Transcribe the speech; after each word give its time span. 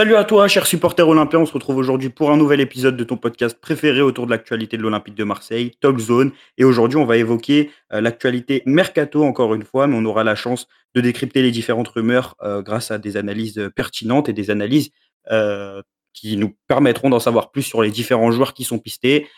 Salut 0.00 0.16
à 0.16 0.24
toi, 0.24 0.48
cher 0.48 0.66
supporter 0.66 1.06
olympien. 1.06 1.40
On 1.40 1.44
se 1.44 1.52
retrouve 1.52 1.76
aujourd'hui 1.76 2.08
pour 2.08 2.30
un 2.30 2.38
nouvel 2.38 2.62
épisode 2.62 2.96
de 2.96 3.04
ton 3.04 3.18
podcast 3.18 3.60
préféré 3.60 4.00
autour 4.00 4.24
de 4.24 4.30
l'actualité 4.30 4.78
de 4.78 4.82
l'Olympique 4.82 5.14
de 5.14 5.24
Marseille, 5.24 5.72
Talk 5.78 5.98
Zone. 5.98 6.32
Et 6.56 6.64
aujourd'hui, 6.64 6.96
on 6.96 7.04
va 7.04 7.18
évoquer 7.18 7.70
euh, 7.92 8.00
l'actualité 8.00 8.62
mercato 8.64 9.22
encore 9.22 9.52
une 9.52 9.62
fois, 9.62 9.86
mais 9.86 9.96
on 9.98 10.06
aura 10.06 10.24
la 10.24 10.34
chance 10.34 10.68
de 10.94 11.02
décrypter 11.02 11.42
les 11.42 11.50
différentes 11.50 11.88
rumeurs 11.88 12.34
euh, 12.40 12.62
grâce 12.62 12.90
à 12.90 12.96
des 12.96 13.18
analyses 13.18 13.70
pertinentes 13.76 14.30
et 14.30 14.32
des 14.32 14.48
analyses 14.48 14.88
euh, 15.30 15.82
qui 16.14 16.38
nous 16.38 16.56
permettront 16.66 17.10
d'en 17.10 17.20
savoir 17.20 17.50
plus 17.50 17.62
sur 17.62 17.82
les 17.82 17.90
différents 17.90 18.30
joueurs 18.30 18.54
qui 18.54 18.64
sont 18.64 18.78
pistés. 18.78 19.28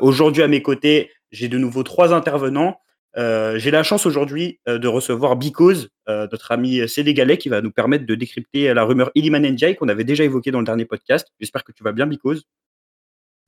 aujourd'hui, 0.00 0.42
à 0.42 0.48
mes 0.48 0.62
côtés, 0.62 1.12
j'ai 1.30 1.46
de 1.46 1.58
nouveau 1.58 1.84
trois 1.84 2.12
intervenants. 2.12 2.76
Euh, 3.18 3.58
j'ai 3.58 3.70
la 3.70 3.82
chance 3.82 4.06
aujourd'hui 4.06 4.58
euh, 4.68 4.78
de 4.78 4.88
recevoir 4.88 5.36
Bikoz, 5.36 5.90
euh, 6.08 6.26
notre 6.32 6.50
ami 6.52 6.88
sénégalais, 6.88 7.36
qui 7.36 7.48
va 7.48 7.60
nous 7.60 7.70
permettre 7.70 8.06
de 8.06 8.14
décrypter 8.14 8.72
la 8.72 8.84
rumeur 8.84 9.10
Iliman 9.14 9.42
Ndiaye 9.42 9.76
qu'on 9.76 9.88
avait 9.88 10.04
déjà 10.04 10.24
évoquée 10.24 10.50
dans 10.50 10.60
le 10.60 10.64
dernier 10.64 10.86
podcast. 10.86 11.28
J'espère 11.38 11.64
que 11.64 11.72
tu 11.72 11.82
vas 11.82 11.92
bien, 11.92 12.06
Bikoz. 12.06 12.44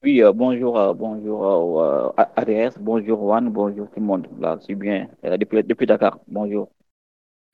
Oui, 0.03 0.23
bonjour, 0.35 0.95
bonjour 0.95 2.13
ADS, 2.37 2.79
bonjour 2.79 3.19
Juan, 3.21 3.49
bonjour 3.49 3.89
tout 3.89 4.01
le 4.01 4.07
monde. 4.07 4.27
Là, 4.39 4.59
c'est 4.67 4.75
bien. 4.75 5.09
Depuis, 5.23 5.63
depuis, 5.65 5.87
Dakar, 5.87 6.19
bonjour. 6.29 6.71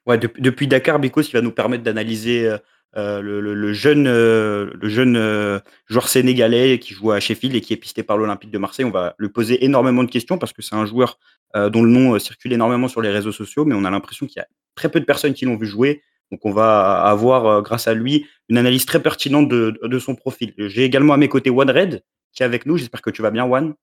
Ouais, 0.04 0.18
depuis 0.18 0.66
Dakar, 0.66 0.98
Bikoz, 0.98 1.28
qui 1.28 1.34
va 1.34 1.42
nous 1.42 1.52
permettre 1.52 1.84
d'analyser 1.84 2.50
euh, 2.96 3.20
le, 3.22 3.72
jeune, 3.72 4.08
euh, 4.08 4.70
euh, 4.82 5.60
joueur 5.86 6.08
sénégalais 6.08 6.80
qui 6.80 6.92
joue 6.92 7.12
à 7.12 7.20
Sheffield 7.20 7.54
et 7.54 7.60
qui 7.60 7.72
est 7.72 7.76
pisté 7.76 8.02
par 8.02 8.16
l'Olympique 8.16 8.50
de 8.50 8.58
Marseille. 8.58 8.84
On 8.84 8.90
va 8.90 9.14
lui 9.18 9.28
poser 9.28 9.64
énormément 9.64 10.02
de 10.02 10.10
questions 10.10 10.38
parce 10.38 10.52
que 10.52 10.62
c'est 10.62 10.74
un 10.74 10.86
joueur 10.86 11.18
dont 11.54 11.82
le 11.82 11.90
nom 11.90 12.16
circule 12.20 12.52
énormément 12.52 12.86
sur 12.86 13.00
les 13.00 13.10
réseaux 13.10 13.32
sociaux, 13.32 13.64
mais 13.64 13.74
on 13.74 13.84
a 13.84 13.90
l'impression 13.90 14.26
qu'il 14.26 14.36
y 14.36 14.40
a 14.40 14.46
très 14.76 14.88
peu 14.88 15.00
de 15.00 15.04
personnes 15.04 15.34
qui 15.34 15.44
l'ont 15.46 15.56
vu 15.56 15.66
jouer. 15.66 16.02
Donc 16.30 16.46
on 16.46 16.52
va 16.52 17.02
avoir, 17.02 17.60
grâce 17.62 17.88
à 17.88 17.94
lui, 17.94 18.24
une 18.48 18.56
analyse 18.56 18.86
très 18.86 19.02
pertinente 19.02 19.48
de, 19.48 19.76
de 19.82 19.98
son 19.98 20.14
profil. 20.14 20.54
J'ai 20.58 20.84
également 20.84 21.12
à 21.12 21.16
mes 21.16 21.28
côtés 21.28 21.50
One 21.50 21.70
Red 21.70 22.04
qui 22.32 22.44
est 22.44 22.46
avec 22.46 22.66
nous. 22.66 22.76
J'espère 22.76 23.02
que 23.02 23.10
tu 23.10 23.20
vas 23.20 23.32
bien, 23.32 23.44
One. 23.46 23.74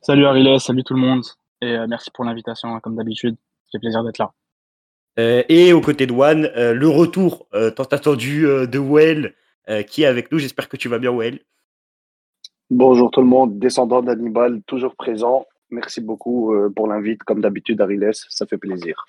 Salut 0.00 0.24
Ariles, 0.24 0.58
salut 0.60 0.82
tout 0.82 0.94
le 0.94 1.00
monde. 1.00 1.24
Et 1.60 1.76
merci 1.88 2.10
pour 2.10 2.24
l'invitation, 2.24 2.74
hein, 2.74 2.80
comme 2.80 2.96
d'habitude. 2.96 3.36
C'est 3.70 3.78
plaisir 3.78 4.02
d'être 4.02 4.16
là. 4.16 4.32
Euh, 5.20 5.42
et 5.48 5.72
aux 5.72 5.80
côtés 5.80 6.06
de 6.06 6.12
One, 6.12 6.50
euh, 6.56 6.72
le 6.72 6.88
retour 6.88 7.46
euh, 7.54 7.70
tant 7.70 7.84
attendu 7.84 8.42
de 8.42 8.78
Well 8.78 9.34
qui 9.86 10.02
est 10.02 10.06
avec 10.06 10.32
nous. 10.32 10.40
J'espère 10.40 10.68
que 10.68 10.76
tu 10.76 10.88
vas 10.88 10.98
bien, 10.98 11.12
Well. 11.12 11.38
Bonjour 12.70 13.08
tout 13.12 13.20
le 13.20 13.26
monde, 13.28 13.60
descendant 13.60 14.02
d'Hannibal, 14.02 14.62
toujours 14.66 14.96
présent. 14.96 15.46
Merci 15.70 16.00
beaucoup 16.00 16.52
pour 16.74 16.88
l'invite, 16.88 17.22
comme 17.22 17.40
d'habitude, 17.40 17.80
Ariles, 17.80 18.10
ça 18.12 18.46
fait 18.46 18.58
plaisir. 18.58 19.06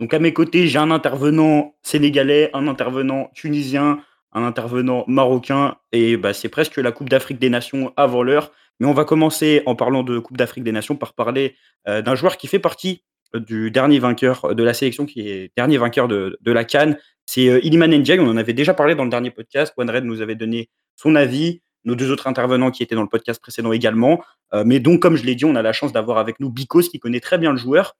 Donc 0.00 0.12
à 0.12 0.18
mes 0.18 0.32
côtés, 0.32 0.66
j'ai 0.66 0.80
un 0.80 0.90
intervenant 0.90 1.76
sénégalais, 1.82 2.50
un 2.54 2.66
intervenant 2.66 3.30
tunisien, 3.34 4.00
un 4.32 4.42
intervenant 4.42 5.04
marocain, 5.06 5.76
et 5.92 6.16
bah, 6.16 6.32
c'est 6.32 6.48
presque 6.48 6.78
la 6.78 6.90
Coupe 6.90 7.08
d'Afrique 7.08 7.38
des 7.38 7.50
Nations 7.50 7.92
avant 7.96 8.24
l'heure. 8.24 8.50
Mais 8.80 8.88
on 8.88 8.94
va 8.94 9.04
commencer 9.04 9.62
en 9.66 9.76
parlant 9.76 10.02
de 10.02 10.18
Coupe 10.18 10.36
d'Afrique 10.36 10.64
des 10.64 10.72
Nations 10.72 10.96
par 10.96 11.12
parler 11.12 11.54
d'un 11.86 12.16
joueur 12.16 12.36
qui 12.36 12.48
fait 12.48 12.58
partie 12.58 13.04
du 13.34 13.70
dernier 13.70 13.98
vainqueur 13.98 14.54
de 14.54 14.62
la 14.62 14.74
sélection, 14.74 15.06
qui 15.06 15.28
est 15.28 15.52
dernier 15.56 15.78
vainqueur 15.78 16.08
de, 16.08 16.38
la 16.44 16.64
Cannes. 16.64 16.98
C'est 17.26 17.48
euh, 17.48 17.64
Iliman. 17.64 17.92
On 18.20 18.28
en 18.28 18.36
avait 18.36 18.52
déjà 18.52 18.74
parlé 18.74 18.94
dans 18.94 19.04
le 19.04 19.10
dernier 19.10 19.30
podcast. 19.30 19.74
Red 19.76 20.04
nous 20.04 20.20
avait 20.20 20.34
donné 20.34 20.68
son 20.96 21.14
avis. 21.14 21.60
Nos 21.84 21.94
deux 21.94 22.10
autres 22.10 22.26
intervenants 22.26 22.70
qui 22.70 22.82
étaient 22.82 22.94
dans 22.94 23.02
le 23.02 23.08
podcast 23.08 23.40
précédent 23.40 23.72
également. 23.72 24.22
Euh, 24.54 24.64
mais 24.64 24.80
donc, 24.80 25.00
comme 25.00 25.16
je 25.16 25.24
l'ai 25.24 25.34
dit, 25.34 25.44
on 25.44 25.54
a 25.54 25.62
la 25.62 25.72
chance 25.72 25.92
d'avoir 25.92 26.18
avec 26.18 26.40
nous 26.40 26.50
Bikos 26.50 26.82
qui 26.82 26.98
connaît 26.98 27.20
très 27.20 27.36
bien 27.38 27.50
le 27.50 27.58
joueur 27.58 27.96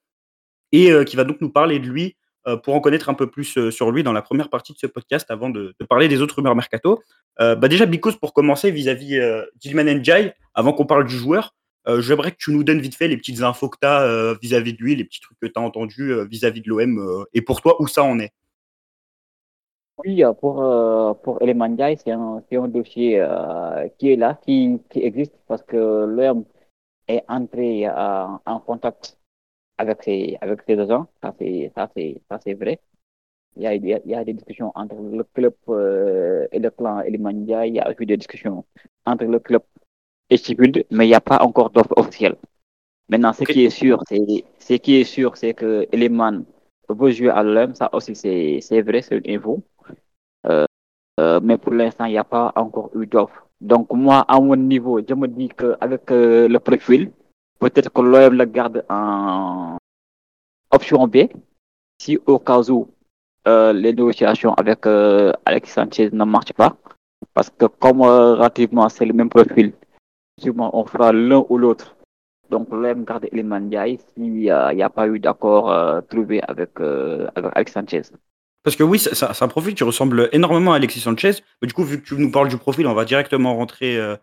et 0.72 0.90
euh, 0.90 1.04
qui 1.04 1.16
va 1.16 1.24
donc 1.24 1.40
nous 1.40 1.50
parler 1.50 1.78
de 1.78 1.86
lui 1.86 2.16
pour 2.62 2.74
en 2.74 2.80
connaître 2.80 3.08
un 3.08 3.14
peu 3.14 3.30
plus 3.30 3.70
sur 3.70 3.90
lui 3.90 4.02
dans 4.02 4.12
la 4.12 4.20
première 4.20 4.50
partie 4.50 4.74
de 4.74 4.78
ce 4.78 4.86
podcast 4.86 5.30
avant 5.30 5.48
de, 5.48 5.74
parler 5.88 6.08
des 6.08 6.20
autres 6.20 6.36
rumeurs 6.36 6.54
mercato. 6.54 7.02
bah 7.38 7.68
déjà, 7.68 7.86
Bikos, 7.86 8.18
pour 8.20 8.34
commencer, 8.34 8.70
vis-à-vis 8.70 9.18
d'Iliman 9.56 9.88
Ndiaye, 9.94 10.34
avant 10.52 10.74
qu'on 10.74 10.84
parle 10.84 11.06
du 11.06 11.16
joueur, 11.16 11.54
euh, 11.86 12.00
j'aimerais 12.00 12.30
que 12.30 12.38
tu 12.38 12.50
nous 12.50 12.64
donnes 12.64 12.80
vite 12.80 12.94
fait 12.94 13.08
les 13.08 13.16
petites 13.16 13.42
infos 13.42 13.68
que 13.68 13.78
tu 13.80 13.86
as 13.86 14.02
euh, 14.02 14.34
vis-à-vis 14.40 14.72
de 14.72 14.78
lui, 14.78 14.96
les 14.96 15.04
petits 15.04 15.20
trucs 15.20 15.38
que 15.38 15.46
tu 15.46 15.52
as 15.56 15.60
entendus 15.60 16.12
euh, 16.12 16.24
vis-à-vis 16.24 16.62
de 16.62 16.68
l'OM 16.68 17.26
et 17.34 17.42
pour 17.42 17.60
toi, 17.60 17.80
où 17.80 17.86
ça 17.86 18.02
en 18.04 18.18
est? 18.18 18.32
Oui, 19.98 20.22
pour, 20.40 20.56
pour 21.22 21.40
Elemandiaï, 21.40 21.96
c'est 21.96 22.10
un, 22.10 22.42
un, 22.50 22.68
dossier 22.68 23.24
qui 23.98 24.10
est 24.10 24.16
là, 24.16 24.38
qui, 24.42 24.80
qui 24.90 25.00
existe 25.00 25.34
parce 25.46 25.62
que 25.62 26.04
l'OM 26.04 26.44
est 27.06 27.22
entré 27.28 27.88
en 27.88 28.60
contact 28.66 29.16
avec 29.78 30.02
ses, 30.02 30.36
avec 30.40 30.62
ses 30.66 30.78
agents. 30.80 31.06
Ça, 31.22 31.32
c'est, 31.38 32.54
vrai. 32.54 32.80
Il 33.56 33.62
y, 33.62 33.66
a, 33.68 33.74
il 33.74 33.86
y, 33.86 34.14
a, 34.14 34.24
des 34.24 34.32
discussions 34.32 34.72
entre 34.74 34.96
le 34.96 35.22
club 35.22 35.54
et 36.50 36.58
le 36.58 36.70
clan 36.70 37.00
Elemandiaï. 37.02 37.68
Il 37.68 37.74
y 37.76 37.80
a 37.80 37.94
eu 37.96 38.06
des 38.06 38.16
discussions 38.16 38.64
entre 39.06 39.26
le 39.26 39.38
club 39.38 39.62
mais 40.30 41.06
il 41.06 41.08
n'y 41.08 41.14
a 41.14 41.20
pas 41.20 41.42
encore 41.42 41.70
d'offre 41.70 41.94
officielle. 41.96 42.36
Maintenant, 43.08 43.32
ce 43.32 43.44
qui 43.44 43.64
est 43.64 43.70
sûr, 43.70 44.02
c'est 44.08 44.44
ce 44.58 44.74
qui 44.74 44.96
est 44.96 45.04
sûr, 45.04 45.36
c'est 45.36 45.54
que 45.54 45.86
Eleman 45.92 46.44
veut 46.88 47.10
jouer 47.10 47.30
à 47.30 47.42
l'OM, 47.42 47.74
ça 47.74 47.90
aussi 47.92 48.14
c'est 48.16 48.82
vrai, 48.82 49.02
c'est 49.02 49.16
une 49.18 49.36
info. 49.36 49.62
Euh, 50.46 50.64
euh, 51.20 51.40
mais 51.42 51.58
pour 51.58 51.72
l'instant, 51.72 52.06
il 52.06 52.12
n'y 52.12 52.18
a 52.18 52.24
pas 52.24 52.52
encore 52.56 52.90
eu 52.94 53.06
d'offre. 53.06 53.46
Donc 53.60 53.92
moi, 53.92 54.24
à 54.28 54.40
mon 54.40 54.56
niveau, 54.56 55.00
je 55.06 55.14
me 55.14 55.28
dis 55.28 55.48
qu'avec 55.48 56.10
euh, 56.10 56.48
le 56.48 56.58
profil, 56.58 57.10
peut-être 57.58 57.92
que 57.92 58.00
l'OM 58.00 58.34
le 58.34 58.44
garde 58.46 58.84
en 58.88 59.78
option 60.70 61.06
B, 61.06 61.28
si 62.00 62.18
au 62.26 62.38
cas 62.38 62.60
où 62.70 62.88
les 63.46 63.92
négociations 63.92 64.54
avec 64.54 64.86
Alexis 65.44 65.72
Sanchez 65.74 66.08
ne 66.12 66.24
marchent 66.24 66.54
pas. 66.54 66.74
Parce 67.34 67.50
que 67.50 67.66
comme 67.66 68.00
relativement 68.02 68.88
c'est 68.88 69.04
le 69.04 69.12
même 69.12 69.28
profil, 69.28 69.72
on 70.42 70.84
fera 70.86 71.12
l'un 71.12 71.44
ou 71.48 71.58
l'autre. 71.58 71.96
Donc, 72.50 72.68
l'OM 72.70 73.04
garde 73.04 73.26
Eliman 73.32 73.64
Ndiaye 73.66 73.98
s'il 74.14 74.32
n'y 74.32 74.50
a, 74.50 74.90
pas 74.90 75.08
eu 75.08 75.18
d'accord 75.18 75.70
euh, 75.72 76.00
trouvé 76.02 76.40
avec, 76.46 76.70
euh, 76.80 77.26
avec 77.36 77.68
Sanchez. 77.68 78.02
Parce 78.62 78.76
que 78.76 78.82
oui, 78.82 78.98
c'est 78.98 79.42
un 79.42 79.48
profil 79.48 79.74
qui 79.74 79.84
ressemble 79.84 80.28
énormément 80.32 80.72
à 80.72 80.76
Alexis 80.76 81.00
Sanchez. 81.00 81.32
Mais 81.60 81.68
du 81.68 81.74
coup, 81.74 81.84
vu 81.84 82.00
que 82.00 82.06
tu 82.06 82.14
nous 82.16 82.30
parles 82.30 82.48
du 82.48 82.56
profil, 82.56 82.86
on 82.86 82.94
va 82.94 83.04
directement 83.04 83.54
rentrer 83.54 83.96
euh, 83.98 84.16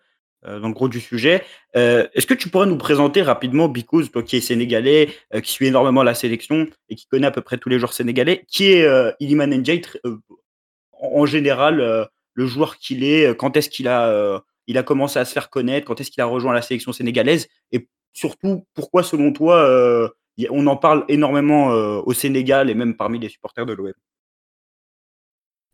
dans 0.43 0.67
le 0.67 0.73
gros 0.73 0.87
du 0.87 0.99
sujet. 0.99 1.43
Est-ce 1.75 2.25
que 2.25 2.33
tu 2.33 2.49
pourrais 2.49 2.65
nous 2.65 2.77
présenter 2.77 3.21
rapidement 3.21 3.67
Bikouz, 3.67 4.09
toi 4.09 4.23
qui 4.23 4.37
es 4.37 4.41
sénégalais, 4.41 5.09
qui 5.43 5.51
suit 5.51 5.67
énormément 5.67 6.01
la 6.01 6.15
sélection 6.15 6.65
et 6.89 6.95
qui 6.95 7.05
connaît 7.05 7.27
à 7.27 7.31
peu 7.31 7.41
près 7.41 7.59
tous 7.59 7.69
les 7.69 7.77
joueurs 7.77 7.93
sénégalais, 7.93 8.43
qui 8.47 8.71
est 8.71 8.87
Iliman 9.19 9.45
Ndiaye 9.45 9.83
en 10.93 11.27
général, 11.27 12.09
le 12.33 12.45
joueur 12.47 12.77
qu'il 12.77 13.03
est, 13.03 13.37
quand 13.37 13.55
est-ce 13.55 13.69
qu'il 13.69 13.87
a 13.87 14.41
il 14.71 14.77
a 14.77 14.83
commencé 14.83 15.19
à 15.19 15.25
se 15.25 15.33
faire 15.33 15.49
connaître 15.49 15.85
Quand 15.85 15.99
est-ce 15.99 16.09
qu'il 16.09 16.21
a 16.21 16.25
rejoint 16.25 16.53
la 16.53 16.61
sélection 16.61 16.93
sénégalaise 16.93 17.47
Et 17.73 17.87
surtout, 18.13 18.65
pourquoi, 18.73 19.03
selon 19.03 19.33
toi, 19.33 19.55
euh, 19.57 20.07
on 20.49 20.65
en 20.67 20.77
parle 20.77 21.03
énormément 21.09 21.71
euh, 21.71 22.01
au 22.05 22.13
Sénégal 22.13 22.69
et 22.69 22.73
même 22.73 22.95
parmi 22.95 23.19
les 23.19 23.29
supporters 23.29 23.65
de 23.65 23.73
l'OM 23.73 23.91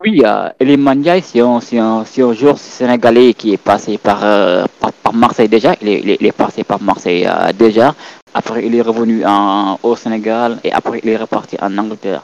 Oui, 0.04 0.24
euh, 0.26 0.50
Elie 0.60 1.22
c'est 1.22 1.42
un, 1.42 1.60
un, 1.74 2.04
un, 2.04 2.34
joueur 2.34 2.58
sénégalais 2.58 3.34
qui 3.36 3.54
est 3.54 3.64
passé 3.64 4.00
par, 4.00 4.24
euh, 4.24 4.66
par, 4.80 5.14
Marseille 5.14 5.48
déjà. 5.48 5.76
Il 5.82 6.10
est, 6.10 6.32
passé 6.32 6.64
par 6.64 6.82
Marseille 6.82 7.28
déjà. 7.58 7.96
Après, 8.34 8.66
il 8.66 8.76
est 8.76 8.82
revenu 8.82 9.24
en, 9.26 9.80
au 9.84 9.96
Sénégal 9.96 10.60
et 10.64 10.72
après, 10.72 11.00
il 11.04 11.10
est 11.10 11.18
reparti 11.18 11.56
en 11.62 11.78
Angleterre. 11.78 12.24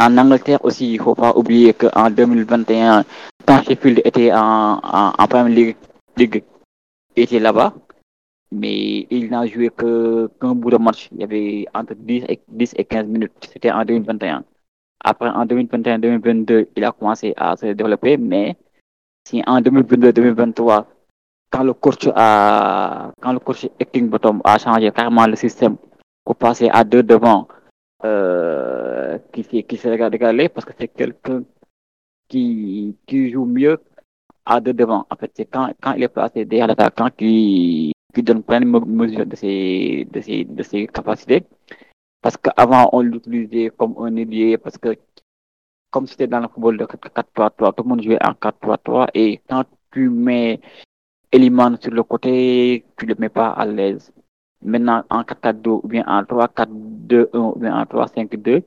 En 0.00 0.16
Angleterre 0.16 0.64
aussi, 0.64 0.94
il 0.94 0.98
ne 0.98 1.02
faut 1.02 1.14
pas 1.14 1.32
oublier 1.36 1.74
qu'en 1.74 2.08
2021, 2.08 3.04
quand 3.46 3.62
Sheffield 3.64 4.00
était 4.04 4.32
en, 4.32 4.80
en 5.18 5.26
Premier 5.26 5.54
League, 5.54 5.76
était 6.20 7.38
là-bas, 7.38 7.74
mais 8.52 9.06
il 9.10 9.30
n'a 9.30 9.46
joué 9.46 9.70
qu'un 9.70 10.54
bout 10.54 10.70
de 10.70 10.76
match. 10.76 11.08
Il 11.12 11.20
y 11.20 11.24
avait 11.24 11.66
entre 11.74 11.94
10 11.94 12.24
et, 12.28 12.40
10 12.48 12.74
et 12.76 12.84
15 12.84 13.06
minutes. 13.06 13.32
C'était 13.52 13.70
en 13.70 13.84
2021. 13.84 14.44
Après, 15.04 15.28
en 15.28 15.44
2021-2022, 15.46 16.68
il 16.76 16.84
a 16.84 16.92
commencé 16.92 17.34
à 17.36 17.56
se 17.56 17.66
développer, 17.66 18.16
mais 18.16 18.56
si 19.26 19.42
en 19.46 19.60
2022-2023, 19.60 20.86
quand 21.50 21.62
le 21.64 21.72
coach 21.72 22.08
a, 22.14 23.12
quand 23.20 23.32
le 23.32 23.38
coach 23.38 23.66
Bottom 23.94 24.40
a 24.44 24.58
changé 24.58 24.90
carrément 24.90 25.26
le 25.26 25.36
système 25.36 25.76
pour 26.24 26.36
passer 26.36 26.68
à 26.70 26.84
deux 26.84 27.02
devant, 27.02 27.48
euh, 28.04 29.18
qui, 29.32 29.64
qui 29.64 29.76
s'est 29.76 29.90
régalé 29.90 30.48
parce 30.48 30.64
que 30.64 30.72
c'est 30.78 30.88
quelqu'un 30.88 31.42
qui, 32.28 32.96
qui 33.06 33.30
joue 33.30 33.44
mieux 33.44 33.80
à 34.48 34.60
deux. 34.60 34.74
En 34.84 35.04
fait, 35.20 35.30
c'est 35.36 35.44
quand, 35.46 35.70
quand 35.80 35.92
il 35.92 36.02
est 36.02 36.08
placé 36.08 36.44
derrière 36.44 36.66
l'attaquant 36.66 37.10
qui, 37.10 37.92
qui 38.14 38.22
donne 38.22 38.42
plein 38.42 38.60
de 38.60 38.66
mesures 38.66 39.26
de 39.26 39.36
ses, 39.36 40.06
de 40.10 40.20
ses, 40.20 40.44
de 40.44 40.62
ses 40.62 40.86
capacités. 40.86 41.44
Parce 42.22 42.36
qu'avant, 42.36 42.88
on 42.92 43.02
l'utilisait 43.02 43.70
comme 43.76 43.94
un 43.98 44.16
ailier 44.16 44.58
parce 44.58 44.78
que 44.78 44.96
comme 45.90 46.06
c'était 46.06 46.26
dans 46.26 46.40
le 46.40 46.48
football 46.48 46.78
de 46.78 46.84
4-3-3, 46.84 47.74
tout 47.74 47.82
le 47.82 47.88
monde 47.88 48.02
jouait 48.02 48.18
en 48.24 48.32
4-3-3 48.32 49.08
et 49.14 49.40
quand 49.48 49.64
tu 49.92 50.08
mets 50.10 50.60
Eliman 51.32 51.78
sur 51.80 51.92
le 51.92 52.02
côté, 52.02 52.84
tu 52.96 53.06
le 53.06 53.14
mets 53.18 53.28
pas 53.28 53.50
à 53.50 53.64
l'aise. 53.66 54.12
Maintenant, 54.62 55.04
en 55.10 55.22
4-4-2 55.22 55.80
ou 55.82 55.88
bien 55.88 56.04
en 56.06 56.22
3-4-2-1 56.22 57.28
ou 57.36 57.58
bien 57.58 57.74
en 57.78 57.84
3-5-2, 57.84 58.62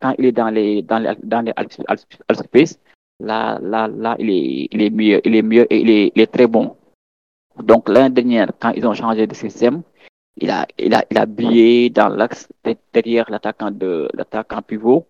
quand 0.00 0.14
il 0.18 0.26
est 0.26 0.32
dans 0.32 0.50
les, 0.50 0.82
dans 0.82 0.98
les, 0.98 1.14
dans 1.22 1.40
les 1.40 1.52
space, 2.34 2.78
là, 3.24 3.58
là, 3.60 3.88
là, 3.88 4.16
il 4.18 4.30
est, 4.30 4.68
il 4.72 4.82
est 4.82 4.90
mieux, 4.90 5.20
il 5.26 5.34
est 5.34 5.42
mieux 5.42 5.66
et 5.72 5.80
il 5.80 5.90
est, 5.90 6.12
il 6.14 6.20
est 6.22 6.32
très 6.32 6.46
bon. 6.46 6.76
Donc 7.62 7.88
l'année 7.88 8.14
dernière, 8.14 8.50
quand 8.60 8.70
ils 8.70 8.86
ont 8.86 8.94
changé 8.94 9.26
de 9.26 9.34
système, 9.34 9.82
il 10.36 10.50
a, 10.50 10.66
il 10.78 10.94
a, 10.94 11.04
il 11.10 11.18
a 11.18 11.26
brillé 11.26 11.90
dans 11.90 12.08
l'axe 12.08 12.48
derrière 12.92 13.30
l'attaquant 13.30 13.70
de 13.70 14.08
l'attaquant 14.14 14.62
pivot. 14.62 15.06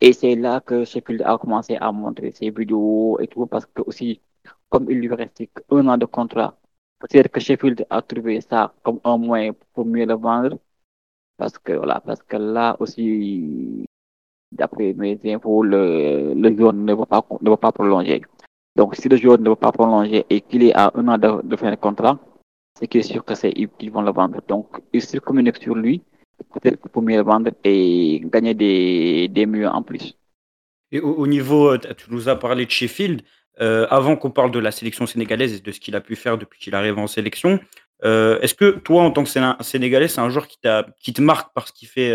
Et 0.00 0.12
c'est 0.12 0.34
là 0.34 0.60
que 0.60 0.84
Sheffield 0.84 1.22
a 1.22 1.38
commencé 1.38 1.76
à 1.76 1.92
montrer 1.92 2.32
ses 2.32 2.50
vidéos 2.50 3.18
et 3.20 3.28
tout, 3.28 3.46
parce 3.46 3.66
que 3.66 3.82
aussi, 3.86 4.20
comme 4.68 4.90
il 4.90 4.98
lui 4.98 5.14
restait 5.14 5.50
un 5.70 5.86
an 5.88 5.96
de 5.96 6.06
contrat, 6.06 6.56
peut-être 6.98 7.28
que 7.28 7.40
Sheffield 7.40 7.86
a 7.88 8.02
trouvé 8.02 8.40
ça 8.40 8.74
comme 8.82 9.00
un 9.04 9.16
moyen 9.16 9.52
pour 9.72 9.84
mieux 9.86 10.06
le 10.06 10.14
vendre. 10.14 10.58
Parce 11.36 11.58
que 11.58 11.72
voilà, 11.72 12.00
parce 12.00 12.22
que 12.22 12.36
là 12.36 12.76
aussi, 12.80 13.84
d'après 14.52 14.94
mes 14.94 15.18
infos, 15.26 15.62
le, 15.62 16.34
le 16.34 16.56
joueur 16.56 16.72
ne 16.72 16.92
va 16.94 17.06
pas, 17.06 17.72
prolonger. 17.72 18.22
Donc, 18.76 18.96
si 18.96 19.08
le 19.08 19.16
joueur 19.16 19.38
ne 19.38 19.48
va 19.48 19.56
pas 19.56 19.72
prolonger 19.72 20.24
et 20.30 20.40
qu'il 20.40 20.62
est 20.64 20.74
à 20.74 20.92
un 20.94 21.08
an 21.08 21.18
de, 21.18 21.46
de 21.46 21.56
fin 21.56 21.70
de 21.70 21.76
contrat, 21.76 22.18
c'est 22.78 22.86
qu'il 22.86 23.00
est 23.00 23.04
sûr 23.04 23.24
que 23.24 23.34
c'est 23.34 23.52
ils 23.56 23.90
vont 23.90 24.02
le 24.02 24.12
vendre. 24.12 24.40
Donc, 24.48 24.66
ils 24.92 25.02
se 25.02 25.18
communiquent 25.18 25.62
sur 25.62 25.74
lui, 25.74 26.02
peut-être 26.54 26.88
pour 26.88 27.02
mieux 27.02 27.16
le 27.16 27.22
vendre 27.22 27.50
et 27.64 28.20
gagner 28.24 28.54
des, 28.54 29.28
des 29.28 29.66
en 29.66 29.82
plus. 29.82 30.16
Et 30.90 31.00
au, 31.00 31.14
au 31.14 31.26
niveau, 31.26 31.72
euh, 31.72 31.78
tu 31.78 32.10
nous 32.10 32.28
as 32.28 32.36
parlé 32.36 32.66
de 32.66 32.70
Sheffield. 32.70 33.22
Euh, 33.60 33.86
avant 33.90 34.16
qu'on 34.16 34.30
parle 34.30 34.50
de 34.50 34.58
la 34.58 34.70
sélection 34.70 35.06
sénégalaise 35.06 35.52
et 35.52 35.60
de 35.60 35.72
ce 35.72 35.78
qu'il 35.78 35.94
a 35.94 36.00
pu 36.00 36.16
faire 36.16 36.38
depuis 36.38 36.58
qu'il 36.58 36.74
arrive 36.74 36.98
en 36.98 37.06
sélection, 37.06 37.60
euh, 38.02 38.40
est-ce 38.40 38.54
que 38.54 38.70
toi, 38.78 39.02
en 39.02 39.10
tant 39.10 39.24
que 39.24 39.30
Sénégalais, 39.60 40.08
c'est 40.08 40.20
un 40.20 40.30
joueur 40.30 40.48
qui, 40.48 40.58
te 40.58 41.20
marque 41.20 41.52
par 41.54 41.68
ce 41.68 41.72
qu'il 41.72 41.88
fait 41.88 42.12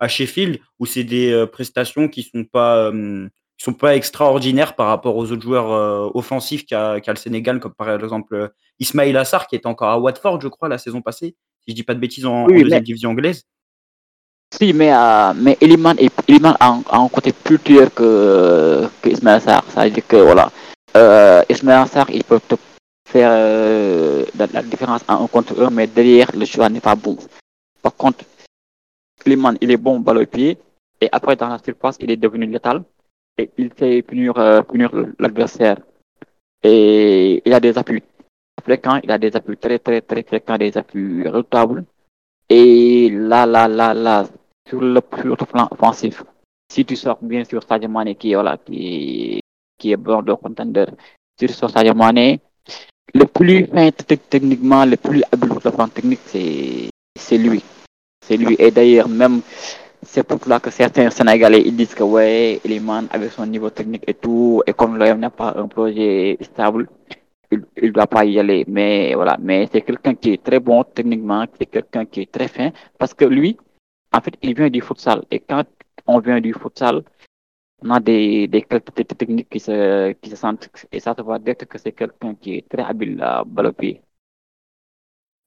à 0.00 0.08
Sheffield 0.08 0.58
ou 0.78 0.86
c'est 0.86 1.04
des 1.04 1.30
euh, 1.32 1.46
prestations 1.46 2.08
qui 2.08 2.22
sont 2.22 2.44
pas 2.44 2.76
euh, 2.90 3.28
qui 3.56 3.64
sont 3.64 3.74
pas 3.74 3.96
extraordinaires 3.96 4.76
par 4.76 4.86
rapport 4.86 5.16
aux 5.16 5.32
autres 5.32 5.42
joueurs 5.42 5.72
euh, 5.72 6.08
offensifs 6.14 6.64
qu'a 6.64 7.00
qu 7.00 7.10
le 7.10 7.16
Sénégal, 7.16 7.58
comme 7.60 7.74
par 7.74 7.90
exemple 7.92 8.50
Ismail 8.78 9.16
Assar 9.16 9.46
qui 9.48 9.56
est 9.56 9.66
encore 9.66 9.88
à 9.90 9.98
Watford, 9.98 10.40
je 10.40 10.48
crois, 10.48 10.68
la 10.68 10.78
saison 10.78 11.02
passée, 11.02 11.34
si 11.62 11.70
je 11.70 11.74
dis 11.74 11.82
pas 11.82 11.94
de 11.94 12.00
bêtises 12.00 12.24
en, 12.26 12.46
Oui, 12.46 12.58
en 12.58 12.60
deuxième 12.62 12.78
mais 12.80 12.84
division 12.84 13.10
anglaise. 13.10 13.42
si, 14.54 14.72
mais, 14.72 14.92
euh, 14.92 15.32
mais 15.36 15.58
Eliman, 15.60 15.96
Eliman 16.28 16.56
a, 16.60 16.68
un, 16.68 16.82
a 16.88 16.98
un 16.98 17.08
côté 17.08 17.32
plus 17.32 17.58
tueur 17.58 17.92
que, 17.92 18.86
que 19.02 19.08
Ismaël 19.10 19.40
Sarr. 19.42 19.64
Ça 19.74 19.84
veut 19.84 19.90
dire 19.90 20.06
que 20.06 20.16
voilà, 20.16 20.50
euh, 20.96 21.42
Ismaël 21.48 21.88
Sarr, 21.88 22.08
il 22.10 22.22
peut 22.24 22.40
te 22.46 22.54
faire 23.08 23.30
euh, 23.32 24.24
la, 24.38 24.46
la 24.52 24.62
différence 24.62 25.02
en 25.08 25.24
un 25.24 25.26
contre 25.26 25.60
un, 25.60 25.70
mais 25.70 25.86
derrière, 25.88 26.30
le 26.34 26.44
choix 26.46 26.68
n'est 26.68 26.80
pas 26.80 26.94
bon. 26.94 27.16
Par 27.82 27.94
contre, 27.96 28.24
Eliman, 29.26 29.56
il 29.60 29.70
est 29.70 29.76
bon 29.76 30.00
balle 30.00 30.18
au 30.18 30.26
pied, 30.26 30.58
et 31.00 31.08
après, 31.12 31.36
dans 31.36 31.48
la 31.48 31.58
surface, 31.58 31.96
il 32.00 32.10
est 32.10 32.16
devenu 32.16 32.46
létal, 32.46 32.82
et 33.36 33.50
il 33.58 33.70
sait 33.78 34.02
punir, 34.02 34.36
euh, 34.38 34.62
punir 34.62 34.90
l'adversaire. 35.18 35.78
Et 36.62 37.42
il 37.44 37.52
a 37.52 37.60
des 37.60 37.78
appuis 37.78 38.02
fréquents, 38.64 39.00
il 39.02 39.10
a 39.10 39.18
des 39.18 39.34
appuis 39.36 39.56
très, 39.56 39.78
très, 39.78 40.00
très 40.00 40.22
fréquents, 40.22 40.58
des 40.58 40.76
appuis 40.76 41.26
redoutables. 41.28 41.84
Et 42.48 43.10
là, 43.10 43.46
là, 43.46 43.68
là, 43.68 43.94
là, 43.94 44.26
sur 44.68 44.80
le, 44.80 45.00
sur 45.22 45.46
plan 45.46 45.68
offensif, 45.70 46.24
si 46.70 46.84
tu 46.84 46.96
sors 46.96 47.18
bien 47.22 47.44
sûr 47.44 47.62
Sadio 47.62 47.88
Mane 47.88 48.14
qui 48.14 48.34
voilà, 48.34 48.56
qui, 48.58 49.40
qui 49.78 49.92
est 49.92 49.96
bon 49.96 50.22
de 50.22 50.32
contender, 50.34 50.86
si 51.38 51.46
tu 51.46 51.52
sors 51.52 51.70
Sadio 51.70 51.94
Mane, 51.94 52.38
le 53.14 53.24
plus 53.24 53.66
fin 53.66 53.90
te- 53.90 54.14
techniquement, 54.14 54.84
le 54.84 54.96
plus 54.96 55.22
habile 55.30 55.50
sur 55.60 55.70
le 55.70 55.70
plan 55.70 55.88
technique, 55.88 56.20
c'est 56.26 57.38
lui. 57.38 57.62
C'est 58.20 58.36
lui. 58.36 58.56
Et 58.58 58.70
d'ailleurs, 58.70 59.08
même, 59.08 59.40
c'est 60.02 60.22
pour 60.22 60.42
cela 60.42 60.60
que 60.60 60.70
certains 60.70 61.10
Sénégalais, 61.10 61.62
ils 61.64 61.76
disent 61.76 61.94
que 61.94 62.02
ouais, 62.02 62.60
Eliman, 62.64 63.06
avec 63.10 63.32
son 63.32 63.46
niveau 63.46 63.70
technique 63.70 64.04
et 64.06 64.14
tout, 64.14 64.62
et 64.66 64.72
comme 64.72 64.96
l'OM 64.98 65.18
n'a 65.18 65.30
pas 65.30 65.54
un 65.56 65.68
projet 65.68 66.36
stable, 66.42 66.88
il 67.50 67.64
ne 67.82 67.88
doit 67.90 68.06
pas 68.06 68.24
y 68.24 68.38
aller. 68.38 68.64
Mais 68.68 69.14
voilà, 69.14 69.36
mais 69.40 69.68
c'est 69.72 69.82
quelqu'un 69.82 70.14
qui 70.14 70.32
est 70.34 70.42
très 70.42 70.60
bon 70.60 70.84
techniquement, 70.84 71.44
c'est 71.58 71.66
quelqu'un 71.66 72.04
qui 72.04 72.22
est 72.22 72.32
très 72.32 72.48
fin, 72.48 72.70
parce 72.98 73.14
que 73.14 73.24
lui, 73.24 73.56
en 74.12 74.20
fait, 74.20 74.34
il 74.42 74.54
vient 74.54 74.70
du 74.70 74.80
futsal. 74.82 75.24
Et 75.30 75.40
quand 75.40 75.64
on 76.06 76.18
vient 76.20 76.40
du 76.40 76.52
futsal, 76.54 77.02
on 77.82 77.90
a 77.90 78.00
des, 78.00 78.48
des 78.48 78.62
qualités 78.62 79.04
techniques 79.04 79.48
qui 79.48 79.60
se, 79.60 80.12
qui 80.12 80.30
se 80.30 80.36
sentent, 80.36 80.68
et 80.92 81.00
ça 81.00 81.14
se 81.16 81.22
voit 81.22 81.38
direct 81.38 81.64
que 81.66 81.78
c'est 81.78 81.92
quelqu'un 81.92 82.34
qui 82.34 82.56
est 82.56 82.68
très 82.68 82.82
habile 82.82 83.20
à 83.22 83.44
balle. 83.44 83.72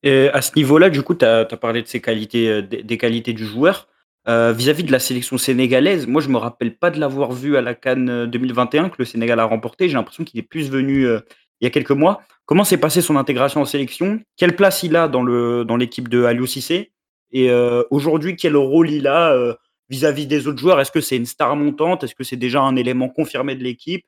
Et 0.03 0.30
à 0.30 0.42
ce 0.42 0.51
niveau-là, 0.56 0.89
du 0.89 1.03
coup, 1.03 1.15
tu 1.15 1.25
as, 1.25 1.45
parlé 1.45 1.81
de 1.81 1.88
ses 1.88 2.01
qualités, 2.01 2.50
euh, 2.50 2.62
des, 2.62 2.98
qualités 2.98 3.33
du 3.33 3.45
joueur. 3.45 3.88
Euh, 4.27 4.53
Vis-à-vis 4.53 4.83
de 4.83 4.92
la 4.92 5.00
sélection 5.00 5.38
sénégalaise, 5.38 6.07
moi, 6.07 6.21
je 6.21 6.30
me 6.30 6.38
rappelle 6.38 6.75
pas 6.77 6.92
de 6.92 7.00
l'avoir 7.00 7.31
vu 7.31 7.57
à 7.57 7.62
la 7.62 7.74
Cannes 7.74 8.09
euh, 8.09 8.27
2021 8.27 8.89
que 8.89 8.95
le 9.00 9.06
Sénégal 9.06 9.39
a 9.39 9.45
remporté. 9.45 9.89
J'ai 9.89 9.95
l'impression 9.95 10.24
qu'il 10.24 10.39
est 10.39 10.44
plus 10.44 10.69
venu 10.69 11.06
euh, 11.07 11.19
il 11.59 11.65
y 11.65 11.68
a 11.68 11.69
quelques 11.69 11.92
mois. 11.92 12.21
Comment 12.45 12.63
s'est 12.63 12.77
passée 12.77 13.01
son 13.01 13.15
intégration 13.15 13.62
en 13.62 13.65
sélection? 13.65 14.19
Quelle 14.36 14.56
place 14.56 14.83
il 14.83 14.95
a 14.95 15.07
dans 15.07 15.24
le 15.24 15.63
dans 15.63 15.77
l'équipe 15.77 16.09
de 16.09 16.24
Aliou 16.24 16.48
Cissé? 16.48 16.92
Et 17.31 17.50
euh, 17.50 17.83
aujourd'hui, 17.92 18.36
quel 18.36 18.57
rôle 18.57 18.89
il 18.89 19.07
a 19.07 19.31
euh, 19.31 19.53
vis-à-vis 19.89 20.27
des 20.27 20.48
autres 20.48 20.59
joueurs? 20.59 20.80
Est-ce 20.80 20.92
que 20.92 21.01
c'est 21.01 21.18
une 21.18 21.25
star 21.25 21.56
montante? 21.56 22.03
Est-ce 22.03 22.15
que 22.15 22.24
c'est 22.24 22.36
déjà 22.36 22.62
un 22.62 22.75
élément 22.75 23.09
confirmé 23.09 23.56
de 23.56 23.63
l'équipe? 23.63 24.06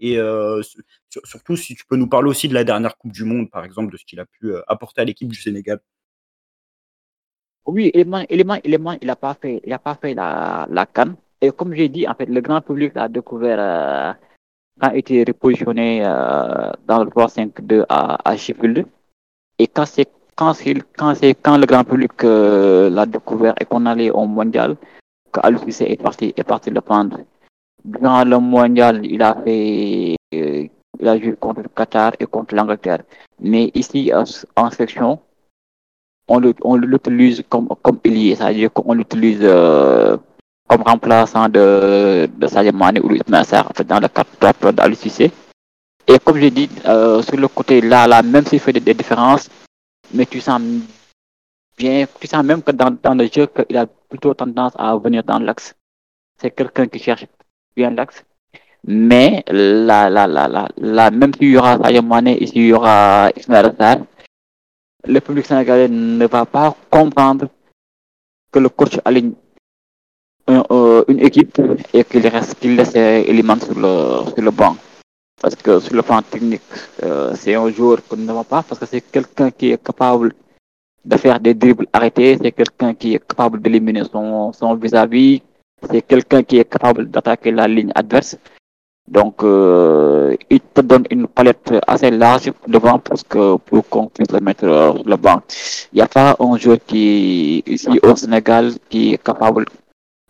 Et 0.00 0.16
sur- 0.16 1.22
surtout, 1.24 1.56
si 1.56 1.74
tu 1.74 1.84
peux 1.86 1.96
nous 1.96 2.08
parler 2.08 2.28
aussi 2.28 2.48
de 2.48 2.54
la 2.54 2.64
dernière 2.64 2.96
Coupe 2.96 3.12
du 3.12 3.24
Monde, 3.24 3.50
par 3.50 3.64
exemple, 3.64 3.92
de 3.92 3.96
ce 3.96 4.04
qu'il 4.04 4.20
a 4.20 4.26
pu 4.26 4.52
apporter 4.66 5.00
à 5.00 5.04
l'équipe 5.04 5.28
du 5.28 5.40
Sénégal. 5.40 5.80
Oui, 7.66 7.90
Eliman, 7.94 8.26
Eliman, 8.28 8.60
Eliman, 8.62 8.98
il 9.00 9.06
n'a 9.06 9.16
pas 9.16 9.34
fait, 9.34 9.62
il 9.64 9.72
a 9.72 9.78
pas 9.78 9.94
fait 9.94 10.12
la, 10.14 10.66
la 10.70 10.84
canne. 10.86 11.16
Et 11.40 11.50
comme 11.50 11.74
j'ai 11.74 11.88
dit, 11.88 12.06
en 12.06 12.14
fait, 12.14 12.26
le 12.26 12.40
grand 12.40 12.60
public 12.60 12.92
l'a 12.94 13.08
découvert 13.08 13.56
euh, 13.58 14.12
quand 14.80 14.90
il 14.90 14.98
était 14.98 15.24
repositionné 15.26 16.04
euh, 16.04 16.70
dans 16.86 17.02
le 17.04 17.10
3-5-2 17.10 17.84
à, 17.88 18.28
à 18.28 18.36
Sheffield. 18.36 18.86
Et 19.58 19.66
quand 19.68 19.86
c'est 19.86 20.08
quand 20.36 20.52
c'est 20.52 21.34
quand 21.34 21.56
le 21.56 21.64
grand 21.64 21.84
public 21.84 22.12
euh, 22.24 22.90
l'a 22.90 23.06
découvert 23.06 23.54
et 23.60 23.64
qu'on 23.64 23.86
allait 23.86 24.10
au 24.10 24.26
mondial, 24.26 24.76
que 25.32 25.40
Aliou 25.42 25.60
Cissé 25.64 25.84
est 25.84 26.02
parti 26.02 26.34
est 26.36 26.44
parti 26.44 26.70
le 26.70 26.80
prendre. 26.80 27.18
Durant 27.84 28.24
le 28.24 28.38
mondial, 28.38 29.04
il 29.04 29.22
a 29.22 29.34
fait 29.44 30.16
euh, 30.34 30.66
il 31.00 31.08
a 31.08 31.18
joué 31.18 31.34
contre 31.38 31.62
le 31.62 31.68
Qatar 31.68 32.12
et 32.18 32.26
contre 32.26 32.54
l'Angleterre. 32.54 33.02
Mais 33.40 33.70
ici 33.74 34.10
en, 34.56 34.70
section, 34.70 35.20
on 36.28 36.76
l'utilise 36.76 37.42
comme 37.48 37.68
comme 37.82 38.00
ailier, 38.04 38.36
c'est-à-dire 38.36 38.72
qu'on 38.72 38.94
l'utilise 38.94 39.40
euh, 39.42 40.16
comme 40.68 40.82
remplaçant 40.82 41.48
de 41.48 42.26
de 42.34 42.46
Sadio 42.46 42.72
Mané 42.72 43.00
ou 43.00 43.12
Ismaïla 43.12 43.44
Sarr 43.44 43.72
dans 43.86 44.00
le 44.00 44.08
cadre 44.08 44.72
d'Aliou 44.72 44.96
Cissé. 44.96 45.30
Et 46.06 46.18
comme 46.18 46.38
j'ai 46.38 46.50
dit, 46.50 46.68
euh, 46.86 47.22
sur 47.22 47.36
le 47.36 47.48
côté 47.48 47.80
là, 47.80 48.06
là, 48.06 48.22
même 48.22 48.46
s'il 48.46 48.60
fait 48.60 48.72
des, 48.72 48.80
des 48.80 48.94
différences, 48.94 49.48
mais 50.12 50.26
tu 50.26 50.40
sens 50.40 50.60
bien, 51.76 52.06
tu 52.20 52.26
sens 52.26 52.44
même 52.44 52.62
que 52.62 52.72
dans, 52.72 52.96
dans 53.02 53.14
le 53.14 53.26
jeu, 53.26 53.46
qu'il 53.46 53.76
a 53.76 53.86
plutôt 53.86 54.34
tendance 54.34 54.72
à 54.76 54.96
venir 54.96 55.22
dans 55.24 55.38
l'axe. 55.38 55.74
C'est 56.40 56.50
quelqu'un 56.50 56.86
qui 56.88 56.98
cherche 56.98 57.26
l'axe. 57.76 58.24
Mais 58.86 59.42
là, 59.48 60.10
là, 60.10 60.26
là, 60.26 60.46
là, 60.48 60.68
là, 60.76 61.10
même 61.10 61.32
s'il 61.34 61.50
y 61.52 61.56
aura 61.56 61.78
Sadio 61.78 62.02
Mané 62.02 62.42
et 62.42 62.46
s'il 62.46 62.66
y 62.66 62.72
aura 62.72 63.30
Ismaël 63.36 63.74
le 65.06 65.20
public 65.20 65.44
sénégalais 65.46 65.88
ne 65.88 66.26
va 66.26 66.46
pas 66.46 66.74
comprendre 66.90 67.48
que 68.50 68.58
le 68.58 68.68
coach 68.70 68.98
aligne 69.04 69.32
un- 70.46 70.64
euh, 70.70 71.04
une 71.08 71.20
équipe 71.20 71.60
et 71.92 72.04
qu'il 72.04 72.26
reste, 72.26 72.58
qu'il 72.58 72.76
laisse 72.76 72.94
Eliman 72.94 73.60
sur 73.60 73.78
le, 73.78 74.24
sur 74.30 74.42
le 74.42 74.50
banc. 74.50 74.76
Parce 75.42 75.56
que 75.56 75.78
sur 75.80 75.94
le 75.94 76.02
plan 76.02 76.22
technique, 76.22 76.62
euh, 77.02 77.34
c'est 77.34 77.54
un 77.54 77.68
joueur 77.70 77.98
qu'on 78.06 78.16
ne 78.16 78.32
va 78.32 78.44
pas, 78.44 78.62
parce 78.62 78.78
que 78.78 78.86
c'est 78.86 79.02
quelqu'un 79.02 79.50
qui 79.50 79.72
est 79.72 79.82
capable 79.82 80.32
de 81.04 81.16
faire 81.18 81.38
des 81.38 81.52
dribbles 81.52 81.86
arrêtés, 81.92 82.38
c'est 82.40 82.52
quelqu'un 82.52 82.94
qui 82.94 83.14
est 83.14 83.18
capable 83.26 83.60
d'éliminer 83.60 84.04
son, 84.04 84.52
son 84.54 84.74
vis-à-vis, 84.74 85.42
c'est 85.90 86.02
quelqu'un 86.02 86.42
qui 86.42 86.58
est 86.58 86.64
capable 86.64 87.10
d'attaquer 87.10 87.50
la 87.50 87.66
ligne 87.68 87.92
adverse. 87.94 88.36
Donc, 89.06 89.42
euh, 89.42 90.34
il 90.48 90.60
te 90.60 90.80
donne 90.80 91.04
une 91.10 91.26
palette 91.28 91.74
assez 91.86 92.10
large 92.10 92.50
devant 92.66 92.98
pour, 92.98 93.60
pour 93.60 93.88
qu'on 93.88 94.06
puisse 94.08 94.32
le 94.32 94.40
mettre 94.40 94.64
euh, 94.64 94.92
sur 94.94 95.04
le 95.04 95.16
banc. 95.16 95.42
Il 95.92 95.96
n'y 95.96 96.00
a 96.02 96.08
pas 96.08 96.36
un 96.40 96.56
joueur 96.56 96.78
qui, 96.86 97.62
ici 97.66 98.00
au 98.02 98.16
Sénégal, 98.16 98.72
qui 98.88 99.12
est 99.14 99.22
capable 99.22 99.66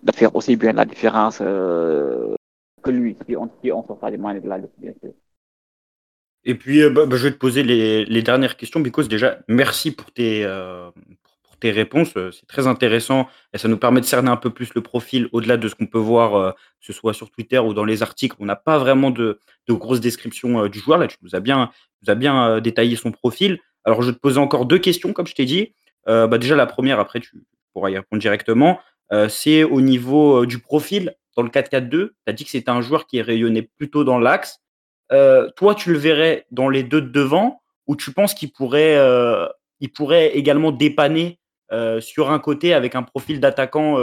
de 0.02 0.12
faire 0.12 0.34
aussi 0.34 0.56
bien 0.56 0.73
la 0.73 0.84
différence 0.84 1.38
euh, 1.40 2.34
que 2.82 2.90
lui, 2.90 3.16
si 3.26 3.37
on 3.37 3.49
si 3.62 3.73
on 3.73 3.87
sort 3.87 3.99
pas 3.99 4.11
des 4.11 4.18
mains 4.18 4.34
de 4.34 4.49
la 4.49 4.58
sûr. 4.58 5.12
Et 6.44 6.54
puis, 6.54 6.82
euh, 6.82 6.90
bah, 6.90 7.06
bah, 7.06 7.16
je 7.16 7.28
vais 7.28 7.32
te 7.32 7.38
poser 7.38 7.62
les, 7.62 8.23
dernières 8.23 8.56
questions, 8.56 8.80
Because. 8.80 9.08
Déjà, 9.08 9.38
merci 9.49 9.90
pour 9.92 10.12
tes, 10.12 10.44
euh, 10.44 10.90
réponses. 11.71 12.12
euh, 12.16 12.30
C'est 12.30 12.47
très 12.47 12.66
intéressant 12.66 13.28
et 13.52 13.59
ça 13.59 13.68
nous 13.68 13.76
permet 13.76 14.00
de 14.00 14.06
cerner 14.06 14.30
un 14.30 14.37
peu 14.37 14.50
plus 14.50 14.75
le 14.75 14.80
profil 14.80 15.28
au-delà 15.33 15.56
de 15.56 15.68
ce 15.68 15.75
qu'on 15.75 15.87
peut 15.87 15.99
voir, 15.99 16.35
euh, 16.35 16.50
que 16.52 16.87
ce 16.87 16.92
soit 16.92 17.14
sur 17.14 17.30
Twitter 17.30 17.59
ou 17.59 17.75
dans 17.75 17.85
les 17.85 18.02
articles. 18.02 18.37
On 18.40 18.47
n'a 18.47 18.56
pas 18.56 18.78
vraiment 18.78 19.11
de, 19.11 19.38
grosses 19.68 20.00
descriptions 20.00 20.64
euh, 20.64 20.68
du 20.68 20.78
joueur. 20.78 20.99
Là, 20.99 21.06
tu 21.06 21.16
nous 21.23 21.35
as 21.35 21.40
bien, 21.40 21.71
nous 22.02 22.11
as 22.11 22.14
bien 22.14 22.61
détaillé 22.61 22.97
son 22.97 23.12
profil. 23.12 23.61
Alors, 23.85 24.02
je 24.02 24.11
te 24.11 24.18
poser 24.18 24.38
encore 24.38 24.66
deux 24.66 24.78
questions, 24.78 25.12
comme 25.12 25.26
je 25.26 25.35
t'ai 25.35 25.44
dit. 25.44 25.75
Bah, 26.06 26.38
déjà, 26.38 26.54
la 26.54 26.66
première, 26.66 27.00
après, 27.00 27.21
tu 27.21 27.44
pourras 27.73 27.90
y 27.90 27.97
répondre 27.97 28.21
directement. 28.21 28.78
C'est 29.28 29.62
au 29.62 29.80
niveau 29.80 30.47
du 30.47 30.59
profil. 30.59 31.14
dans 31.37 31.42
le 31.42 31.49
4-4-2. 31.49 31.88
Tu 31.88 32.14
as 32.26 32.33
dit 32.33 32.44
que 32.44 32.50
c'était 32.50 32.71
un 32.71 32.80
joueur 32.80 33.06
qui 33.06 33.21
rayonnait 33.21 33.62
plutôt 33.62 34.04
dans 34.04 34.18
l'axe. 34.18 34.61
Toi, 35.11 35.75
tu 35.75 35.92
le 35.92 35.99
verrais 35.99 36.47
dans 36.50 36.68
les 36.68 36.83
deux 36.83 37.02
de 37.02 37.09
devant 37.09 37.62
ou 37.87 37.97
tu 37.97 38.12
penses 38.12 38.35
qu'il 38.35 38.52
pourrait, 38.52 38.99
il 39.80 39.92
pourrait 39.92 40.37
également 40.37 40.73
dépanner 40.73 41.38
sur 42.00 42.30
un 42.30 42.38
côté 42.38 42.75
avec 42.75 42.94
un 42.94 43.02
profil 43.02 43.40
d'attaquant 43.40 43.99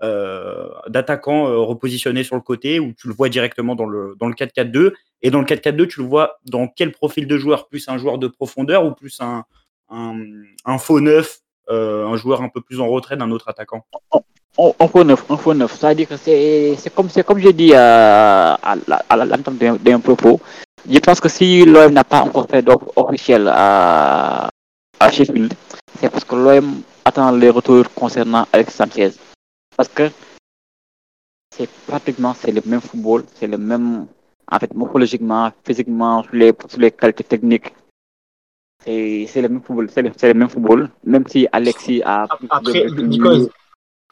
d'attaquant 0.00 1.64
repositionné 1.64 2.22
sur 2.22 2.36
le 2.36 2.42
côté 2.42 2.78
ou 2.80 2.92
tu 2.92 3.08
le 3.08 3.14
vois 3.14 3.28
directement 3.28 3.74
dans 3.74 3.86
le, 3.86 4.14
dans 4.18 4.28
le 4.28 4.34
4-4-2 4.34 4.92
Et 5.22 5.30
dans 5.30 5.40
le 5.40 5.46
4-4-2, 5.46 5.86
tu 5.88 6.00
le 6.00 6.06
vois 6.06 6.38
dans 6.44 6.68
quel 6.68 6.92
profil 6.92 7.26
de 7.26 7.38
joueur? 7.38 7.68
Plus 7.68 7.88
un 7.88 7.96
joueur 7.96 8.18
de 8.18 8.28
profondeur 8.28 8.84
ou 8.84 8.92
plus 8.92 9.18
un, 9.20 9.44
un, 9.88 10.78
faux 10.78 11.00
neuf, 11.00 11.38
un 11.68 12.16
joueur 12.16 12.42
un 12.42 12.48
peu 12.48 12.60
plus 12.60 12.80
en 12.80 12.88
retrait 12.88 13.16
d'un 13.16 13.30
autre 13.30 13.48
attaquant? 13.48 13.86
Un 14.58 14.88
faux 14.88 15.04
neuf, 15.04 15.24
un 15.28 15.36
faux 15.36 15.54
neuf. 15.54 15.76
C'est-à-dire 15.78 16.08
que 16.08 16.16
c'est 16.16 16.94
comme, 16.94 17.08
comme 17.26 17.38
je 17.38 17.50
dis 17.50 17.74
à, 17.74 18.54
à, 18.54 19.16
l'entente 19.16 19.58
d'un 19.58 20.00
propos. 20.00 20.40
Je 20.88 20.98
pense 20.98 21.20
que 21.20 21.28
si 21.28 21.64
l'OM 21.64 21.92
n'a 21.92 22.04
pas 22.04 22.20
encore 22.20 22.46
fait 22.48 22.62
d'offre 22.62 22.90
officielle 22.96 23.50
à, 23.52 24.48
à 25.00 25.10
Sheffield, 25.10 25.52
c'est 26.00 26.08
parce 26.08 26.24
que 26.24 26.36
l'OM 26.36 26.80
attend 27.06 27.30
les 27.30 27.50
retours 27.50 27.86
concernant 27.94 28.44
Alex 28.52 28.74
Sanchez. 28.74 29.12
Parce 29.76 29.88
que 29.88 30.10
c'est 31.54 31.70
pratiquement 31.86 32.34
c'est 32.34 32.50
le 32.50 32.62
même 32.66 32.80
football, 32.80 33.24
c'est 33.34 33.46
le 33.46 33.58
même, 33.58 34.06
en 34.50 34.58
fait, 34.58 34.74
morphologiquement, 34.74 35.52
physiquement, 35.64 36.24
sur 36.24 36.34
les, 36.34 36.52
sur 36.68 36.80
les 36.80 36.90
qualités 36.90 37.24
techniques. 37.24 37.72
C'est 38.84 39.42
le 39.42 39.48
même 39.48 39.62
football, 39.62 39.88
c'est 39.90 40.02
le, 40.02 40.10
le, 40.10 40.34
même 40.34 40.48
football, 40.48 40.90
même 41.04 41.26
si 41.28 41.46
Alexis 41.52 42.02
a. 42.04 42.26
Après, 42.50 42.86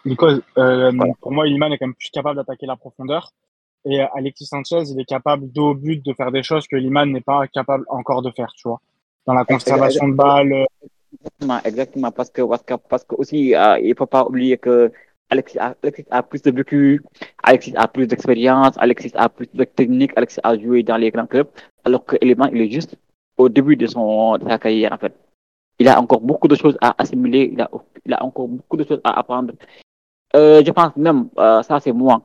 Nico, 0.07 0.27
euh, 0.59 0.93
pour 1.21 1.33
moi, 1.33 1.47
Ilman 1.49 1.73
est 1.73 1.79
quand 1.79 1.87
même 1.87 1.95
plus 1.95 2.11
capable 2.11 2.37
d'attaquer 2.37 2.67
la 2.67 2.77
profondeur. 2.77 3.31
Et 3.87 4.03
euh, 4.03 4.07
Alexis 4.15 4.47
Sanchez, 4.47 4.83
il 4.91 5.01
est 5.01 5.05
capable 5.05 5.51
d'au 5.51 5.75
but 5.75 6.05
de 6.05 6.13
faire 6.13 6.31
des 6.31 6.43
choses 6.43 6.67
que 6.67 6.77
Liman 6.77 7.11
n'est 7.11 7.21
pas 7.21 7.47
capable 7.49 7.85
encore 7.89 8.23
de 8.23 8.31
faire, 8.31 8.53
tu 8.57 8.69
vois. 8.69 8.81
Dans 9.27 9.35
la 9.35 9.45
conservation 9.45 10.09
de 10.09 10.15
balles. 10.15 10.67
Exactement. 11.65 12.11
Parce 12.13 12.31
que, 12.31 12.43
parce 12.89 13.05
que, 13.05 13.15
aussi, 13.17 13.55
euh, 13.55 13.79
il 13.81 13.91
ne 13.91 13.95
faut 13.95 14.07
pas 14.07 14.25
oublier 14.27 14.59
que 14.59 14.93
Alexis 15.31 15.59
a, 15.59 15.75
Alexis 15.83 16.07
a 16.11 16.23
plus 16.23 16.43
de 16.43 16.51
vécu, 16.51 17.03
Alexis 17.43 17.75
a 17.77 17.89
plus 17.89 18.07
d'expérience, 18.07 18.77
Alexis 18.79 19.13
a 19.15 19.29
plus 19.29 19.49
de 19.55 19.65
technique, 19.65 20.13
Alexis 20.17 20.41
a 20.43 20.57
joué 20.59 20.83
dans 20.83 20.97
les 20.97 21.11
grands 21.11 21.27
clubs, 21.27 21.49
alors 21.85 22.05
que 22.05 22.17
Liman, 22.23 22.51
il 22.53 22.61
est 22.63 22.71
juste 22.71 22.97
au 23.37 23.49
début 23.49 23.77
de, 23.77 23.87
son, 23.87 24.39
de 24.39 24.49
sa 24.49 24.59
carrière, 24.59 24.93
en 24.93 24.99
fait. 24.99 25.15
Il 25.79 25.89
a 25.89 26.01
encore 26.01 26.21
beaucoup 26.21 26.47
de 26.49 26.55
choses 26.55 26.77
à 26.81 26.95
assimiler, 27.03 27.51
il 27.53 27.61
a, 27.61 27.69
il 28.07 28.13
a 28.15 28.23
encore 28.23 28.49
beaucoup 28.49 28.77
de 28.77 28.85
choses 28.85 29.01
à 29.03 29.19
apprendre. 29.19 29.55
Euh, 30.37 30.63
je 30.65 30.71
pense 30.71 30.95
même, 30.97 31.29
euh, 31.39 31.63
ça 31.63 31.81
c'est 31.81 31.93
moi. 31.93 32.23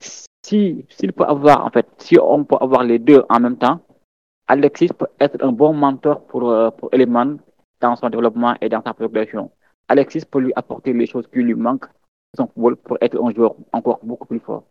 Si, 0.00 0.86
s'il 0.88 1.12
peut 1.12 1.24
avoir, 1.24 1.66
en 1.66 1.70
fait, 1.70 1.86
si 1.98 2.18
on 2.18 2.44
peut 2.44 2.56
avoir 2.60 2.84
les 2.84 2.98
deux 2.98 3.22
en 3.28 3.40
même 3.40 3.58
temps, 3.58 3.80
Alexis 4.46 4.88
peut 4.88 5.08
être 5.20 5.44
un 5.44 5.52
bon 5.52 5.74
mentor 5.74 6.22
pour, 6.26 6.42
pour 6.78 6.88
Eleman 6.92 7.38
dans 7.80 7.96
son 7.96 8.08
développement 8.10 8.56
et 8.60 8.68
dans 8.68 8.82
sa 8.82 8.94
progression. 8.94 9.50
Alexis 9.88 10.22
peut 10.30 10.40
lui 10.40 10.52
apporter 10.56 10.92
les 10.92 11.06
choses 11.06 11.26
qui 11.32 11.40
lui 11.40 11.54
manquent 11.54 11.86
son 12.36 12.46
football 12.46 12.76
pour 12.76 12.98
être 13.00 13.20
un 13.22 13.32
joueur 13.34 13.54
encore 13.72 14.00
beaucoup 14.02 14.26
plus 14.26 14.40
fort. 14.40 14.64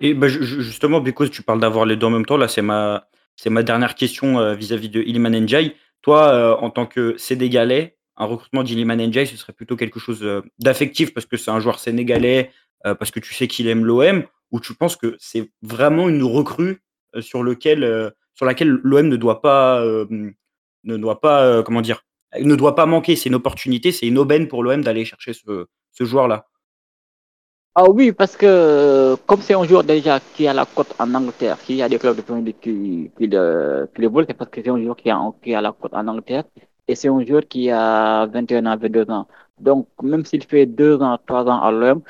Et 0.00 0.14
bah, 0.14 0.28
justement, 0.28 1.00
because 1.00 1.30
tu 1.30 1.42
parles 1.42 1.60
d'avoir 1.60 1.84
les 1.86 1.96
deux 1.96 2.06
en 2.06 2.10
même 2.10 2.26
temps, 2.26 2.36
là 2.36 2.48
c'est 2.48 2.62
ma, 2.62 3.06
c'est 3.36 3.50
ma 3.50 3.62
dernière 3.62 3.94
question 3.94 4.54
vis-à-vis 4.54 4.88
de 4.88 5.02
Iliman 5.02 5.30
Njai. 5.30 5.76
Toi, 6.02 6.62
en 6.62 6.70
tant 6.70 6.86
que 6.86 7.16
Sénégalais, 7.18 7.98
un 8.20 8.26
recrutement 8.26 8.62
d'Iliman 8.62 8.98
Ndiaye, 8.98 9.26
ce 9.26 9.36
serait 9.36 9.54
plutôt 9.54 9.76
quelque 9.76 9.98
chose 9.98 10.22
euh, 10.22 10.42
d'affectif 10.58 11.14
parce 11.14 11.24
que 11.24 11.38
c'est 11.38 11.50
un 11.50 11.58
joueur 11.58 11.78
sénégalais, 11.78 12.52
euh, 12.86 12.94
parce 12.94 13.10
que 13.10 13.18
tu 13.18 13.32
sais 13.32 13.48
qu'il 13.48 13.66
aime 13.66 13.84
l'OM, 13.84 14.24
ou 14.50 14.60
tu 14.60 14.74
penses 14.74 14.96
que 14.96 15.16
c'est 15.18 15.50
vraiment 15.62 16.08
une 16.08 16.22
recrue 16.22 16.82
euh, 17.16 17.22
sur, 17.22 17.42
lequel, 17.42 18.12
sur 18.34 18.44
laquelle 18.44 18.68
l'OM 18.68 19.08
ne 19.08 19.16
doit 19.16 19.40
pas, 19.40 19.82
ne 20.84 20.96
doit 20.96 21.20
pas 21.20 21.62
comment 21.62 21.80
dire, 21.80 22.04
ne 22.38 22.54
doit 22.54 22.74
pas 22.74 22.86
manquer. 22.86 23.16
C'est 23.16 23.28
une 23.28 23.34
opportunité, 23.34 23.92
c'est 23.92 24.06
une 24.06 24.18
aubaine 24.18 24.48
pour 24.48 24.62
l'OM 24.62 24.82
d'aller 24.82 25.04
chercher 25.04 25.32
ce, 25.32 25.66
ce 25.92 26.04
joueur-là. 26.04 26.46
Ah 27.76 27.88
oui, 27.88 28.10
parce 28.12 28.36
que 28.36 29.14
comme 29.26 29.40
c'est 29.40 29.54
un 29.54 29.64
joueur 29.64 29.84
déjà 29.84 30.18
qui 30.34 30.48
a 30.48 30.52
la 30.52 30.66
cote 30.66 30.92
en 30.98 31.14
Angleterre, 31.14 31.56
s'il 31.58 31.76
y 31.76 31.82
a 31.82 31.88
des 31.88 31.98
clubs 31.98 32.16
de 32.16 32.22
Premier 32.22 32.52
qui, 32.52 33.10
qui, 33.16 33.26
le, 33.28 33.88
qui 33.94 34.02
c'est 34.26 34.34
parce 34.34 34.50
que 34.50 34.60
c'est 34.62 34.70
un 34.70 34.82
joueur 34.82 34.96
qui 34.96 35.08
a, 35.08 35.32
qui 35.40 35.54
a 35.54 35.60
la 35.60 35.72
cote 35.72 35.94
en 35.94 36.06
Angleterre 36.08 36.44
et 36.88 36.96
c'est 36.96 37.08
un 37.08 37.24
joueur 37.24 37.46
qui 37.48 37.70
a 37.70 38.26
21 38.26 38.66
ans, 38.66 38.76
22 38.76 39.10
ans. 39.10 39.28
Donc, 39.60 39.86
même 40.02 40.24
s'il 40.24 40.42
fait 40.44 40.66
2 40.66 41.00
ans, 41.00 41.16
3 41.26 41.44
ans 41.46 41.62
à 41.62 41.70
l'homme, 41.70 42.02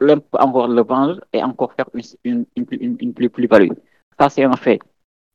l'homme 0.00 0.20
peut 0.20 0.38
encore 0.38 0.68
le 0.68 0.82
vendre 0.82 1.20
et 1.32 1.42
encore 1.42 1.72
faire 1.72 1.86
une, 1.94 2.44
une, 2.56 2.66
une, 2.70 2.96
une 3.00 3.14
plus-value. 3.14 3.72
Ça, 4.18 4.28
c'est 4.28 4.44
un 4.44 4.52
fait. 4.56 4.80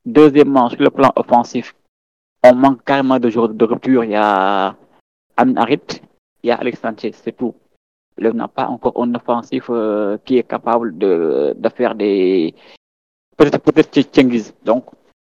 Deuxièmement, 0.04 0.68
sur 0.70 0.80
le 0.80 0.90
plan 0.90 1.12
offensif, 1.16 1.74
on 2.44 2.54
manque 2.54 2.84
carrément 2.84 3.18
de 3.18 3.28
de 3.28 3.64
rupture. 3.64 4.04
Il 4.04 4.10
y 4.10 4.14
a 4.16 4.76
Amin 5.36 5.66
il 5.68 6.48
y 6.48 6.50
a 6.50 6.56
Alex 6.56 6.80
Sanchez, 6.80 7.12
c'est 7.12 7.36
tout. 7.36 7.54
L'homme 8.18 8.36
n'a 8.36 8.48
pas 8.48 8.66
encore 8.66 8.94
un 9.02 9.14
offensif 9.14 9.66
euh, 9.68 10.16
qui 10.24 10.38
est 10.38 10.44
capable 10.44 10.96
de, 10.96 11.54
de 11.56 11.68
faire 11.68 11.94
des. 11.94 12.54
Peut-être 13.36 13.58
peut-être 13.58 14.64
Donc, 14.64 14.86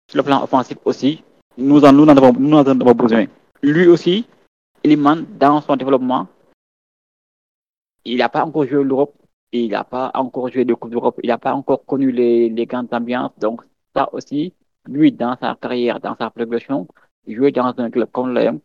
sur 0.10 0.18
le 0.18 0.24
plan 0.24 0.44
offensif 0.44 0.78
aussi, 0.84 1.24
nous 1.58 1.86
en, 1.86 1.94
nous 1.94 2.10
avons, 2.10 2.34
nous 2.34 2.58
avons 2.58 2.94
besoin 2.94 3.26
lui 3.64 3.88
aussi, 3.88 4.26
Iliman, 4.84 5.26
dans 5.40 5.62
son 5.62 5.76
développement, 5.78 6.28
il 8.04 8.18
n'a 8.18 8.28
pas 8.28 8.44
encore 8.44 8.68
joué 8.68 8.84
l'Europe, 8.84 9.16
il 9.54 9.72
n'a 9.72 9.86
pas 9.86 10.12
encore 10.14 10.50
joué 10.50 10.66
de 10.66 10.74
Coupe 10.74 10.92
d'Europe, 10.92 11.20
il 11.24 11.28
n'a 11.28 11.38
pas 11.38 11.54
encore 11.54 11.86
connu 11.86 12.12
les, 12.12 12.50
les 12.50 12.66
grandes 12.66 12.94
ambiances. 12.94 13.32
Donc, 13.40 13.62
ça 13.96 14.14
aussi, 14.14 14.54
lui, 14.88 15.12
dans 15.12 15.36
sa 15.40 15.56
carrière, 15.56 16.00
dans 16.00 16.16
sa 16.16 16.30
progression, 16.30 16.88
jouer 17.28 17.52
dans 17.52 17.74
un 17.78 17.90
club 17.90 18.10
comme 18.12 18.34
l'OM, 18.34 18.60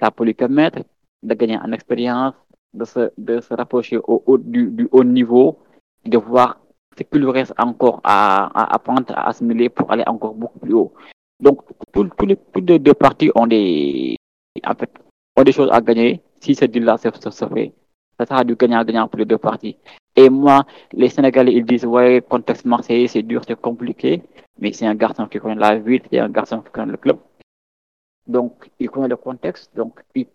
ça 0.00 0.10
peut 0.10 0.24
lui 0.24 0.34
permettre 0.34 0.80
de 1.22 1.34
gagner 1.34 1.58
en 1.58 1.72
expérience, 1.72 2.34
de 2.74 2.84
se, 2.84 3.10
de 3.18 3.40
se 3.40 3.54
rapprocher 3.54 3.98
au, 3.98 4.22
haut 4.26 4.38
du, 4.38 4.70
du, 4.70 4.88
haut 4.90 5.04
niveau, 5.04 5.58
de 6.04 6.18
voir 6.18 6.58
ce 6.96 7.02
qu'il 7.04 7.26
reste 7.28 7.54
encore 7.58 8.00
à, 8.04 8.46
à 8.46 8.74
apprendre, 8.74 9.12
à 9.14 9.28
assimiler 9.28 9.68
pour 9.68 9.90
aller 9.90 10.04
encore 10.06 10.34
beaucoup 10.34 10.58
plus 10.58 10.74
haut. 10.74 10.92
Donc, 11.40 11.62
tous 11.92 12.08
les, 12.26 12.38
les 12.56 12.78
deux 12.78 12.94
parties 12.94 13.30
ont 13.34 13.46
des, 13.46 14.16
en 14.64 14.74
fait, 14.74 14.90
ont 15.36 15.42
des 15.42 15.52
choses 15.52 15.70
à 15.72 15.80
gagner 15.80 16.22
si 16.40 16.54
ce 16.54 16.64
deal-là 16.64 16.98
se, 16.98 17.08
se, 17.30 17.46
fait. 17.46 17.72
Ça 18.18 18.26
sera 18.26 18.44
du 18.44 18.54
gagnant-gagnant 18.54 19.08
pour 19.08 19.18
les 19.18 19.24
deux 19.24 19.38
parties. 19.38 19.76
Et 20.16 20.28
moi, 20.28 20.66
les 20.92 21.08
Sénégalais, 21.08 21.54
ils 21.54 21.64
disent, 21.64 21.86
ouais, 21.86 22.22
contexte 22.28 22.64
marseillais, 22.66 23.08
c'est 23.08 23.22
dur, 23.22 23.42
c'est 23.46 23.60
compliqué. 23.60 24.22
Mais 24.58 24.72
c'est 24.72 24.86
un 24.86 24.94
garçon 24.94 25.26
qui 25.26 25.38
connaît 25.38 25.54
la 25.54 25.78
ville, 25.78 26.02
c'est 26.10 26.18
un 26.18 26.28
garçon 26.28 26.60
qui 26.60 26.70
connaît 26.70 26.92
le 26.92 26.98
club. 26.98 27.18
Donc, 28.26 28.70
il 28.78 28.88
connaît 28.90 29.08
le 29.08 29.16
contexte, 29.16 29.74
donc 29.74 30.00
il, 30.14 30.26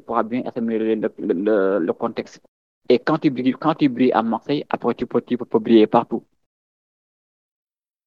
pourra 0.00 0.22
bien 0.22 0.42
assimiler 0.44 0.96
le, 0.96 1.92
contexte. 1.92 2.40
Et 2.88 2.98
quand 2.98 3.18
tu 3.18 3.30
brilles, 3.30 3.54
quand 3.58 3.74
tu 3.74 3.88
brilles 3.88 4.12
à 4.12 4.22
Marseille, 4.22 4.64
après 4.68 4.94
tu 4.94 5.06
peux, 5.06 5.22
tu 5.22 5.38
peux 5.38 5.58
briller 5.58 5.86
partout. 5.86 6.24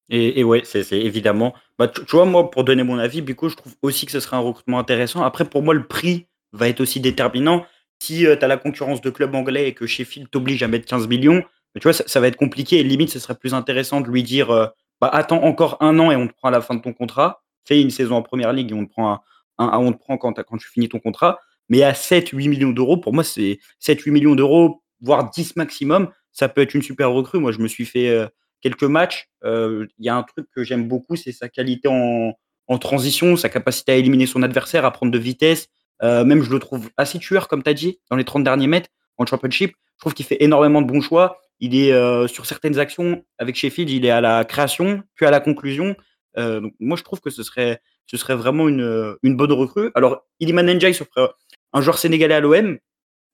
Et, 0.10 0.40
et 0.40 0.44
ouais, 0.44 0.62
c'est 0.66 0.92
évidemment. 0.92 1.54
Bah, 1.80 1.88
tu, 1.88 2.04
vois, 2.12 2.26
moi, 2.26 2.52
pour 2.52 2.64
donner 2.64 2.84
mon 2.84 3.00
avis, 3.00 3.22
Bico, 3.22 3.50
je 3.50 3.56
trouve 3.56 3.74
aussi 3.82 4.06
que 4.06 4.12
ce 4.12 4.20
serait 4.20 4.36
un 4.36 4.42
recrutement 4.42 4.78
intéressant. 4.78 5.24
Après, 5.24 5.46
pour 5.46 5.64
moi, 5.64 5.74
le 5.74 5.88
prix 5.88 6.28
va 6.52 6.68
être 6.68 6.82
aussi 6.82 7.00
déterminant. 7.00 7.66
Si 8.04 8.28
euh, 8.28 8.36
tu 8.36 8.44
as 8.44 8.50
la 8.50 8.58
concurrence 8.58 9.00
de 9.00 9.10
clubs 9.10 9.34
anglais 9.34 9.70
et 9.70 9.74
que 9.74 9.86
Sheffield 9.86 10.30
t'oblige 10.30 10.62
à 10.62 10.68
mettre 10.68 10.86
15 10.86 11.08
millions, 11.08 11.42
tu 11.80 11.84
vois, 11.84 11.94
ça, 11.94 12.20
va 12.20 12.28
être 12.28 12.36
compliqué. 12.36 12.80
Et 12.80 12.84
limite, 12.84 13.10
ce 13.10 13.18
serait 13.18 13.36
plus 13.36 13.54
intéressant 13.54 14.02
de 14.02 14.08
lui 14.08 14.24
dire 14.24 14.52
euh, 14.52 14.68
bah, 15.00 15.08
attends 15.08 15.42
encore 15.44 15.78
un 15.80 15.98
an 16.00 16.12
et 16.12 16.18
on 16.18 16.28
te 16.28 16.34
prend 16.34 16.50
à 16.50 16.52
la 16.52 16.60
fin 16.60 16.76
de 16.76 16.82
ton 16.82 16.92
contrat. 16.92 17.42
Fais 17.66 17.82
une 17.82 17.92
saison 17.92 18.16
en 18.16 18.22
première 18.22 18.52
ligue 18.52 18.72
et 18.72 18.74
on 18.74 18.86
te 18.86 18.92
prend, 18.92 19.22
quand, 20.18 20.58
tu 20.58 20.68
finis 20.68 20.90
ton 20.90 21.00
contrat. 21.00 21.40
Mais 21.70 21.84
à 21.84 21.94
7-8 21.94 22.50
millions 22.50 22.72
d'euros, 22.72 22.98
pour 22.98 23.14
moi, 23.14 23.24
c'est 23.24 23.60
7-8 23.82 24.12
millions 24.12 24.36
d'euros, 24.36 24.84
voire 25.00 25.30
10 25.30 25.56
maximum, 25.56 26.10
ça 26.34 26.50
peut 26.50 26.60
être 26.60 26.74
une 26.74 26.82
super 26.82 27.10
recrue. 27.10 27.40
Moi, 27.40 27.54
je 27.54 27.60
me 27.60 27.68
suis 27.68 27.86
fait. 27.86 28.10
Euh, 28.10 28.28
quelques 28.64 28.84
matchs. 28.84 29.28
Il 29.44 29.88
y 30.00 30.08
a 30.08 30.16
un 30.16 30.24
truc 30.24 30.48
que 30.56 30.64
j'aime 30.64 30.88
beaucoup, 30.88 31.18
c'est 31.18 31.34
sa 31.34 31.50
qualité 31.50 31.90
en, 31.90 32.34
transition, 32.80 33.36
sa 33.36 33.50
capacité 33.50 33.92
à 33.92 33.96
éliminer 33.96 34.26
son 34.26 34.42
adversaire, 34.42 34.86
à 34.86 34.92
prendre 34.92 35.12
de 35.12 35.20
vitesse. 35.20 35.68
Euh, 36.04 36.24
même, 36.26 36.44
je 36.44 36.52
le 36.52 36.60
trouve 36.60 36.90
assez 36.98 37.20
tueur, 37.20 37.48
comme 37.48 37.64
tu 37.64 37.70
as 37.70 37.74
dit, 37.74 38.00
dans 38.10 38.16
les 38.16 38.24
30 38.24 38.44
derniers 38.44 38.68
mètres 38.68 38.90
en 39.18 39.26
championship. 39.26 39.74
Je 39.96 40.00
trouve 40.00 40.14
qu'il 40.14 40.26
fait 40.26 40.38
énormément 40.44 40.82
de 40.82 40.88
bons 40.88 41.02
choix. 41.02 41.40
Il 41.60 41.76
est 41.76 41.94
euh, 41.94 42.28
sur 42.28 42.46
certaines 42.46 42.78
actions 42.80 43.24
avec 43.38 43.56
Sheffield, 43.56 43.90
il 43.90 44.06
est 44.06 44.10
à 44.10 44.22
la 44.22 44.44
création, 44.44 45.04
puis 45.16 45.26
à 45.26 45.32
la 45.32 45.40
conclusion. 45.40 45.96
donc 46.36 46.74
moi, 46.80 46.98
je 46.98 47.04
trouve 47.04 47.22
que 47.22 47.30
ce 47.30 47.44
serait, 47.44 47.80
ce 48.06 48.18
serait 48.18 48.36
vraiment 48.36 48.68
une, 48.68 49.16
une 49.24 49.38
bonne 49.38 49.52
recrue. 49.54 49.92
Alors, 49.96 50.26
Iliman 50.40 50.68
ferait 50.68 51.30
un 51.74 51.82
joueur 51.82 51.98
sénégalais 51.98 52.36
à 52.36 52.40
l'OM. 52.40 52.78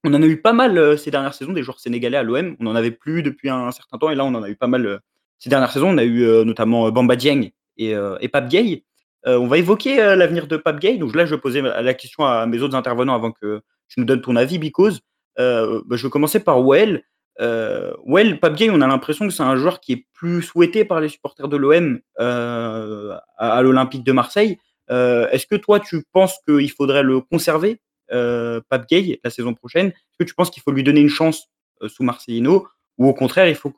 On 0.03 0.13
en 0.13 0.21
a 0.21 0.25
eu 0.25 0.41
pas 0.41 0.53
mal 0.53 0.97
ces 0.97 1.11
dernières 1.11 1.33
saisons, 1.33 1.53
des 1.53 1.63
joueurs 1.63 1.79
sénégalais 1.79 2.17
à 2.17 2.23
l'OM. 2.23 2.55
On 2.59 2.65
n'en 2.65 2.75
avait 2.75 2.91
plus 2.91 3.23
depuis 3.23 3.49
un, 3.49 3.71
certain 3.71 3.97
temps, 3.97 4.09
et 4.11 4.15
là, 4.15 4.25
on 4.25 4.35
en 4.35 4.43
a 4.43 4.49
eu 4.49 4.55
pas 4.55 4.67
mal 4.67 5.01
ces 5.39 5.49
dernières 5.49 5.71
saisons, 5.71 5.89
on 5.89 5.97
a 5.97 6.03
eu 6.03 6.23
euh, 6.23 6.43
notamment 6.43 6.88
euh, 6.88 6.91
Bamba 6.91 7.15
Dieng 7.15 7.49
et, 7.77 7.95
euh, 7.95 8.17
et 8.19 8.27
Pape 8.27 8.49
Gay. 8.49 8.83
On 9.25 9.47
va 9.47 9.57
évoquer 9.57 9.97
l'avenir 9.97 10.47
de 10.47 10.57
Pape 10.57 10.79
Gay. 10.79 10.97
Donc 10.97 11.15
là, 11.15 11.25
je 11.25 11.35
vais 11.35 11.41
poser 11.41 11.61
la 11.61 11.93
question 11.93 12.25
à 12.25 12.45
mes 12.45 12.61
autres 12.61 12.75
intervenants 12.75 13.15
avant 13.15 13.31
que 13.31 13.61
tu 13.88 13.99
nous 13.99 14.05
donnes 14.05 14.21
ton 14.21 14.35
avis, 14.35 14.59
Because. 14.59 15.01
Bah, 15.38 15.65
je 15.91 16.03
vais 16.03 16.09
commencer 16.09 16.39
par 16.39 16.61
Well. 16.65 17.03
Euh, 17.41 17.93
ouais, 18.05 18.35
Pape 18.35 18.55
Gay, 18.55 18.69
on 18.69 18.81
a 18.81 18.88
l'impression 18.88 19.27
que 19.27 19.33
c'est 19.33 19.43
un 19.43 19.55
joueur 19.55 19.79
qui 19.79 19.93
est 19.93 20.05
plus 20.13 20.41
souhaité 20.41 20.83
par 20.83 20.99
les 20.99 21.09
supporters 21.09 21.47
de 21.47 21.57
l'OM 21.57 21.99
euh, 22.19 23.17
à, 23.38 23.61
l'Olympique 23.61 24.03
de 24.03 24.11
Marseille. 24.11 24.57
Euh, 24.91 25.29
est-ce 25.29 25.47
que 25.47 25.55
toi, 25.55 25.79
tu 25.79 26.03
penses 26.11 26.38
qu'il 26.47 26.71
faudrait 26.71 27.03
le 27.03 27.21
conserver, 27.21 27.79
euh, 28.11 28.59
Pape 28.69 28.88
Gay, 28.89 29.19
la 29.23 29.29
saison 29.29 29.53
prochaine? 29.53 29.88
Est-ce 29.88 30.17
que 30.19 30.23
tu 30.25 30.33
penses 30.33 30.49
qu'il 30.49 30.63
faut 30.63 30.71
lui 30.71 30.83
donner 30.83 30.99
une 31.01 31.09
chance 31.09 31.47
sous 31.88 32.03
Marcelino? 32.03 32.67
Ou 32.97 33.07
au 33.07 33.13
contraire, 33.13 33.47
il 33.47 33.55
faut 33.55 33.73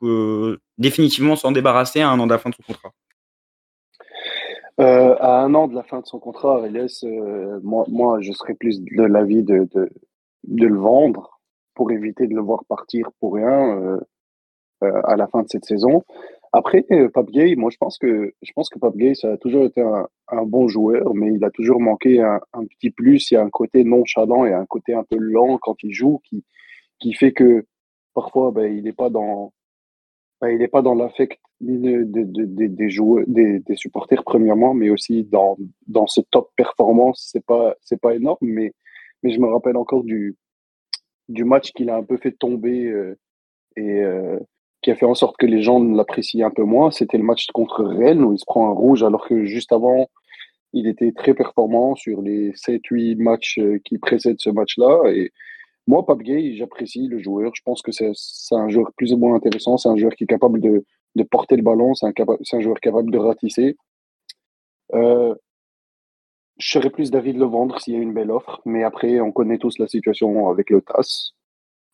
définitivement 0.78 1.36
s'en 1.36 1.52
débarrasser 1.52 2.00
à 2.00 2.08
un 2.08 2.18
an 2.18 2.26
de 2.26 2.32
la 2.32 2.38
fin 2.38 2.50
de 2.50 2.56
son 2.56 2.62
contrat? 2.64 2.92
À 4.78 5.42
un 5.42 5.54
an 5.54 5.68
de 5.68 5.74
la 5.74 5.82
fin 5.82 6.00
de 6.00 6.06
son 6.06 6.18
contrat, 6.18 6.62
moi, 7.62 7.84
moi, 7.88 8.20
je 8.20 8.32
serais 8.32 8.54
plus 8.54 8.80
de 8.80 9.02
l'avis 9.02 9.42
de, 9.42 9.68
de, 9.72 10.66
le 10.66 10.76
vendre 10.76 11.40
pour 11.74 11.90
éviter 11.90 12.26
de 12.26 12.34
le 12.34 12.40
voir 12.42 12.64
partir 12.64 13.10
pour 13.20 13.34
rien 13.34 13.78
euh, 13.78 14.00
euh, 14.82 15.00
à 15.04 15.16
la 15.16 15.26
fin 15.28 15.42
de 15.42 15.48
cette 15.48 15.64
saison. 15.64 16.02
Après, 16.52 16.84
euh, 16.90 17.08
Pape 17.08 17.30
Gay, 17.30 17.54
moi 17.56 17.70
je 17.70 17.78
pense 17.78 17.98
que 17.98 18.34
je 18.42 18.52
pense 18.52 18.68
que 18.68 18.78
ça 19.14 19.32
a 19.32 19.36
toujours 19.38 19.64
été 19.64 19.80
un, 19.80 20.06
bon 20.44 20.68
joueur, 20.68 21.14
mais 21.14 21.32
il 21.32 21.44
a 21.44 21.50
toujours 21.50 21.80
manqué 21.80 22.20
un, 22.20 22.40
un, 22.52 22.66
petit 22.66 22.90
plus. 22.90 23.30
Il 23.30 23.34
y 23.34 23.36
a 23.38 23.42
un 23.42 23.50
côté 23.50 23.84
nonchalant 23.84 24.44
et 24.44 24.52
un 24.52 24.66
côté 24.66 24.92
un 24.92 25.04
peu 25.04 25.16
lent 25.16 25.58
quand 25.58 25.82
il 25.82 25.92
joue 25.92 26.20
qui, 26.24 26.44
qui 26.98 27.14
fait 27.14 27.32
que 27.32 27.64
parfois 28.12 28.50
ben, 28.50 28.70
il 28.76 28.84
n'est 28.84 28.92
pas 28.92 29.08
dans 29.08 29.52
ben, 30.40 30.48
il 30.50 30.58
n'est 30.58 30.68
pas 30.68 30.82
dans 30.82 30.94
l'affect 30.94 31.40
des, 31.62 32.90
joueurs, 32.90 33.24
des, 33.26 33.62
supporters 33.74 34.24
premièrement, 34.24 34.74
mais 34.74 34.90
aussi 34.90 35.24
dans, 35.24 35.56
dans 35.86 36.06
ce 36.06 36.20
top 36.30 36.50
performance. 36.56 37.28
C'est 37.32 37.44
pas 37.44 37.74
c'est 37.80 38.00
pas 38.00 38.14
énorme, 38.14 38.38
mais 38.42 38.74
mais 39.22 39.32
je 39.32 39.40
me 39.40 39.46
rappelle 39.46 39.76
encore 39.76 40.04
du 40.04 40.36
du 41.28 41.44
match 41.44 41.72
qu'il 41.72 41.90
a 41.90 41.96
un 41.96 42.02
peu 42.02 42.16
fait 42.16 42.32
tomber 42.32 42.86
euh, 42.86 43.18
et 43.76 44.00
euh, 44.02 44.38
qui 44.82 44.90
a 44.90 44.96
fait 44.96 45.06
en 45.06 45.14
sorte 45.14 45.36
que 45.36 45.46
les 45.46 45.62
gens 45.62 45.82
l'apprécient 45.82 46.46
un 46.46 46.50
peu 46.50 46.64
moins. 46.64 46.90
C'était 46.90 47.18
le 47.18 47.24
match 47.24 47.46
contre 47.54 47.84
Rennes 47.84 48.24
où 48.24 48.32
il 48.32 48.38
se 48.38 48.44
prend 48.44 48.68
un 48.68 48.74
rouge 48.74 49.02
alors 49.04 49.26
que 49.26 49.44
juste 49.44 49.72
avant, 49.72 50.08
il 50.72 50.88
était 50.88 51.12
très 51.12 51.34
performant 51.34 51.94
sur 51.94 52.22
les 52.22 52.52
7-8 52.52 53.16
matchs 53.22 53.58
euh, 53.58 53.78
qui 53.84 53.98
précèdent 53.98 54.40
ce 54.40 54.50
match-là. 54.50 55.02
Et 55.12 55.30
moi, 55.86 56.04
Pape 56.06 56.22
j'apprécie 56.24 57.06
le 57.08 57.18
joueur. 57.18 57.52
Je 57.54 57.62
pense 57.64 57.82
que 57.82 57.92
c'est 57.92 58.10
un 58.52 58.68
joueur 58.68 58.92
plus 58.96 59.12
ou 59.12 59.18
moins 59.18 59.34
intéressant. 59.36 59.76
C'est 59.76 59.88
un 59.88 59.96
joueur 59.96 60.14
qui 60.14 60.24
est 60.24 60.28
capable 60.28 60.60
de, 60.60 60.84
de 61.16 61.22
porter 61.22 61.56
le 61.56 61.62
ballon. 61.62 61.94
C'est 61.94 62.06
un, 62.06 62.60
joueur 62.60 62.80
capable 62.80 63.10
de 63.10 63.18
ratisser. 63.18 63.76
Euh, 64.94 65.34
je 66.58 66.68
serais 66.68 66.90
plus 66.90 67.10
d'avis 67.10 67.32
de 67.32 67.38
le 67.38 67.46
vendre 67.46 67.80
s'il 67.80 67.94
y 67.94 67.96
a 67.96 68.00
une 68.00 68.12
belle 68.12 68.30
offre, 68.30 68.60
mais 68.64 68.84
après, 68.84 69.20
on 69.20 69.32
connaît 69.32 69.58
tous 69.58 69.78
la 69.78 69.88
situation 69.88 70.48
avec 70.48 70.70
le 70.70 70.80
TAS. 70.80 71.32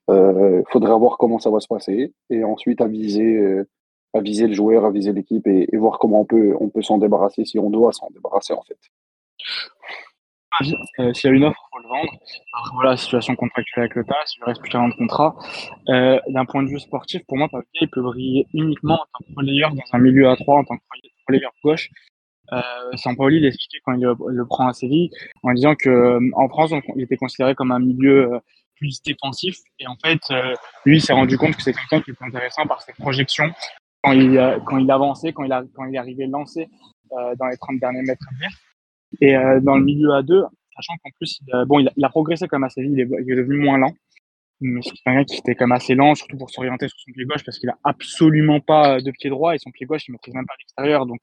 Il 0.08 0.14
euh, 0.14 0.62
faudra 0.70 0.96
voir 0.96 1.18
comment 1.18 1.38
ça 1.38 1.50
va 1.50 1.60
se 1.60 1.68
passer 1.68 2.12
et 2.30 2.42
ensuite 2.42 2.80
aviser, 2.80 3.36
euh, 3.36 3.68
aviser 4.14 4.46
le 4.46 4.54
joueur, 4.54 4.84
aviser 4.84 5.12
l'équipe 5.12 5.46
et, 5.46 5.68
voir 5.76 5.98
comment 5.98 6.22
on 6.22 6.24
peut, 6.24 6.56
on 6.60 6.70
peut 6.70 6.82
s'en 6.82 6.98
débarrasser 6.98 7.44
si 7.44 7.58
on 7.58 7.70
doit 7.70 7.92
s'en 7.92 8.08
débarrasser 8.10 8.54
en 8.54 8.62
fait. 8.62 8.78
Euh, 10.60 11.12
s'il 11.14 11.30
y 11.30 11.32
a 11.32 11.36
une 11.36 11.44
offre, 11.44 11.60
il 11.66 11.76
faut 11.76 11.82
le 11.82 11.88
vendre. 11.88 12.12
Alors, 12.52 12.70
voilà, 12.74 12.96
situation 12.96 13.36
contractuelle 13.36 13.84
avec 13.84 13.94
le 13.94 14.04
TAS, 14.04 14.14
il 14.36 14.44
reste 14.44 14.60
plus 14.60 14.70
qu'un 14.70 14.80
an 14.80 14.88
de 14.88 14.94
contrat. 14.94 15.36
Euh, 15.88 16.18
D'un 16.28 16.44
point 16.44 16.62
de 16.62 16.68
vue 16.68 16.80
sportif, 16.80 17.22
pour 17.26 17.36
moi, 17.36 17.48
Papier 17.48 17.86
peut 17.86 18.02
briller 18.02 18.46
uniquement 18.54 18.94
en 18.94 19.06
tant 19.18 19.24
que 19.28 19.34
relayeur 19.36 19.72
dans 19.72 19.82
un 19.92 19.98
milieu 19.98 20.28
à 20.28 20.36
3, 20.36 20.58
en 20.58 20.64
tant 20.64 20.76
que 20.76 20.82
relayeur 21.28 21.52
gauche. 21.62 21.88
Euh, 22.52 22.62
Sampaoli 22.94 23.40
l'expliquait 23.40 23.78
quand 23.84 23.92
il 23.92 24.00
le, 24.00 24.46
prend 24.46 24.68
à 24.68 24.72
Séville 24.72 25.10
en 25.42 25.52
disant 25.52 25.74
que 25.74 25.90
euh, 25.90 26.30
en 26.32 26.48
France 26.48 26.72
il 26.96 27.02
était 27.02 27.18
considéré 27.18 27.54
comme 27.54 27.72
un 27.72 27.78
milieu 27.78 28.40
plus 28.76 29.02
défensif 29.02 29.58
et 29.78 29.86
en 29.86 29.96
fait 30.02 30.18
lui 30.86 30.96
il 30.96 31.00
s'est 31.02 31.12
rendu 31.12 31.36
compte 31.36 31.54
que 31.54 31.62
c'est 31.62 31.74
quelqu'un 31.74 32.00
qui 32.00 32.12
était 32.12 32.24
intéressant 32.24 32.66
par 32.66 32.80
ses 32.80 32.94
projections 32.94 33.52
quand 34.02 34.12
il 34.12 34.60
quand 34.64 34.78
il 34.78 34.90
avançait 34.90 35.34
quand 35.34 35.44
il 35.44 35.52
a 35.52 35.62
quand 35.74 35.84
il 35.84 35.98
arrivait 35.98 36.26
lancé 36.26 36.70
dans 37.10 37.46
les 37.50 37.58
30 37.58 37.80
derniers 37.80 38.00
mètres 38.00 38.24
et 39.20 39.34
dans 39.62 39.76
le 39.76 39.84
milieu 39.84 40.12
à 40.12 40.22
deux 40.22 40.42
sachant 40.76 40.94
qu'en 41.02 41.10
plus 41.16 41.40
il, 41.46 41.64
bon 41.66 41.80
il 41.80 42.04
a, 42.04 42.08
progressé 42.08 42.46
à 42.50 42.68
Séville 42.68 42.92
il 42.92 43.00
est, 43.00 43.08
il 43.24 43.32
est 43.32 43.36
devenu 43.36 43.58
moins 43.58 43.78
lent 43.78 43.94
mais 44.60 44.80
c'est 44.82 44.90
quelqu'un 45.04 45.24
qui 45.24 45.36
était 45.36 45.54
comme 45.54 45.72
assez 45.72 45.94
lent, 45.94 46.14
surtout 46.16 46.36
pour 46.36 46.50
s'orienter 46.50 46.88
sur 46.88 46.98
son 46.98 47.12
pied 47.12 47.24
gauche, 47.24 47.44
parce 47.44 47.58
qu'il 47.58 47.68
a 47.68 47.78
absolument 47.84 48.58
pas 48.58 49.00
de 49.00 49.10
pied 49.12 49.30
droit 49.30 49.54
et 49.54 49.58
son 49.58 49.70
pied 49.70 49.86
gauche, 49.86 50.08
il 50.08 50.12
maîtrise 50.12 50.34
même 50.34 50.46
pas 50.46 50.54
l'extérieur. 50.58 51.06
Donc, 51.06 51.20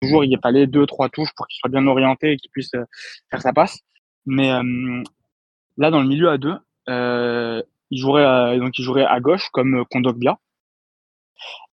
toujours 0.00 0.24
il 0.24 0.38
pas 0.38 0.50
les 0.50 0.66
deux, 0.66 0.86
trois 0.86 1.08
touches 1.08 1.34
pour 1.36 1.46
qu'il 1.46 1.58
soit 1.58 1.70
bien 1.70 1.86
orienté 1.86 2.32
et 2.32 2.36
qu'il 2.36 2.50
puisse 2.50 2.74
euh, 2.74 2.84
faire 3.30 3.42
sa 3.42 3.52
passe. 3.52 3.80
Mais 4.26 4.50
euh, 4.52 5.02
là, 5.76 5.90
dans 5.90 6.02
le 6.02 6.08
milieu 6.08 6.28
à 6.28 6.38
deux, 6.38 6.56
euh, 6.88 7.62
il 7.90 8.00
jouerait 8.00 8.24
à, 8.24 8.56
donc 8.58 8.78
il 8.78 8.84
jouerait 8.84 9.06
à 9.06 9.20
gauche 9.20 9.48
comme 9.52 9.84
Kondogbia. 9.90 10.38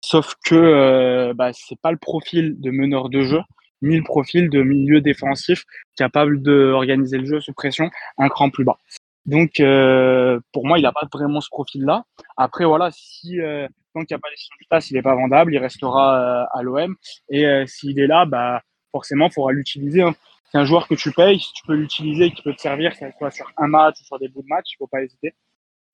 Sauf 0.02 0.36
que 0.46 1.32
bah, 1.34 1.52
c'est 1.54 1.80
pas 1.80 1.92
le 1.92 1.98
profil 1.98 2.60
de 2.60 2.72
meneur 2.72 3.10
de 3.10 3.22
jeu, 3.22 3.40
ni 3.84 3.98
le 3.98 4.04
profil 4.04 4.50
de 4.50 4.64
milieu 4.64 5.02
défensif 5.02 5.66
capable 5.96 6.42
d'organiser 6.42 7.18
le 7.18 7.26
jeu 7.26 7.42
sous 7.42 7.54
pression 7.54 7.92
un 8.18 8.30
cran 8.30 8.50
plus 8.50 8.64
bas. 8.64 8.78
Donc, 9.26 9.60
euh, 9.60 10.40
pour 10.52 10.66
moi, 10.66 10.80
il 10.80 10.82
n'a 10.82 10.92
pas 10.92 11.08
vraiment 11.12 11.40
ce 11.40 11.50
profil-là. 11.50 12.04
Après, 12.36 12.66
voilà, 12.66 12.90
si 12.92 13.40
euh, 13.40 13.68
tant 13.94 14.02
qu'il 14.02 14.16
n'y 14.16 14.20
a 14.20 14.20
pas 14.20 14.30
décision 14.30 14.56
du 14.60 14.68
TAS, 14.68 14.88
il 14.90 14.96
n'est 14.96 15.02
pas 15.02 15.16
vendable, 15.16 15.54
il 15.54 15.60
restera 15.60 16.44
euh, 16.44 16.46
à 16.54 16.62
l'OM. 16.62 16.96
Et 17.30 17.46
euh, 17.46 17.66
s'il 17.66 18.00
est 18.00 18.08
là, 18.08 18.26
bah, 18.26 18.62
forcément, 18.92 19.28
il 19.28 19.34
faudra 19.34 19.54
l'utiliser. 19.54 20.02
Hein. 20.02 20.16
C'est 20.52 20.58
un 20.58 20.66
joueur 20.66 20.88
que 20.88 20.96
tu 20.96 21.12
payes, 21.12 21.40
si 21.40 21.54
tu 21.54 21.66
peux 21.66 21.74
l'utiliser 21.74 22.32
qui 22.32 22.42
peut 22.42 22.54
te 22.54 22.62
servir, 22.62 22.92
que 22.92 22.98
ce 22.98 23.18
soit 23.18 23.32
sur 23.32 23.52
un 23.58 23.68
match 23.68 24.02
ou 24.02 24.04
sur 24.04 24.20
des 24.20 24.28
bouts 24.28 24.44
de 24.44 24.48
match, 24.48 24.66
il 24.74 24.76
faut 24.78 24.88
pas 24.88 25.02
hésiter. 25.02 25.34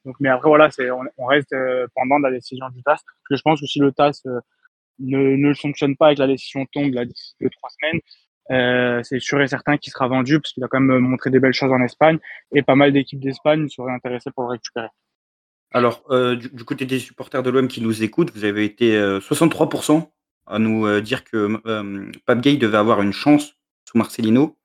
Donc, 0.06 0.16
mais 0.20 0.30
après, 0.30 0.50
voilà, 0.50 0.70
on, 0.80 1.04
on 1.18 1.26
reste 1.28 1.56
pendant 1.96 2.18
la 2.20 2.32
décision 2.32 2.68
du 2.70 2.82
TAS. 2.82 2.96
Parce 2.96 3.04
que 3.30 3.36
je 3.36 3.42
pense 3.42 3.62
que 3.62 3.68
si 3.68 3.80
le 3.80 3.92
TAS 3.92 4.24
ne, 5.00 5.36
ne 5.36 5.54
fonctionne 5.54 5.96
pas 5.96 6.12
et 6.12 6.16
que 6.16 6.22
la 6.22 6.28
décision 6.28 6.66
tombe 6.72 6.94
là 6.94 7.06
d'ici 7.06 7.36
deux, 7.42 7.50
trois 7.50 7.70
semaines, 7.70 8.02
euh, 8.52 9.02
c'est 9.04 9.20
sûr 9.20 9.42
et 9.42 9.48
certain 9.48 9.78
qu'il 9.78 9.94
sera 9.94 10.08
vendu 10.08 10.40
parce 10.40 10.54
qu'il 10.54 10.64
a 10.64 10.68
quand 10.68 10.80
même 10.80 11.00
montré 11.00 11.30
des 11.30 11.40
belles 11.40 11.54
choses 11.54 11.72
en 11.72 11.82
Espagne 11.84 12.18
et 12.52 12.64
pas 12.64 12.76
mal 12.76 12.92
d'équipes 12.92 13.20
d'Espagne 13.20 13.68
seraient 13.70 13.94
intéressées 13.94 14.32
pour 14.32 14.44
le 14.44 14.50
récupérer. 14.50 14.88
Alors, 15.72 16.04
euh, 16.10 16.36
du, 16.36 16.64
côté 16.64 16.86
des 16.86 16.98
supporters 16.98 17.44
de 17.44 17.50
l'OM 17.52 17.68
qui 17.68 17.82
nous 17.82 18.02
écoutent, 18.02 18.32
vous 18.34 18.44
avez 18.44 18.66
été 18.66 18.98
63% 18.98 19.98
euh, 19.98 20.02
à 20.48 20.58
nous 20.58 21.00
dire 21.02 21.24
que 21.24 21.62
Pape 22.26 22.42
Gay 22.42 22.58
devait 22.58 22.78
avoir 22.78 23.04
une 23.04 23.14
chance 23.14 23.54
sous 23.86 23.98
Marcelino 24.00 24.58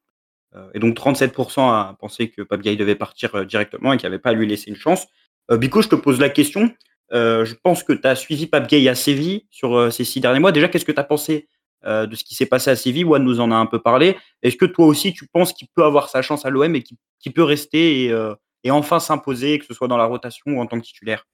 et 0.72 0.78
donc 0.78 0.96
37% 0.96 1.60
à 1.60 1.94
penser 2.00 2.30
que 2.30 2.40
Pape 2.40 2.62
Gay 2.62 2.76
devait 2.76 2.94
partir 2.94 3.44
directement 3.44 3.92
et 3.92 3.98
qu'il 3.98 4.08
n'y 4.08 4.14
avait 4.14 4.22
pas 4.22 4.30
à 4.30 4.32
lui 4.32 4.46
laisser 4.46 4.70
une 4.70 4.76
chance. 4.76 5.06
Bico, 5.50 5.82
je 5.82 5.88
te 5.88 5.94
pose 5.94 6.20
la 6.20 6.30
question. 6.30 6.70
Je 7.10 7.54
pense 7.62 7.82
que 7.82 7.92
tu 7.92 8.06
as 8.06 8.16
suivi 8.16 8.46
Pape 8.46 8.68
Gay 8.68 8.88
à 8.88 8.94
Séville 8.94 9.46
sur 9.50 9.92
ces 9.92 10.04
six 10.04 10.20
derniers 10.20 10.40
mois. 10.40 10.52
Déjà, 10.52 10.68
qu'est-ce 10.68 10.84
que 10.84 10.92
tu 10.92 11.00
as 11.00 11.04
pensé 11.04 11.48
euh, 11.86 12.06
de 12.06 12.16
ce 12.16 12.24
qui 12.24 12.34
s'est 12.34 12.46
passé 12.46 12.70
à 12.70 12.76
Séville? 12.76 13.02
Juan 13.02 13.22
nous 13.22 13.40
en 13.40 13.50
a 13.50 13.56
un 13.56 13.66
peu 13.66 13.78
parlé. 13.78 14.16
Est-ce 14.42 14.56
que 14.56 14.64
toi 14.64 14.86
aussi, 14.86 15.12
tu 15.12 15.26
penses 15.26 15.52
qu'il 15.52 15.68
peut 15.74 15.84
avoir 15.84 16.08
sa 16.08 16.22
chance 16.22 16.46
à 16.46 16.50
l'OM 16.50 16.74
et 16.74 16.82
qu'il 16.82 17.32
peut 17.32 17.42
rester 17.42 18.10
euh, 18.10 18.34
et, 18.62 18.70
enfin 18.70 18.98
s'imposer, 19.00 19.58
que 19.58 19.66
ce 19.66 19.74
soit 19.74 19.88
dans 19.88 19.98
la 19.98 20.06
rotation 20.06 20.52
ou 20.52 20.60
en 20.60 20.66
tant 20.66 20.80
que 20.80 20.86
titulaire? 20.86 21.26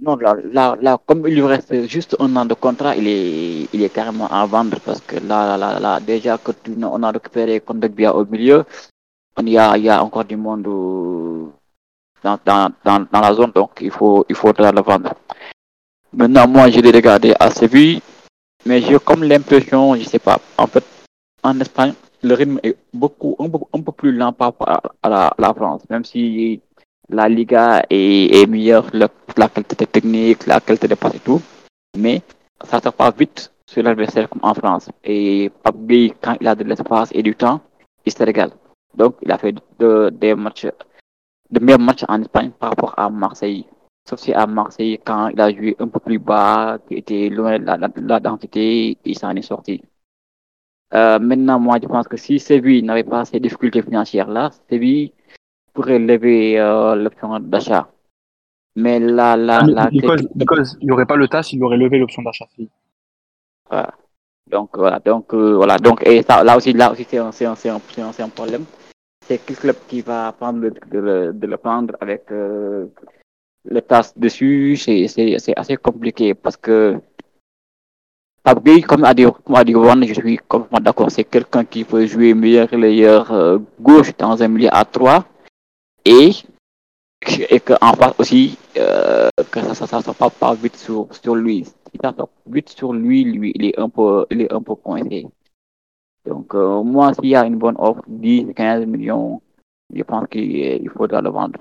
Non, 0.00 0.14
là, 0.14 0.76
là, 0.80 0.96
comme 1.04 1.26
il 1.26 1.34
lui 1.34 1.42
reste 1.42 1.88
juste 1.88 2.14
un 2.20 2.36
an 2.36 2.44
de 2.44 2.54
contrat, 2.54 2.94
il 2.94 3.08
est, 3.08 3.68
il 3.72 3.82
est 3.82 3.92
carrément 3.92 4.28
à 4.28 4.46
vendre 4.46 4.78
parce 4.84 5.00
que 5.00 5.16
là, 5.16 5.56
là, 5.56 5.80
là 5.80 5.98
déjà 5.98 6.38
que 6.38 6.52
on 6.80 7.02
a 7.02 7.10
récupéré 7.10 7.58
Kondogbia 7.58 8.14
au 8.14 8.24
milieu, 8.24 8.64
il 9.40 9.48
y 9.48 9.58
a, 9.58 9.76
il 9.76 9.82
y 9.82 9.88
a 9.88 10.00
encore 10.04 10.24
du 10.24 10.36
monde 10.36 10.68
dans, 12.22 12.38
dans, 12.44 12.70
dans, 12.84 13.20
la 13.20 13.34
zone, 13.34 13.52
donc 13.52 13.70
il 13.80 13.90
faut, 13.90 14.24
il 14.28 14.34
faudra 14.34 14.72
le 14.72 14.82
vendre. 14.82 15.14
Maintenant, 16.12 16.48
moi, 16.48 16.70
je 16.70 16.80
l'ai 16.80 16.90
regardé 16.90 17.34
à 17.38 17.50
Séville, 17.50 18.00
mais 18.64 18.80
j'ai 18.80 18.98
comme 18.98 19.24
l'impression, 19.24 19.94
je 19.94 20.04
sais 20.04 20.18
pas, 20.18 20.38
en 20.56 20.66
fait, 20.66 20.84
en 21.42 21.58
Espagne, 21.60 21.94
le 22.22 22.34
rythme 22.34 22.58
est 22.62 22.76
beaucoup, 22.92 23.36
un 23.38 23.48
peu, 23.48 23.58
un 23.72 23.80
peu 23.82 23.92
plus 23.92 24.12
lent 24.12 24.32
par 24.32 24.48
rapport 24.48 24.82
à, 25.02 25.34
la, 25.38 25.54
France, 25.54 25.82
même 25.90 26.04
si 26.04 26.60
la 27.08 27.28
Liga 27.28 27.82
est, 27.90 28.42
est 28.42 28.46
meilleure, 28.46 28.86
la, 28.92 29.08
la, 29.36 29.48
qualité 29.48 29.86
technique, 29.86 30.46
la 30.46 30.60
qualité 30.60 30.88
des 30.88 30.96
passes 30.96 31.14
et 31.14 31.20
tout, 31.20 31.40
mais 31.96 32.22
ça 32.64 32.80
se 32.80 32.88
passe 32.88 33.14
vite 33.16 33.52
sur 33.66 33.82
l'adversaire 33.82 34.28
comme 34.28 34.40
en 34.42 34.54
France. 34.54 34.88
Et 35.04 35.50
Pabbi, 35.62 36.12
quand 36.20 36.36
il 36.40 36.48
a 36.48 36.54
de 36.54 36.64
l'espace 36.64 37.10
et 37.12 37.22
du 37.22 37.34
temps, 37.34 37.60
il 38.04 38.12
se 38.12 38.22
régale. 38.22 38.50
Donc, 38.94 39.16
il 39.22 39.30
a 39.30 39.38
fait 39.38 39.54
de, 39.78 40.10
des 40.10 40.34
matchs, 40.34 40.66
de 41.50 41.60
meilleurs 41.60 41.80
matchs 41.80 42.04
en 42.08 42.20
Espagne 42.20 42.50
par 42.58 42.70
rapport 42.70 42.94
à 42.98 43.08
Marseille 43.10 43.66
sauf 44.08 44.20
si 44.20 44.32
à 44.32 44.46
Marseille, 44.46 44.98
quand 45.04 45.28
il 45.28 45.40
a 45.40 45.50
joué 45.52 45.76
un 45.78 45.88
peu 45.88 46.00
plus 46.00 46.18
bas, 46.18 46.78
qui 46.88 46.94
était 46.94 47.28
loin 47.28 47.58
de 47.58 47.66
la, 47.66 47.76
la, 47.76 48.20
densité, 48.20 48.96
il 49.04 49.18
s'en 49.18 49.36
est 49.36 49.42
sorti. 49.42 49.82
Euh, 50.94 51.18
maintenant, 51.18 51.60
moi, 51.60 51.76
je 51.82 51.86
pense 51.86 52.08
que 52.08 52.16
si 52.16 52.38
Séville 52.38 52.82
n'avait 52.82 53.04
pas 53.04 53.26
ces 53.26 53.38
difficultés 53.38 53.82
financières-là, 53.82 54.50
Séville 54.70 55.12
pourrait 55.74 55.98
lever 55.98 56.58
euh, 56.58 56.94
l'option 56.94 57.38
d'achat. 57.40 57.90
Mais 58.76 58.98
là, 58.98 59.36
là, 59.36 59.60
ah, 59.62 59.66
là. 59.66 59.90
Because, 60.34 60.78
il 60.80 60.86
n'y 60.86 60.92
aurait 60.92 61.04
pas 61.04 61.16
le 61.16 61.28
TAS, 61.28 61.50
il 61.52 61.62
aurait 61.62 61.76
levé 61.76 61.98
l'option 61.98 62.22
d'achat. 62.22 62.46
Voilà. 63.68 63.92
Donc, 64.46 64.70
voilà. 64.78 64.98
Donc, 65.00 65.34
euh, 65.34 65.56
voilà. 65.56 65.76
Donc, 65.76 66.06
et 66.06 66.22
ça, 66.22 66.42
là 66.42 66.56
aussi, 66.56 66.72
là 66.72 66.90
aussi, 66.92 67.04
c'est 67.04 67.18
un, 67.18 67.28
un, 67.28 67.52
un, 67.52 68.24
un, 68.24 68.28
problème. 68.30 68.64
C'est 69.28 69.38
quel 69.44 69.56
club 69.56 69.76
qui 69.88 70.00
va 70.00 70.32
prendre 70.32 70.60
de, 70.60 70.70
de, 70.90 71.32
de 71.32 71.46
le 71.46 71.56
prendre 71.58 71.94
avec 72.00 72.32
euh, 72.32 72.86
le 73.64 73.82
tasse 73.82 74.16
dessus, 74.16 74.76
c'est 74.78 75.54
assez 75.56 75.76
compliqué 75.76 76.32
parce 76.32 76.56
que 76.56 76.98
Pape 78.42 78.66
comme 78.86 79.04
a 79.04 79.12
dit, 79.12 79.26
comme 79.44 80.04
je 80.06 80.14
suis 80.14 80.38
complètement 80.38 80.80
d'accord. 80.80 81.10
C'est 81.10 81.24
quelqu'un 81.24 81.66
qui 81.66 81.84
peut 81.84 82.06
jouer 82.06 82.32
meilleur 82.32 82.70
relayeur 82.70 83.30
euh, 83.30 83.58
gauche 83.78 84.16
dans 84.16 84.42
un 84.42 84.48
milieu 84.48 84.70
à 84.72 84.86
3 84.86 85.22
et, 86.06 86.30
et 87.50 87.60
qu'en 87.60 87.92
face 87.92 88.14
aussi, 88.18 88.56
euh, 88.78 89.28
que 89.50 89.60
ça 89.60 89.98
ne 89.98 90.02
soit 90.02 90.14
pas, 90.14 90.30
pas 90.30 90.54
vite 90.54 90.76
sur, 90.76 91.08
sur 91.22 91.34
lui. 91.34 91.64
Si 91.64 91.98
ça 92.02 92.14
vite 92.46 92.70
sur 92.70 92.94
lui, 92.94 93.24
lui, 93.24 93.52
il 93.54 93.66
est 93.66 93.78
un 93.78 93.90
peu, 93.90 94.24
il 94.30 94.40
est 94.40 94.52
un 94.52 94.62
peu 94.62 94.76
coincé. 94.76 95.26
Donc, 96.26 96.54
euh, 96.54 96.82
moi, 96.82 97.14
s'il 97.14 97.26
y 97.26 97.36
a 97.36 97.44
une 97.44 97.56
bonne 97.56 97.76
offre, 97.78 98.02
10, 98.08 98.54
15 98.54 98.86
millions, 98.86 99.40
je 99.94 100.02
pense 100.02 100.26
qu'il 100.28 100.88
faudra 100.90 101.20
le 101.20 101.30
vendre. 101.30 101.60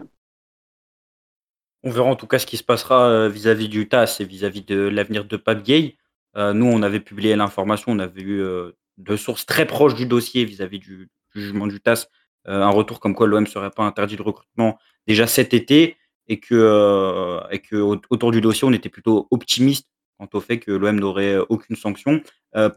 On 1.84 1.92
verra 1.92 2.10
en 2.10 2.16
tout 2.16 2.28
cas 2.28 2.40
ce 2.40 2.46
qui 2.46 2.58
se 2.58 2.64
passera 2.64 3.08
euh, 3.08 3.30
vis-à-vis 3.30 3.70
du 3.70 3.88
TAS 3.88 4.18
et 4.20 4.26
vis-à-vis 4.26 4.64
de 4.64 4.76
l'avenir 4.76 5.26
de 5.26 5.38
Pape. 5.38 5.70
Euh, 6.36 6.54
nous, 6.54 6.66
on 6.66 6.82
avait 6.82 7.00
publié 7.00 7.36
l'information, 7.36 7.94
on 7.94 8.00
avait 8.00 8.22
eu 8.22 8.44
de 8.98 9.16
sources 9.16 9.46
très 9.46 9.66
proches 9.66 9.96
du 9.96 10.06
dossier 10.06 10.44
vis-à-vis 10.44 10.80
du, 10.80 11.10
jugement 11.34 11.68
du 11.68 11.80
TAS, 11.80 12.08
un 12.46 12.70
retour 12.70 13.00
comme 13.00 13.14
quoi 13.14 13.28
l'OM 13.28 13.46
serait 13.46 13.72
pas 13.72 13.84
interdit 13.84 14.16
de 14.16 14.22
recrutement 14.22 14.78
déjà 15.06 15.28
cet 15.28 15.54
été 15.54 15.98
et 16.28 16.40
que, 16.40 17.40
et 17.52 17.60
que 17.60 17.76
autour 17.76 18.32
du 18.32 18.42
dossier, 18.42 18.68
on 18.68 18.74
était 18.74 18.90
plutôt 18.90 19.28
optimiste 19.32 19.88
quant 20.18 20.30
au 20.34 20.40
fait 20.40 20.60
que 20.60 20.72
l'OM 20.72 21.00
n'aurait 21.00 21.38
aucune 21.50 21.76
sanction. 21.76 22.22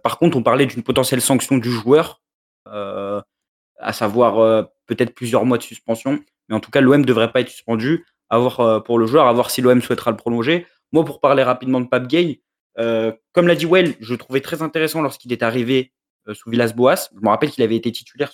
par 0.02 0.18
contre, 0.18 0.36
on 0.36 0.42
parlait 0.42 0.66
d'une 0.66 0.82
potentielle 0.82 1.20
sanction 1.20 1.58
du 1.58 1.70
joueur, 1.70 2.20
à 2.66 3.92
savoir 3.92 4.68
peut-être 4.86 5.14
plusieurs 5.14 5.44
mois 5.44 5.58
de 5.58 5.62
suspension. 5.62 6.20
Mais 6.48 6.54
en 6.54 6.60
tout 6.60 6.70
cas, 6.70 6.80
l'OM 6.80 7.00
ne 7.00 7.06
devrait 7.06 7.32
pas 7.32 7.40
être 7.40 7.48
suspendu. 7.48 8.04
Pour 8.30 8.98
le 8.98 9.06
joueur, 9.06 9.26
à 9.26 9.32
voir 9.32 9.50
si 9.50 9.60
l'OM 9.60 9.80
souhaitera 9.80 10.10
le 10.10 10.16
prolonger. 10.16 10.66
Moi, 10.92 11.04
pour 11.04 11.20
parler 11.20 11.42
rapidement 11.42 11.80
de 11.80 11.86
Pape 11.86 12.06
Gay, 12.06 12.42
comme 12.76 13.46
l'a 13.46 13.54
dit 13.54 13.66
Well, 13.66 13.94
je 14.00 14.14
trouvais 14.14 14.40
très 14.40 14.62
intéressant 14.62 15.02
lorsqu'il 15.02 15.32
est 15.32 15.42
arrivé 15.42 15.92
sous 16.34 16.50
Villas-Boas. 16.50 17.08
Je 17.14 17.20
me 17.20 17.28
rappelle 17.28 17.50
qu'il 17.50 17.64
avait 17.64 17.76
été 17.76 17.90
titulaire 17.90 18.30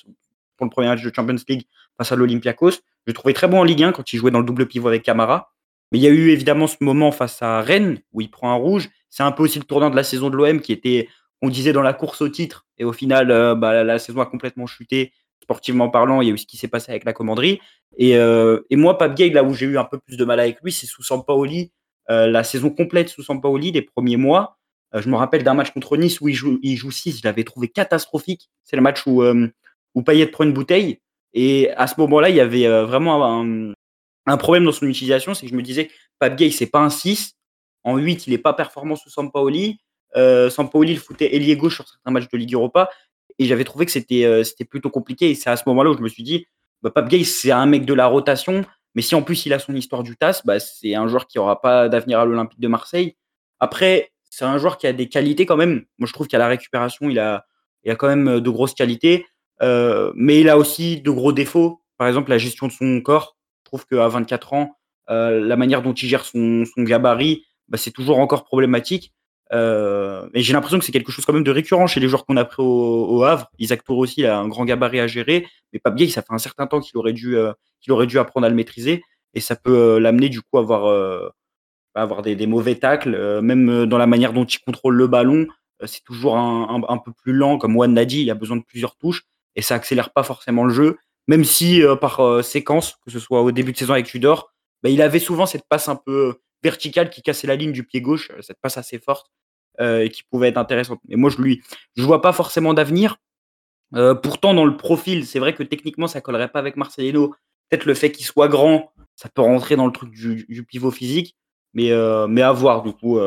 pour 0.56 0.66
le 0.66 0.70
premier 0.70 0.88
match 0.88 1.02
de 1.02 1.12
Champions 1.14 1.36
League 1.48 1.66
face 1.96 2.12
à 2.12 2.16
l'Olympiakos. 2.16 2.72
Je 3.06 3.12
trouvais 3.12 3.34
très 3.34 3.46
bon 3.46 3.60
en 3.60 3.62
Ligue 3.62 3.84
1 3.84 3.92
quand 3.92 4.12
il 4.12 4.18
jouait 4.18 4.30
dans 4.30 4.40
le 4.40 4.46
double 4.46 4.66
pivot 4.66 4.88
avec 4.88 5.02
Camara. 5.02 5.54
Mais 5.92 5.98
il 5.98 6.02
y 6.02 6.06
a 6.06 6.10
eu 6.10 6.30
évidemment 6.30 6.66
ce 6.66 6.76
moment 6.80 7.12
face 7.12 7.42
à 7.42 7.60
Rennes 7.60 8.00
où 8.12 8.20
il 8.20 8.30
prend 8.30 8.50
un 8.50 8.56
rouge. 8.56 8.88
C'est 9.08 9.22
un 9.22 9.32
peu 9.32 9.44
aussi 9.44 9.58
le 9.58 9.64
tournant 9.64 9.90
de 9.90 9.96
la 9.96 10.04
saison 10.04 10.30
de 10.30 10.36
l'OM 10.36 10.60
qui 10.60 10.72
était, 10.72 11.08
on 11.42 11.48
disait, 11.48 11.72
dans 11.72 11.82
la 11.82 11.92
course 11.92 12.20
au 12.20 12.28
titre. 12.28 12.66
Et 12.78 12.84
au 12.84 12.92
final, 12.92 13.30
euh, 13.30 13.54
bah, 13.54 13.84
la, 13.84 13.98
saison 13.98 14.20
a 14.20 14.26
complètement 14.26 14.66
chuté, 14.66 15.12
sportivement 15.42 15.88
parlant. 15.88 16.20
Il 16.20 16.28
y 16.28 16.30
a 16.30 16.34
eu 16.34 16.38
ce 16.38 16.46
qui 16.46 16.56
s'est 16.56 16.68
passé 16.68 16.90
avec 16.90 17.04
la 17.04 17.12
commanderie. 17.12 17.60
Et, 17.96 18.16
euh, 18.16 18.60
et 18.70 18.76
moi, 18.76 18.98
Pape 18.98 19.14
Gay, 19.14 19.30
là 19.30 19.44
où 19.44 19.54
j'ai 19.54 19.66
eu 19.66 19.78
un 19.78 19.84
peu 19.84 19.98
plus 19.98 20.16
de 20.16 20.24
mal 20.24 20.40
avec 20.40 20.60
lui, 20.62 20.72
c'est 20.72 20.86
sous 20.86 21.02
Sampaoli, 21.02 21.72
euh, 22.10 22.26
la 22.26 22.44
saison 22.44 22.70
complète 22.70 23.08
sous 23.08 23.22
Sampaoli, 23.22 23.72
les 23.72 23.82
premiers 23.82 24.16
mois. 24.16 24.58
je 24.92 25.08
me 25.08 25.16
rappelle 25.16 25.44
d'un 25.44 25.54
match 25.54 25.70
contre 25.70 25.96
Nice 25.96 26.20
où 26.20 26.28
il 26.28 26.34
joue, 26.34 26.58
il 26.62 26.76
joue 26.76 26.90
6, 26.90 27.18
je 27.18 27.22
l'avais 27.24 27.44
trouvé 27.44 27.68
catastrophique. 27.68 28.50
C'est 28.64 28.76
le 28.76 28.82
match 28.82 29.06
où, 29.06 29.22
où 29.94 30.02
Payet 30.02 30.26
prend 30.26 30.44
une 30.44 30.52
bouteille. 30.52 31.00
Et 31.32 31.70
à 31.72 31.86
ce 31.86 31.94
moment-là, 32.00 32.30
il 32.30 32.36
y 32.36 32.40
avait 32.40 32.66
vraiment 32.82 33.24
un, 33.24 33.72
un 34.26 34.36
problème 34.36 34.64
dans 34.64 34.72
son 34.72 34.86
utilisation, 34.86 35.34
c'est 35.34 35.46
que 35.46 35.52
je 35.52 35.56
me 35.56 35.62
disais, 35.62 35.90
Pape 36.18 36.36
Gay, 36.36 36.50
c'est 36.50 36.66
pas 36.66 36.80
un 36.80 36.90
6. 36.90 37.34
En 37.84 37.96
8, 37.96 38.26
il 38.26 38.30
n'est 38.30 38.38
pas 38.38 38.52
performant 38.52 38.96
sous 38.96 39.10
Sampaoli. 39.10 39.78
Euh, 40.16 40.50
Sampaoli, 40.50 40.92
il 40.92 40.98
foutait 40.98 41.34
ailier 41.36 41.56
gauche 41.56 41.76
sur 41.76 41.88
certains 41.88 42.10
matchs 42.10 42.28
de 42.28 42.36
Ligue 42.36 42.54
Europa. 42.54 42.90
Et 43.38 43.46
j'avais 43.46 43.64
trouvé 43.64 43.86
que 43.86 43.92
c'était 43.92 44.24
euh, 44.24 44.42
plutôt 44.68 44.90
compliqué. 44.90 45.30
Et 45.30 45.34
c'est 45.34 45.50
à 45.50 45.56
ce 45.56 45.64
moment-là 45.66 45.90
où 45.90 45.96
je 45.96 46.02
me 46.02 46.08
suis 46.08 46.22
dit, 46.22 46.46
bah, 46.82 46.90
Pape 46.90 47.08
Gay, 47.08 47.24
c'est 47.24 47.52
un 47.52 47.66
mec 47.66 47.84
de 47.84 47.94
la 47.94 48.06
rotation. 48.06 48.64
Mais 48.94 49.02
si 49.02 49.14
en 49.14 49.22
plus 49.22 49.46
il 49.46 49.52
a 49.52 49.58
son 49.58 49.74
histoire 49.74 50.02
du 50.02 50.16
TAS, 50.16 50.40
bah, 50.44 50.58
c'est 50.58 50.94
un 50.94 51.06
joueur 51.06 51.26
qui 51.26 51.38
n'aura 51.38 51.60
pas 51.60 51.88
d'avenir 51.88 52.18
à 52.18 52.24
l'Olympique 52.24 52.60
de 52.60 52.68
Marseille. 52.68 53.16
Après, 53.60 54.10
c'est 54.30 54.44
un 54.44 54.58
joueur 54.58 54.78
qui 54.78 54.86
a 54.86 54.92
des 54.92 55.08
qualités 55.08 55.46
quand 55.46 55.56
même. 55.56 55.84
Moi, 55.98 56.06
je 56.06 56.12
trouve 56.12 56.26
qu'à 56.26 56.38
la 56.38 56.48
récupération, 56.48 57.08
il 57.08 57.18
a, 57.18 57.46
il 57.84 57.90
a 57.90 57.96
quand 57.96 58.08
même 58.08 58.28
euh, 58.28 58.40
de 58.40 58.50
grosses 58.50 58.74
qualités. 58.74 59.26
Euh, 59.62 60.12
mais 60.14 60.40
il 60.40 60.48
a 60.48 60.58
aussi 60.58 61.00
de 61.00 61.10
gros 61.10 61.32
défauts. 61.32 61.82
Par 61.98 62.08
exemple, 62.08 62.30
la 62.30 62.38
gestion 62.38 62.66
de 62.66 62.72
son 62.72 63.00
corps. 63.00 63.35
Trouve 63.66 63.84
qu'à 63.84 64.06
24 64.06 64.52
ans, 64.52 64.76
euh, 65.10 65.44
la 65.44 65.56
manière 65.56 65.82
dont 65.82 65.92
il 65.92 66.08
gère 66.08 66.24
son, 66.24 66.64
gabarit, 66.78 67.44
bah, 67.68 67.76
c'est 67.78 67.90
toujours 67.90 68.20
encore 68.20 68.44
problématique. 68.44 69.12
Euh, 69.52 70.28
et 70.34 70.40
j'ai 70.42 70.52
l'impression 70.52 70.78
que 70.78 70.84
c'est 70.84 70.92
quelque 70.92 71.10
chose 71.10 71.24
quand 71.24 71.32
même 71.32 71.42
de 71.42 71.50
récurrent 71.50 71.88
chez 71.88 71.98
les 71.98 72.08
joueurs 72.08 72.24
qu'on 72.26 72.36
a 72.36 72.44
pris 72.44 72.62
au, 72.62 73.24
Havre. 73.24 73.50
Isaac 73.58 73.82
Tour 73.82 73.98
aussi 73.98 74.24
a 74.24 74.38
un 74.38 74.46
grand 74.46 74.64
gabarit 74.64 75.00
à 75.00 75.08
gérer, 75.08 75.48
mais 75.72 75.80
bien, 75.92 76.08
ça 76.08 76.22
fait 76.22 76.32
un 76.32 76.38
certain 76.38 76.68
temps 76.68 76.78
qu'il 76.78 76.96
aurait 76.96 77.12
dû, 77.12 77.36
euh, 77.36 77.52
aurait 77.88 78.06
dû 78.06 78.20
apprendre 78.20 78.46
à 78.46 78.48
le 78.48 78.54
maîtriser, 78.54 79.02
et 79.34 79.40
ça 79.40 79.56
peut 79.56 79.98
l'amener 79.98 80.28
du 80.28 80.42
coup 80.42 80.58
à 80.58 80.60
avoir, 80.60 81.32
avoir 81.94 82.22
des, 82.22 82.46
mauvais 82.46 82.76
tacles, 82.76 83.40
même 83.40 83.86
dans 83.86 83.98
la 83.98 84.06
manière 84.06 84.32
dont 84.32 84.44
il 84.44 84.58
contrôle 84.60 84.94
le 84.94 85.06
ballon. 85.08 85.46
c'est 85.84 86.02
toujours 86.04 86.36
un, 86.36 86.98
peu 86.98 87.12
plus 87.12 87.32
lent, 87.32 87.58
comme 87.58 87.74
Juan 87.74 87.94
l'a 87.94 88.04
dit, 88.04 88.22
il 88.22 88.30
a 88.30 88.34
besoin 88.34 88.56
de 88.56 88.64
plusieurs 88.64 88.96
touches, 88.96 89.24
et 89.56 89.62
ça 89.62 89.74
accélère 89.74 90.10
pas 90.10 90.22
forcément 90.22 90.64
le 90.64 90.72
jeu 90.72 90.96
même 91.26 91.44
si 91.44 91.82
euh, 91.82 91.96
par 91.96 92.20
euh, 92.20 92.42
séquence, 92.42 92.96
que 93.04 93.10
ce 93.10 93.18
soit 93.18 93.42
au 93.42 93.52
début 93.52 93.72
de 93.72 93.76
saison 93.76 93.94
avec 93.94 94.06
Tudor, 94.06 94.52
bah, 94.82 94.90
il 94.90 95.02
avait 95.02 95.18
souvent 95.18 95.46
cette 95.46 95.66
passe 95.68 95.88
un 95.88 95.96
peu 95.96 96.36
verticale 96.62 97.10
qui 97.10 97.22
cassait 97.22 97.46
la 97.46 97.56
ligne 97.56 97.72
du 97.72 97.84
pied 97.84 98.00
gauche, 98.00 98.30
euh, 98.30 98.42
cette 98.42 98.58
passe 98.60 98.78
assez 98.78 98.98
forte 98.98 99.30
et 99.78 100.08
qui 100.08 100.22
pouvait 100.22 100.48
être 100.48 100.56
intéressante. 100.56 101.00
Mais 101.06 101.16
moi, 101.16 101.28
je 101.28 101.36
lui, 101.36 101.62
je 101.96 102.02
vois 102.02 102.22
pas 102.22 102.32
forcément 102.32 102.72
d'avenir. 102.72 103.18
pourtant, 104.22 104.54
dans 104.54 104.64
le 104.64 104.74
profil, 104.74 105.26
c'est 105.26 105.38
vrai 105.38 105.54
que 105.54 105.62
techniquement, 105.62 106.06
ça 106.06 106.22
collerait 106.22 106.48
pas 106.48 106.60
avec 106.60 106.78
Marcelino. 106.78 107.34
Peut-être 107.68 107.84
le 107.84 107.92
fait 107.92 108.10
qu'il 108.10 108.24
soit 108.24 108.48
grand, 108.48 108.90
ça 109.16 109.28
peut 109.28 109.42
rentrer 109.42 109.76
dans 109.76 109.84
le 109.84 109.92
truc 109.92 110.12
du, 110.12 110.64
pivot 110.66 110.90
physique, 110.90 111.36
mais, 111.74 111.90
mais 112.26 112.40
à 112.40 112.52
voir 112.52 112.84
du 112.84 112.92
coup 112.94 113.18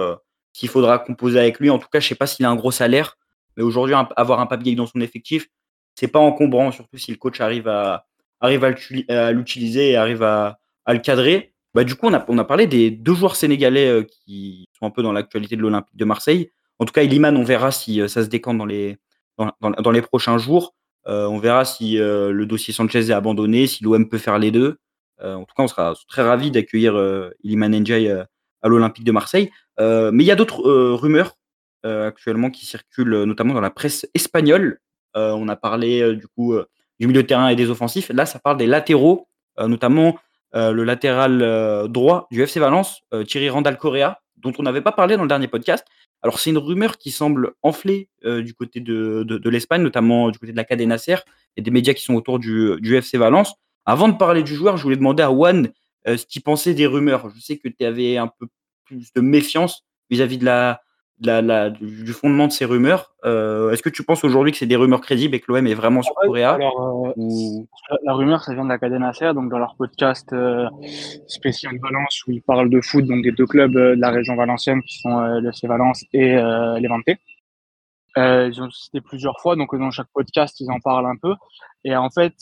s'il 0.53 0.69
faudra 0.69 0.97
composer 0.97 1.38
avec 1.38 1.59
lui. 1.59 1.69
En 1.69 1.77
tout 1.77 1.88
cas, 1.88 1.99
je 1.99 2.07
sais 2.07 2.15
pas 2.15 2.25
s'il 2.25 2.47
a 2.47 2.49
un 2.49 2.55
gros 2.55 2.71
salaire, 2.71 3.19
mais 3.55 3.62
aujourd'hui, 3.62 3.95
avoir 4.15 4.39
un 4.39 4.47
papier 4.47 4.73
dans 4.73 4.88
son 4.88 5.01
effectif, 5.01 5.49
c'est 5.95 6.08
pas 6.08 6.19
encombrant, 6.19 6.71
surtout 6.71 6.97
si 6.97 7.12
le 7.12 7.17
coach 7.17 7.41
arrive 7.41 7.67
à, 7.67 8.08
à 8.41 9.32
l'utiliser 9.32 9.91
et 9.91 9.95
arrive 9.95 10.23
à, 10.23 10.60
le 10.88 10.99
cadrer. 10.99 11.54
Bah, 11.75 11.84
du 11.84 11.95
coup, 11.95 12.08
on 12.08 12.13
a, 12.13 12.25
on 12.28 12.38
a 12.39 12.43
parlé 12.43 12.65
des 12.65 12.89
deux 12.89 13.13
joueurs 13.13 13.36
sénégalais 13.36 13.88
euh, 13.88 14.04
qui 14.04 14.67
sont 14.78 14.88
un 14.88 14.89
peu 14.89 15.04
dans 15.04 15.12
l'actualité 15.12 15.56
de 15.56 15.62
l'Olympique 15.62 15.95
de 15.95 16.06
Marseille. 16.06 16.52
En 16.80 16.86
tout 16.86 16.93
cas, 16.93 17.04
Iliman, 17.04 17.36
on 17.38 17.43
verra 17.43 17.71
si 17.71 18.02
euh, 18.02 18.08
ça 18.08 18.23
se 18.23 18.30
décante 18.30 18.58
dans 18.58 18.65
les, 18.65 18.97
dans, 19.38 19.91
les 19.91 20.02
prochains 20.02 20.39
jours. 20.39 20.73
Euh, 21.08 21.28
on 21.28 21.38
verra 21.38 21.65
si 21.65 21.97
le 21.97 22.43
dossier 22.45 22.73
Sanchez 22.73 23.10
est 23.10 23.13
abandonné, 23.13 23.67
si 23.67 23.84
l'OM 23.84 24.10
peut 24.10 24.17
faire 24.17 24.39
les 24.39 24.52
deux. 24.52 24.80
en 25.21 25.45
tout 25.45 25.56
cas, 25.56 25.63
on 25.63 25.67
sera 25.67 25.93
très 26.08 26.23
ravis 26.23 26.52
d'accueillir 26.52 26.93
Iliman 27.43 27.69
Njay 27.69 28.10
à 28.62 28.67
l'Olympique 28.67 29.06
de 29.06 29.12
Marseille. 29.12 29.49
mais 29.80 30.23
il 30.23 30.28
y 30.28 30.32
a 30.32 30.36
d'autres 30.36 30.62
rumeurs 30.93 31.38
actuellement 31.84 32.49
qui 32.49 32.65
circulent, 32.65 33.23
notamment 33.23 33.54
dans 33.54 33.62
la 33.62 33.69
presse 33.69 34.08
espagnole. 34.13 34.80
Euh, 35.15 35.31
on 35.31 35.47
a 35.47 35.55
parlé 35.55 36.01
euh, 36.01 36.15
du 36.15 36.27
coup 36.27 36.53
euh, 36.53 36.67
du 36.99 37.07
milieu 37.07 37.23
de 37.23 37.27
terrain 37.27 37.49
et 37.49 37.55
des 37.55 37.69
offensifs. 37.69 38.09
Là, 38.09 38.25
ça 38.25 38.39
parle 38.39 38.57
des 38.57 38.67
latéraux, 38.67 39.27
notamment 39.57 40.17
le 40.53 40.83
latéral 40.83 41.87
droit 41.89 42.27
du 42.29 42.41
FC 42.41 42.59
Valence, 42.59 43.03
Thierry 43.25 43.49
Randall 43.49 43.77
Correa, 43.77 44.19
dont 44.35 44.51
on 44.57 44.63
n'avait 44.63 44.81
pas 44.81 44.91
parlé 44.91 45.15
dans 45.15 45.21
le 45.21 45.29
dernier 45.29 45.47
podcast. 45.47 45.85
Alors, 46.21 46.39
c'est 46.39 46.49
une 46.49 46.57
rumeur 46.57 46.97
qui 46.97 47.11
semble 47.11 47.53
enfler 47.61 48.09
du 48.25 48.53
côté 48.53 48.81
de, 48.81 49.49
l'Espagne, 49.49 49.81
notamment 49.81 50.29
du 50.29 50.39
côté 50.39 50.51
de 50.51 50.57
la 50.57 50.65
Cadena 50.65 50.97
Ser 50.97 51.19
et 51.55 51.61
des 51.61 51.71
médias 51.71 51.93
qui 51.93 52.03
sont 52.03 52.15
autour 52.15 52.37
du, 52.37 52.95
FC 52.95 53.17
Valence. 53.17 53.53
Avant 53.85 54.09
de 54.09 54.17
parler 54.17 54.43
du 54.43 54.53
joueur, 54.53 54.75
je 54.75 54.83
voulais 54.83 54.97
demander 54.97 55.23
à 55.23 55.29
Juan 55.29 55.69
ce 56.05 56.25
qu'il 56.25 56.41
pensait 56.41 56.73
des 56.73 56.85
rumeurs. 56.85 57.29
Je 57.33 57.39
sais 57.39 57.57
que 57.57 57.69
tu 57.69 57.85
avais 57.85 58.17
un 58.17 58.27
peu 58.27 58.47
plus 58.83 59.13
de 59.13 59.21
méfiance 59.21 59.85
vis 60.09 60.21
à 60.21 60.27
-vis 60.27 60.37
de 60.37 60.43
la, 60.45 60.81
la, 61.21 61.69
du 61.69 62.13
fondement 62.13 62.47
de 62.47 62.51
ces 62.51 62.65
rumeurs. 62.65 63.13
Euh, 63.25 63.71
est-ce 63.71 63.84
que 63.84 63.89
tu 63.89 64.03
penses 64.03 64.23
aujourd'hui 64.23 64.51
que 64.51 64.58
c'est 64.58 64.65
des 64.65 64.75
rumeurs 64.75 65.01
crédibles 65.01 65.36
et 65.36 65.39
que 65.39 65.51
l'OM 65.51 65.65
est 65.67 65.73
vraiment 65.73 66.01
sur 66.01 66.13
Coréa 66.15 66.53
alors, 66.53 67.08
euh, 67.08 67.93
La 68.03 68.13
rumeur, 68.13 68.43
ça 68.43 68.53
vient 68.53 68.63
de 68.63 68.69
la 68.69 68.77
Cadena 68.77 69.13
Ser, 69.13 69.34
donc 69.34 69.49
dans 69.49 69.60
leur 69.60 69.75
podcast 69.75 70.32
euh, 70.34 70.69
spécial 71.27 71.77
Valence 71.82 72.23
où 72.27 72.32
ils 72.32 72.41
parlent 72.41 72.69
de 72.69 72.82
foot, 72.82 73.05
donc 73.05 73.23
des 73.23 73.32
deux 73.32 73.45
clubs 73.45 73.71
de 73.71 73.95
la 73.97 74.10
région 74.12 74.36
valencienne 74.36 74.82
qui 74.84 74.99
sont 74.99 75.19
le 75.19 75.49
FC 75.49 75.67
Valence 75.67 76.05
et 76.13 76.36
Levante. 76.36 77.17
ils 78.15 78.62
ont 78.62 78.69
cité 78.71 79.01
plusieurs 79.01 79.39
fois, 79.41 79.55
donc 79.55 79.75
dans 79.77 79.91
chaque 79.91 80.10
podcast, 80.13 80.60
ils 80.60 80.71
en 80.71 80.79
parlent 80.79 81.08
un 81.08 81.17
peu. 81.17 81.36
Et 81.84 81.95
en 81.95 82.10
fait, 82.10 82.34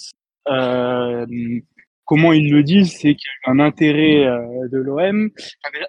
comment 2.07 2.31
ils 2.31 2.49
le 2.49 2.63
disent, 2.63 2.93
c'est 2.93 3.13
qu'il 3.13 3.27
y 3.27 3.49
a 3.49 3.51
eu 3.51 3.55
un 3.55 3.59
intérêt 3.59 4.25
euh, 4.25 4.67
de 4.69 4.77
l'OM. 4.79 5.29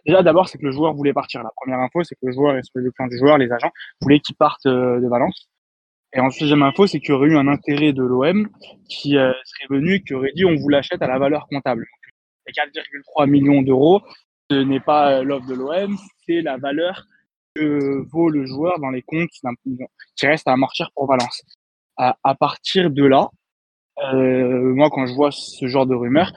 déjà, 0.05 0.23
d'abord, 0.23 0.49
c'est 0.49 0.59
que 0.59 0.67
le 0.67 0.73
joueur 0.73 0.93
voulait 0.93 1.15
partir. 1.15 1.43
La 1.43 1.53
première 1.57 1.79
info, 1.79 2.03
c'est 2.03 2.17
que 2.17 2.27
le 2.27 2.33
joueur, 2.33 2.55
le 2.75 2.91
plan 2.91 3.07
du 3.07 3.17
joueur, 3.17 3.39
les 3.39 3.51
agents, 3.51 3.71
voulaient 4.03 4.21
qu'il 4.21 4.35
parte 4.35 4.67
euh, 4.67 5.01
de 5.01 5.09
Valence. 5.09 5.49
Et 6.13 6.21
ensuite, 6.21 6.43
deuxième 6.43 6.63
info, 6.63 6.87
c'est 6.87 7.01
qu'il 7.01 7.11
y 7.11 7.13
aurait 7.13 7.29
eu 7.29 7.37
un 7.37 7.49
intérêt 7.49 7.93
de 7.93 8.03
l'OM 8.03 8.49
qui 8.89 9.17
euh, 9.17 9.33
serait 9.45 9.67
venu, 9.71 10.03
qui 10.03 10.15
aurait 10.15 10.33
dit 10.35 10.45
on 10.45 10.57
vous 10.57 10.69
l'achète 10.69 11.01
à 11.03 11.07
la 11.07 11.19
valeur 11.19 11.47
comptable. 11.49 11.87
les 12.47 12.53
4,3 12.53 13.29
millions 13.29 13.63
d'euros, 13.63 14.03
ce 14.51 14.57
n'est 14.57 14.81
pas 14.81 15.23
l'offre 15.23 15.47
de 15.47 15.55
l'OM, 15.55 15.97
c'est 16.27 16.41
la 16.41 16.57
valeur 16.57 17.05
que 17.55 18.03
vaut 18.11 18.29
le 18.29 18.45
joueur 18.47 18.81
dans 18.81 18.91
les 18.91 19.03
comptes 19.03 19.31
qui 19.31 20.27
reste 20.27 20.49
à 20.49 20.53
amortir 20.53 20.91
pour 20.95 21.07
Valence. 21.07 21.43
à 21.97 22.35
partir 22.35 22.91
de 22.91 23.05
là, 23.05 23.29
euh, 24.05 24.75
moi, 24.75 24.91
quand 24.91 25.07
je 25.07 25.15
vois 25.15 25.31
ce 25.31 25.67
genre 25.67 25.87
de 25.87 25.95
rumeurs, 25.95 26.33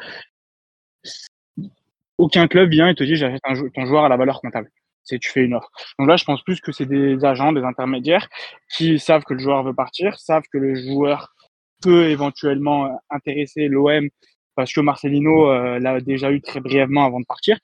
aucun 2.17 2.47
club 2.47 2.69
vient 2.69 2.88
et 2.88 2.95
te 2.95 3.04
dit 3.04 3.15
j'achète 3.15 3.41
ton 3.74 3.86
joueur 3.86 4.06
à 4.06 4.10
la 4.10 4.17
valeur 4.17 4.41
comptable. 4.41 4.69
C'est 5.04 5.19
tu 5.19 5.32
fais 5.32 5.43
une 5.43 5.56
offre. 5.56 5.71
Donc 5.97 6.08
là, 6.08 6.15
je 6.15 6.24
pense 6.24 6.43
plus 6.43 6.62
que 6.62 6.71
c'est 6.71 6.86
des 6.86 7.26
agents, 7.26 7.52
des 7.54 7.63
intermédiaires 7.63 8.30
qui 8.69 9.00
savent 9.00 9.24
que 9.24 9.34
le 9.34 9.39
joueur 9.39 9.63
veut 9.63 9.74
partir, 9.74 10.19
savent 10.19 10.43
que 10.52 10.60
le 10.60 10.76
joueur 10.76 11.34
peut 11.82 12.10
éventuellement 12.10 12.86
euh, 12.86 12.89
intéresser 13.10 13.67
l'OM 13.67 14.08
parce 14.56 14.74
que 14.74 14.82
Marcelino 14.82 15.50
euh, 15.50 15.80
l'a 15.80 16.00
déjà 16.02 16.32
eu 16.32 16.41
très 16.41 16.60
brièvement 16.60 17.06
avant 17.06 17.19
de 17.19 17.26
partir. 17.26 17.58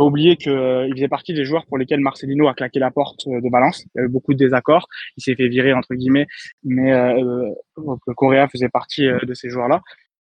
Faut 0.00 0.06
oublier 0.06 0.38
qu'il 0.38 0.52
euh, 0.52 0.88
faisait 0.94 1.08
partie 1.08 1.34
des 1.34 1.44
joueurs 1.44 1.66
pour 1.66 1.76
lesquels 1.76 2.00
Marcelino 2.00 2.48
a 2.48 2.54
claqué 2.54 2.78
la 2.78 2.90
porte 2.90 3.28
de 3.28 3.50
Valence. 3.50 3.84
Il 3.94 3.98
y 3.98 4.00
a 4.00 4.04
eu 4.06 4.08
beaucoup 4.08 4.32
de 4.32 4.38
désaccords. 4.38 4.88
Il 5.18 5.22
s'est 5.22 5.34
fait 5.34 5.48
virer 5.48 5.74
entre 5.74 5.94
guillemets, 5.94 6.26
mais 6.64 6.90
euh, 6.90 7.50
Correa 8.16 8.48
faisait 8.48 8.70
partie 8.70 9.06
de 9.06 9.34
ces 9.34 9.50
joueurs-là. 9.50 9.82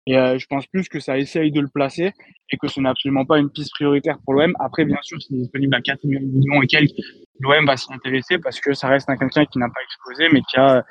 Et 0.05 0.13
je 0.13 0.45
pense 0.45 0.67
plus 0.67 0.89
que 0.89 0.99
ça 0.99 1.17
essaye 1.17 1.51
de 1.51 1.59
le 1.59 1.69
placer 1.69 2.11
et 2.51 2.57
que 2.57 2.67
ce 2.67 2.79
n'est 2.81 2.89
absolument 2.89 3.25
pas 3.25 3.39
une 3.39 3.49
piste 3.49 3.71
prioritaire 3.71 4.19
pour 4.23 4.35
l'OM. 4.35 4.53
Après, 4.59 4.85
bien 4.85 4.99
sûr, 5.01 5.19
s'il 5.19 5.37
est 5.37 5.39
disponible 5.39 5.73
à 5.73 5.81
4 5.81 6.03
millions 6.03 6.61
et 6.61 6.67
quelques, 6.67 6.91
l'OM 7.39 7.65
va 7.65 7.75
s'y 7.75 7.91
intéresser 7.91 8.37
parce 8.37 8.59
que 8.59 8.75
ça 8.75 8.89
reste 8.89 9.09
un 9.09 9.17
quelqu'un 9.17 9.45
qui 9.45 9.57
n'a 9.57 9.69
pas 9.69 9.81
explosé, 9.81 10.29
mais 10.31 10.41
qui 10.51 10.59
a 10.59 10.83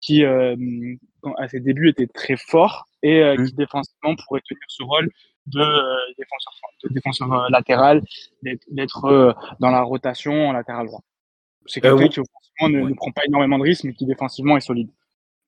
qui 0.00 0.24
à 0.24 1.48
ses 1.48 1.60
débuts 1.60 1.90
était 1.90 2.06
très 2.06 2.36
fort 2.36 2.86
et 3.02 3.22
euh, 3.22 3.36
qui 3.36 3.52
mmh. 3.52 3.56
défensivement 3.56 4.16
pourrait 4.26 4.42
tenir 4.48 4.62
ce 4.68 4.82
rôle 4.82 5.10
de 5.46 5.60
euh, 5.60 5.96
défenseur, 6.18 6.52
de 6.82 6.88
défenseur 6.92 7.32
euh, 7.32 7.48
latéral, 7.50 8.02
d'être 8.42 9.34
dans 9.60 9.70
la 9.70 9.82
rotation 9.82 10.48
en 10.48 10.52
latéral 10.52 10.86
droit. 10.86 11.02
C'est 11.66 11.80
quelqu'un 11.80 12.08
qui 12.08 12.20
offensivement 12.20 12.88
ne, 12.88 12.94
prend 12.94 13.10
pas 13.12 13.22
énormément 13.26 13.58
de 13.58 13.64
risques, 13.64 13.84
mais 13.84 13.92
qui 13.92 14.06
défensivement 14.06 14.56
est 14.56 14.60
solide. 14.60 14.90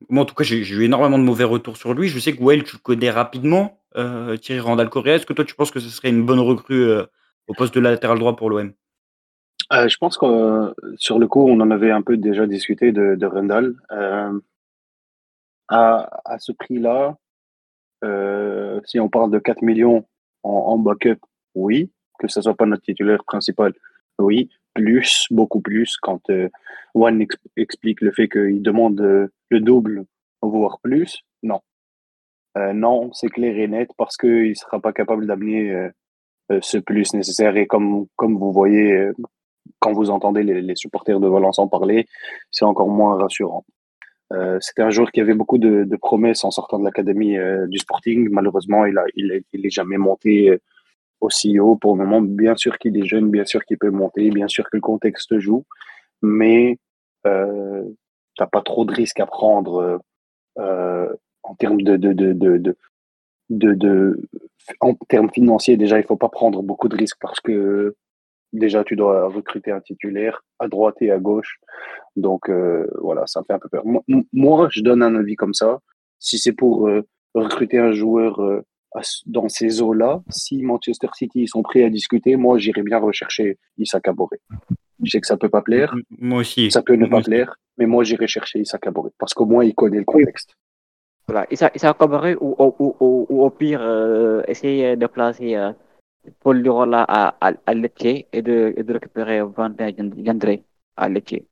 Moi, 0.08 0.22
en 0.22 0.26
tout 0.26 0.34
cas, 0.34 0.44
j'ai 0.44 0.58
eu 0.58 0.84
énormément 0.84 1.18
de 1.18 1.24
mauvais 1.24 1.44
retours 1.44 1.76
sur 1.76 1.94
lui. 1.94 2.08
Je 2.08 2.18
sais 2.18 2.36
que 2.36 2.42
Well, 2.42 2.64
tu 2.64 2.76
le 2.76 2.82
connais 2.82 3.10
rapidement, 3.10 3.80
Thierry 3.94 4.60
Randall 4.60 4.88
Correa. 4.90 5.16
Est-ce 5.16 5.26
que 5.26 5.32
toi, 5.32 5.44
tu 5.44 5.54
penses 5.54 5.70
que 5.70 5.80
ce 5.80 5.88
serait 5.88 6.10
une 6.10 6.24
bonne 6.24 6.38
recrue 6.38 6.88
au 7.48 7.54
poste 7.54 7.74
de 7.74 7.80
latéral 7.80 8.18
droit 8.18 8.36
pour 8.36 8.50
l'OM 8.50 8.72
Je 9.70 9.96
pense 9.98 10.16
que 10.18 10.74
sur 10.96 11.18
le 11.18 11.26
coup, 11.26 11.48
on 11.48 11.60
en 11.60 11.70
avait 11.70 11.90
un 11.90 12.02
peu 12.02 12.16
déjà 12.16 12.46
discuté 12.46 12.92
de, 12.92 13.16
de 13.16 13.26
Randall. 13.26 13.74
à, 15.68 16.20
à, 16.24 16.38
ce 16.38 16.52
prix-là, 16.52 17.16
euh, 18.04 18.80
si 18.84 19.00
on 19.00 19.08
parle 19.08 19.30
de 19.30 19.38
4 19.38 19.62
millions 19.62 20.04
en, 20.42 20.50
en 20.50 20.78
backup, 20.78 21.18
oui. 21.54 21.90
Que 22.18 22.28
ce 22.28 22.40
soit 22.40 22.54
pas 22.54 22.66
notre 22.66 22.82
titulaire 22.82 23.24
principal, 23.24 23.72
oui. 24.18 24.48
Plus, 24.74 25.26
beaucoup 25.30 25.60
plus, 25.60 25.96
quand 25.96 26.20
euh, 26.30 26.48
One 26.94 27.24
explique 27.56 28.00
le 28.00 28.12
fait 28.12 28.28
qu'il 28.28 28.62
demande 28.62 29.00
euh, 29.00 29.28
le 29.50 29.60
double, 29.60 30.04
voire 30.42 30.78
plus, 30.80 31.22
non. 31.42 31.60
Euh, 32.56 32.72
non, 32.72 33.12
c'est 33.12 33.28
clair 33.28 33.56
et 33.56 33.68
net 33.68 33.90
parce 33.96 34.16
qu'il 34.16 34.50
ne 34.50 34.54
sera 34.54 34.80
pas 34.80 34.92
capable 34.92 35.26
d'amener 35.26 35.90
ce 36.60 36.78
plus 36.78 37.12
nécessaire. 37.12 37.56
Et 37.56 37.66
comme, 37.66 38.06
comme 38.16 38.36
vous 38.36 38.52
voyez, 38.52 39.10
quand 39.80 39.92
vous 39.92 40.10
entendez 40.10 40.42
les, 40.42 40.62
les 40.62 40.76
supporters 40.76 41.20
de 41.20 41.28
Valence 41.28 41.58
en 41.58 41.68
parler, 41.68 42.06
c'est 42.50 42.64
encore 42.64 42.88
moins 42.88 43.16
rassurant. 43.18 43.64
Euh, 44.32 44.58
c'était 44.60 44.82
un 44.82 44.90
joueur 44.90 45.10
qui 45.10 45.20
avait 45.20 45.34
beaucoup 45.34 45.58
de, 45.58 45.84
de 45.84 45.96
promesses 45.96 46.44
en 46.44 46.50
sortant 46.50 46.78
de 46.78 46.84
l'académie 46.84 47.38
euh, 47.38 47.66
du 47.66 47.78
Sporting. 47.78 48.28
Malheureusement, 48.30 48.84
il 48.84 48.98
a, 48.98 49.04
il, 49.14 49.42
il 49.52 49.64
est 49.66 49.70
jamais 49.70 49.96
monté 49.96 50.50
euh, 50.50 50.58
aussi 51.20 51.58
haut 51.58 51.76
pour 51.76 51.96
le 51.96 52.04
moment. 52.04 52.20
Bien 52.20 52.54
sûr 52.56 52.78
qu'il 52.78 52.96
est 52.98 53.06
jeune, 53.06 53.30
bien 53.30 53.44
sûr 53.44 53.64
qu'il 53.64 53.78
peut 53.78 53.90
monter, 53.90 54.30
bien 54.30 54.48
sûr 54.48 54.64
que 54.64 54.76
le 54.76 54.82
contexte 54.82 55.38
joue, 55.38 55.64
mais 56.20 56.78
euh, 57.26 57.82
t'as 58.36 58.46
pas 58.46 58.60
trop 58.62 58.84
de 58.84 58.92
risques 58.92 59.20
à 59.20 59.26
prendre 59.26 60.00
euh, 60.58 61.08
en 61.42 61.54
termes 61.54 61.80
de, 61.80 61.96
de, 61.96 62.12
de, 62.12 62.76
de, 63.50 64.20
en 64.80 64.94
termes 65.08 65.30
financiers. 65.30 65.76
Déjà, 65.76 65.98
il 65.98 66.04
faut 66.04 66.16
pas 66.16 66.28
prendre 66.28 66.62
beaucoup 66.62 66.88
de 66.88 66.96
risques 66.96 67.18
parce 67.20 67.40
que 67.40 67.96
déjà 68.52 68.84
tu 68.84 68.96
dois 68.96 69.28
recruter 69.28 69.70
un 69.70 69.80
titulaire 69.80 70.42
à 70.58 70.68
droite 70.68 70.96
et 71.00 71.10
à 71.10 71.18
gauche. 71.18 71.58
Donc 72.16 72.48
euh, 72.48 72.86
voilà, 73.00 73.26
ça 73.26 73.40
me 73.40 73.44
fait 73.44 73.52
un 73.52 73.58
peu 73.58 73.68
peur. 73.68 73.84
Moi, 74.32 74.68
je 74.70 74.80
donne 74.82 75.02
un 75.02 75.14
avis 75.14 75.36
comme 75.36 75.54
ça. 75.54 75.80
Si 76.18 76.38
c'est 76.38 76.52
pour 76.52 76.88
euh, 76.88 77.06
recruter 77.34 77.78
un 77.78 77.92
joueur 77.92 78.40
euh, 78.40 78.62
dans 79.26 79.48
ces 79.48 79.82
eaux-là, 79.82 80.22
si 80.30 80.62
Manchester 80.62 81.08
City 81.14 81.46
sont 81.46 81.62
prêts 81.62 81.84
à 81.84 81.90
discuter, 81.90 82.36
moi 82.36 82.58
j'irais 82.58 82.82
bien 82.82 82.98
rechercher 82.98 83.58
Issa 83.76 84.00
Kaboré. 84.00 84.40
Je 85.02 85.10
sais 85.10 85.20
que 85.20 85.26
ça 85.26 85.36
peut 85.36 85.48
pas 85.48 85.62
plaire. 85.62 85.94
Moi 86.18 86.40
aussi. 86.40 86.70
Ça 86.70 86.82
peut 86.82 86.96
ne 86.96 87.06
pas 87.06 87.22
plaire, 87.22 87.56
mais 87.76 87.86
moi 87.86 88.02
j'irais 88.02 88.26
chercher 88.26 88.60
Issa 88.60 88.78
Kaboré 88.78 89.10
parce 89.18 89.34
qu'au 89.34 89.46
moins 89.46 89.64
il 89.64 89.74
connaît 89.74 89.98
le 89.98 90.04
contexte. 90.04 90.54
Voilà, 91.28 91.46
Issa, 91.50 91.70
Issa 91.74 91.94
Kaboré 91.94 92.36
ou, 92.40 92.56
ou, 92.58 92.74
ou, 92.78 93.26
ou, 93.28 93.44
au 93.44 93.50
pire 93.50 93.82
essayer 94.48 94.96
de 94.96 95.06
placer 95.06 95.54
Paul 96.40 96.62
Lirola 96.62 97.02
à, 97.02 97.34
à, 97.40 97.52
à 97.66 97.74
Lecce 97.74 98.24
et 98.32 98.42
de, 98.42 98.74
et 98.76 98.82
de 98.82 98.92
récupérer 98.92 99.42
Valentin 99.42 99.90
Gendré 100.24 100.62
à 100.96 101.08
Lecce. 101.08 101.42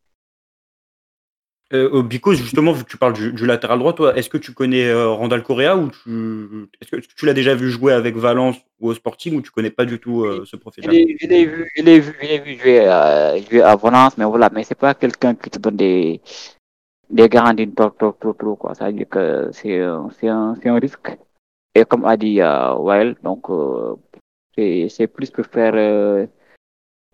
Euh, 1.72 2.00
Bicos, 2.02 2.34
justement, 2.34 2.70
vu 2.70 2.84
que 2.84 2.88
tu 2.88 2.96
parles 2.96 3.14
du, 3.14 3.32
du 3.32 3.44
latéral 3.44 3.80
droit, 3.80 3.92
toi, 3.92 4.16
est-ce 4.16 4.28
que 4.28 4.38
tu 4.38 4.52
connais 4.52 4.86
euh, 4.86 5.08
Randall 5.08 5.42
Correa 5.42 5.76
ou 5.76 5.90
tu, 5.90 6.68
est-ce 6.80 6.90
que 6.92 7.00
tu 7.00 7.26
l'as 7.26 7.34
déjà 7.34 7.56
vu 7.56 7.70
jouer 7.70 7.92
avec 7.92 8.14
Valence 8.14 8.56
ou 8.78 8.90
au 8.90 8.94
Sporting 8.94 9.36
ou 9.36 9.42
tu 9.42 9.50
connais 9.50 9.70
pas 9.70 9.84
du 9.84 9.98
tout 9.98 10.22
euh, 10.22 10.44
ce 10.44 10.54
profil-là? 10.54 10.92
Je 10.92 11.26
l'ai 11.26 11.44
vu, 11.44 11.68
je 11.74 11.82
l'ai 11.82 11.98
vu, 11.98 12.14
je 12.20 12.26
l'ai 12.28 12.38
vu 12.38 12.54
jouer, 12.54 12.86
euh, 12.86 13.40
jouer 13.42 13.62
à 13.62 13.74
Valence, 13.74 14.16
mais 14.16 14.24
voilà, 14.24 14.48
mais 14.52 14.62
c'est 14.62 14.76
pas 14.76 14.94
quelqu'un 14.94 15.34
qui 15.34 15.50
te 15.50 15.58
donne 15.58 15.74
des, 15.74 16.20
des 17.10 17.28
garanties 17.28 17.68
trop, 17.74 17.90
trop, 17.90 18.12
trop, 18.12 18.32
trop, 18.34 18.54
quoi. 18.54 18.76
Ça 18.76 18.86
veut 18.86 18.92
dire 18.92 19.08
que 19.08 19.50
c'est, 19.50 19.84
c'est 20.20 20.28
un, 20.28 20.54
c'est 20.62 20.68
un 20.68 20.78
risque. 20.78 21.18
Et 21.74 21.84
comme 21.84 22.04
a 22.04 22.16
dit 22.16 22.40
euh, 22.40 22.76
Well, 22.78 23.16
donc, 23.24 23.50
euh, 24.58 24.88
c'est 24.88 25.06
plus 25.06 25.30
que 25.30 25.42
faire 25.42 25.72
euh, 25.74 26.26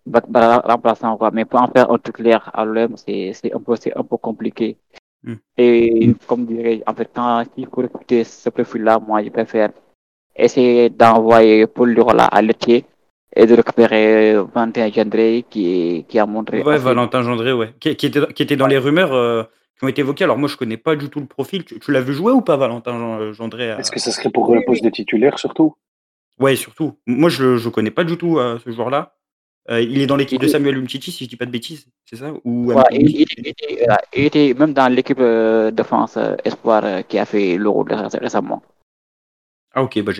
remplaçant 0.06 1.16
quoi. 1.16 1.30
Mais 1.32 1.44
pour 1.44 1.60
en 1.60 1.68
faire 1.68 1.90
un 1.90 1.98
truc 1.98 2.16
clair 2.16 2.50
à 2.52 2.64
l'OM, 2.64 2.96
c'est 2.96 3.32
un 3.52 3.60
peu 3.60 3.76
c'est 3.76 3.96
un 3.96 4.02
peu 4.02 4.16
compliqué. 4.16 4.76
Mm. 5.22 5.34
Et 5.58 6.14
comme 6.26 6.46
dirais 6.46 6.82
en 6.86 6.94
fait, 6.94 7.10
quand 7.14 7.44
il 7.56 7.66
faut 7.66 7.82
recruter 7.82 8.24
ce 8.24 8.48
profil-là, 8.50 8.98
moi 8.98 9.22
je 9.22 9.30
préfère 9.30 9.70
essayer 10.34 10.90
d'envoyer 10.90 11.66
Paul 11.66 11.92
Lirola 11.92 12.24
à 12.24 12.42
l'été 12.42 12.84
et 13.34 13.46
de 13.46 13.54
récupérer 13.54 14.34
Valentin 14.54 14.90
Gendré 14.90 15.44
qui, 15.48 16.04
qui 16.08 16.18
a 16.18 16.26
montré. 16.26 16.62
Ouais, 16.62 16.78
Valentin 16.78 17.22
Gendré, 17.22 17.52
ouais. 17.52 17.74
Qui, 17.80 17.96
qui, 17.96 18.06
était, 18.06 18.32
qui 18.32 18.42
était 18.42 18.56
dans 18.56 18.66
les 18.66 18.78
rumeurs 18.78 19.12
euh, 19.12 19.44
qui 19.78 19.84
ont 19.84 19.88
été 19.88 20.00
évoquées. 20.00 20.24
Alors 20.24 20.38
moi 20.38 20.48
je 20.48 20.56
connais 20.56 20.76
pas 20.76 20.96
du 20.96 21.08
tout 21.08 21.20
le 21.20 21.26
profil. 21.26 21.64
Tu, 21.64 21.78
tu 21.78 21.92
l'as 21.92 22.00
vu 22.00 22.12
jouer 22.12 22.32
ou 22.32 22.40
pas, 22.40 22.56
Valentin 22.56 23.32
Gendré 23.32 23.68
Est-ce 23.78 23.90
que 23.90 24.00
ça 24.00 24.10
serait 24.10 24.30
pour 24.30 24.54
le 24.54 24.64
poste 24.64 24.84
de 24.84 24.90
titulaire 24.90 25.38
surtout? 25.38 25.74
Ouais, 26.38 26.56
surtout. 26.56 26.98
Moi, 27.06 27.28
je 27.28 27.56
je 27.56 27.68
connais 27.68 27.90
pas 27.90 28.04
du 28.04 28.16
tout, 28.16 28.38
euh, 28.38 28.58
ce 28.64 28.70
joueur-là. 28.70 29.16
Euh, 29.70 29.80
il 29.80 30.00
est 30.00 30.06
dans 30.06 30.16
l'équipe 30.16 30.40
de 30.40 30.48
Samuel 30.48 30.76
Umtiti, 30.76 31.12
si 31.12 31.24
je 31.24 31.28
dis 31.28 31.36
pas 31.36 31.46
de 31.46 31.52
bêtises, 31.52 31.86
c'est 32.04 32.16
ça? 32.16 32.32
Ou 32.42 32.72
ouais, 32.72 32.82
il, 32.90 33.08
il, 33.10 33.26
il, 33.38 33.46
était, 33.46 33.86
il, 34.12 34.24
était, 34.24 34.54
même 34.54 34.72
dans 34.72 34.92
l'équipe 34.92 35.20
euh, 35.20 35.70
de 35.70 35.82
France 35.84 36.16
euh, 36.16 36.34
Espoir 36.44 36.84
euh, 36.84 37.02
qui 37.02 37.16
a 37.16 37.24
fait 37.24 37.56
l'Euro 37.56 37.86
récemment. 37.88 38.60
Ah 39.74 39.84
ok, 39.84 40.02
bah 40.02 40.12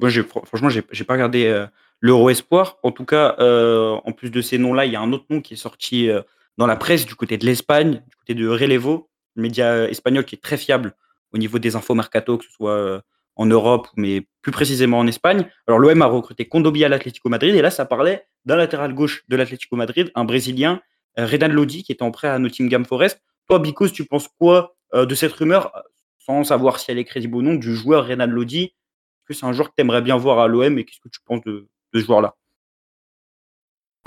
moi 0.00 0.08
j'ai 0.08 0.22
franchement 0.22 0.70
j'ai 0.70 0.82
j'ai 0.92 1.04
pas 1.04 1.12
regardé 1.14 1.46
euh, 1.46 1.66
l'Euro 2.00 2.30
Espoir. 2.30 2.78
En 2.82 2.92
tout 2.92 3.04
cas, 3.04 3.36
en 3.38 4.12
plus 4.12 4.30
de 4.30 4.40
ces 4.40 4.56
noms-là, 4.58 4.86
il 4.86 4.92
y 4.92 4.96
a 4.96 5.00
un 5.00 5.12
autre 5.12 5.26
nom 5.28 5.42
qui 5.42 5.54
est 5.54 5.58
sorti 5.58 6.08
dans 6.56 6.66
la 6.66 6.76
presse 6.76 7.04
du 7.04 7.14
côté 7.14 7.36
de 7.36 7.44
l'Espagne, 7.44 8.02
du 8.08 8.16
côté 8.16 8.34
de 8.34 8.48
Relevo, 8.48 9.10
le 9.34 9.42
média 9.42 9.88
espagnol 9.90 10.24
qui 10.24 10.36
est 10.36 10.42
très 10.42 10.56
fiable 10.56 10.94
au 11.32 11.38
niveau 11.38 11.58
des 11.58 11.76
infos 11.76 11.94
mercato, 11.94 12.38
que 12.38 12.44
ce 12.44 12.52
soit 12.52 13.02
en 13.38 13.46
Europe, 13.46 13.88
mais 13.96 14.26
plus 14.42 14.52
précisément 14.52 14.98
en 14.98 15.06
Espagne. 15.06 15.48
Alors 15.66 15.78
l'OM 15.78 16.02
a 16.02 16.06
recruté 16.06 16.46
Kondobi 16.46 16.84
à 16.84 16.88
l'Atlético 16.88 17.28
Madrid 17.28 17.54
et 17.54 17.62
là 17.62 17.70
ça 17.70 17.86
parlait 17.86 18.26
d'un 18.44 18.56
latéral 18.56 18.92
gauche 18.92 19.24
de 19.28 19.36
l'Atlético 19.36 19.76
Madrid, 19.76 20.10
un 20.14 20.24
Brésilien, 20.24 20.82
euh, 21.18 21.24
Redan 21.24 21.48
Lodi, 21.48 21.84
qui 21.84 21.92
est 21.92 22.02
en 22.02 22.10
prêt 22.10 22.28
à 22.28 22.38
Nottingham 22.38 22.84
Forest. 22.84 23.22
Toi, 23.48 23.60
Bicos, 23.60 23.90
tu 23.90 24.04
penses 24.04 24.28
quoi 24.38 24.76
euh, 24.94 25.06
de 25.06 25.14
cette 25.14 25.32
rumeur, 25.32 25.72
sans 26.18 26.44
savoir 26.44 26.78
si 26.78 26.90
elle 26.90 26.98
est 26.98 27.04
crédible 27.04 27.36
ou 27.36 27.42
non, 27.42 27.54
du 27.54 27.74
joueur 27.74 28.06
Redan 28.06 28.26
Lodi? 28.26 28.64
Est-ce 28.64 29.24
que 29.26 29.34
c'est 29.34 29.46
un 29.46 29.52
joueur 29.52 29.68
que 29.70 29.74
tu 29.76 29.82
aimerais 29.82 30.02
bien 30.02 30.16
voir 30.16 30.40
à 30.40 30.48
l'OM 30.48 30.78
et 30.78 30.84
qu'est-ce 30.84 31.00
que 31.00 31.08
tu 31.08 31.20
penses 31.24 31.42
de, 31.44 31.68
ce 31.94 32.00
joueur-là? 32.00 32.34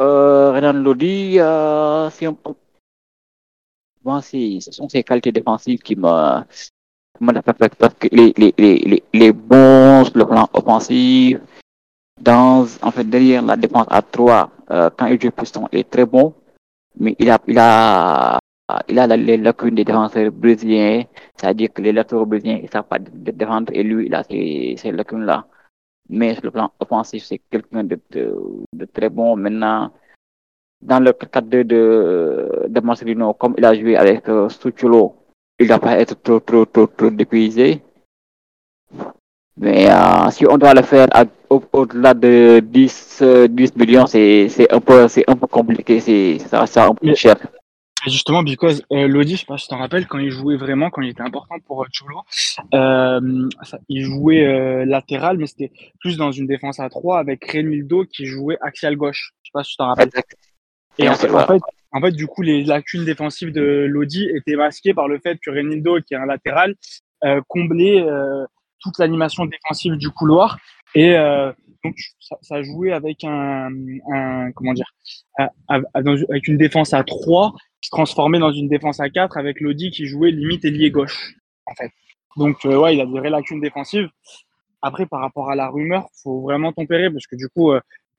Euh, 0.02 0.52
Renan 0.52 0.74
Lodi, 0.74 1.40
euh, 1.40 2.10
c'est 2.10 2.28
ce 4.62 4.72
sont 4.72 4.90
ses 4.90 5.04
qualités 5.04 5.32
défensives 5.32 5.80
qui 5.80 5.96
me, 5.96 6.42
parce 7.22 7.94
les, 8.12 8.34
les, 8.38 8.54
les, 8.58 9.04
les 9.14 9.32
bons 9.32 10.06
sur 10.06 10.18
le 10.18 10.26
plan 10.26 10.50
offensif, 10.54 11.40
dans, 12.20 12.66
en 12.82 12.92
fait, 12.92 13.04
derrière 13.04 13.42
la 13.42 13.56
défense 13.56 13.88
à 13.90 14.02
3, 14.02 14.50
euh, 14.72 14.90
quand 14.98 15.08
il 15.08 15.22
joue 15.22 15.32
piston, 15.32 15.68
il 15.72 15.80
est 15.80 15.90
très 15.90 16.06
bon, 16.06 16.34
mais 16.98 17.16
il 17.20 17.30
a, 17.30 17.40
il 17.48 17.58
a, 17.60 18.40
il 18.88 19.00
a 19.00 19.08
les 19.08 19.38
lacunes 19.38 19.76
des 19.76 19.84
défenseurs 19.84 20.32
brésiliens, 20.32 21.04
c'est-à-dire 21.36 21.74
que 21.74 21.82
les 21.82 21.92
latéraux 21.92 22.26
brésiliens, 22.26 22.58
ils 22.58 22.66
ne 22.66 22.70
savent 22.70 22.86
pas 22.88 23.00
défendre, 23.00 23.72
et 23.74 23.84
lui, 23.84 24.08
il 24.08 24.16
a 24.16 24.24
ces, 24.24 24.76
ces 24.78 24.92
lacunes-là. 24.92 25.46
Mais 26.10 26.34
sur 26.36 26.46
le 26.46 26.52
plan 26.52 26.72
offensif, 26.80 27.24
c'est 27.24 27.40
quelqu'un 27.50 27.84
de, 27.86 28.00
de, 28.12 28.86
très 28.94 29.10
bon. 29.10 29.36
Maintenant, 29.38 29.92
dans 30.82 31.00
le 31.00 31.14
cadre 31.14 31.64
de, 31.64 32.68
de, 32.68 32.80
Marcelino, 32.82 33.34
comme 33.34 33.56
il 33.58 33.66
a 33.66 33.74
joué 33.74 33.96
avec 33.96 34.28
euh, 34.28 34.50
il 35.62 35.64
ne 35.64 35.68
doit 35.68 35.80
pas 35.80 36.00
être 36.00 36.16
trop, 36.22 36.40
trop, 36.40 36.66
trop, 36.66 36.88
trop 36.88 37.10
dépuisé. 37.10 37.82
Mais 39.58 39.90
euh, 39.90 40.30
si 40.32 40.46
on 40.48 40.58
doit 40.58 40.74
le 40.74 40.82
faire 40.82 41.08
au-delà 41.50 42.14
de 42.14 42.60
10, 42.60 43.24
10 43.50 43.76
millions, 43.76 44.08
c'est 44.08 44.72
un, 44.72 44.80
peu, 44.80 45.08
un 45.28 45.36
peu 45.36 45.48
compliqué, 45.48 46.00
ça 46.40 46.62
reste 46.62 46.78
un 46.78 46.96
peu 46.96 47.14
cher. 47.16 47.36
Justement, 48.08 48.42
because 48.42 48.82
euh, 48.92 49.08
Lodi, 49.08 49.34
je 49.34 49.42
sais 49.42 49.46
pas 49.46 49.58
si 49.58 49.66
tu 49.66 49.70
t'en 49.70 49.78
rappelles, 49.78 50.08
quand 50.08 50.18
il 50.18 50.32
jouait 50.32 50.56
vraiment, 50.56 50.90
quand 50.90 51.04
il 51.04 51.10
était 51.10 51.22
important 51.22 51.56
pour 51.68 51.86
Cholo, 51.92 52.22
euh, 52.74 53.48
il 53.90 54.04
jouait 54.04 54.44
euh, 54.44 54.86
latéral, 54.86 55.38
mais 55.38 55.46
c'était 55.46 55.72
plus 56.00 56.18
dans 56.18 56.32
une 56.32 56.48
défense 56.48 56.80
à 56.80 56.90
3 56.90 57.20
avec 57.20 57.46
Renildo 57.52 58.06
qui 58.06 58.26
jouait 58.26 58.58
axial 58.62 58.96
gauche. 58.96 59.34
Je 59.44 59.50
sais 59.50 59.52
pas 59.54 59.64
si 59.64 59.72
tu 59.72 59.78
t'en 59.78 59.88
rappelles. 59.90 60.10
Et 60.98 61.08
en 61.08 61.14
fait, 61.14 61.30
en 61.30 61.46
fait, 61.46 61.62
du 62.12 62.28
coup, 62.28 62.42
les 62.42 62.64
lacunes 62.64 63.06
défensives 63.06 63.52
de 63.52 63.86
Lodi 63.90 64.30
étaient 64.34 64.56
masquées 64.56 64.94
par 64.94 65.08
le 65.08 65.20
fait 65.20 65.38
que 65.40 65.52
Renildo, 65.52 66.00
qui 66.02 66.14
est 66.14 66.18
un 66.18 66.26
latéral, 66.26 66.76
euh, 67.24 67.42
comblait 67.48 68.02
euh, 68.02 68.46
toute 68.80 68.98
l'animation 68.98 69.46
défensive 69.46 69.96
du 69.96 70.10
couloir. 70.10 70.58
Et 70.96 71.16
euh, 71.16 71.52
donc, 71.84 71.96
ça, 72.42 72.64
jouait 72.64 72.94
avec 72.94 73.24
un, 73.24 73.70
comment 74.56 74.74
dire, 74.74 74.94
avec 75.68 76.48
une 76.48 76.58
défense 76.58 76.94
à 76.94 77.04
3 77.04 77.54
qui 77.82 77.88
se 77.88 77.92
transformait 77.92 78.40
dans 78.40 78.52
une 78.52 78.70
défense 78.70 79.00
à 79.00 79.10
4 79.10 79.38
avec 79.38 79.60
Lodi 79.60 79.90
qui 79.90 80.06
jouait 80.06 80.32
limite 80.32 80.64
ailier 80.64 80.92
gauche, 80.92 81.34
en 81.66 81.74
fait. 81.76 81.92
Donc, 82.38 82.64
ouais, 82.64 82.96
il 82.96 83.02
a 83.02 83.06
des 83.06 83.20
vraies 83.20 83.30
lacunes 83.30 83.60
défensives. 83.60 84.10
Après, 84.82 85.06
par 85.06 85.20
rapport 85.20 85.50
à 85.50 85.56
la 85.56 85.70
rumeur, 85.70 86.08
faut 86.24 86.42
vraiment 86.42 86.72
tempérer 86.72 87.12
parce 87.12 87.28
que 87.28 87.36
du 87.36 87.50
coup, 87.50 87.72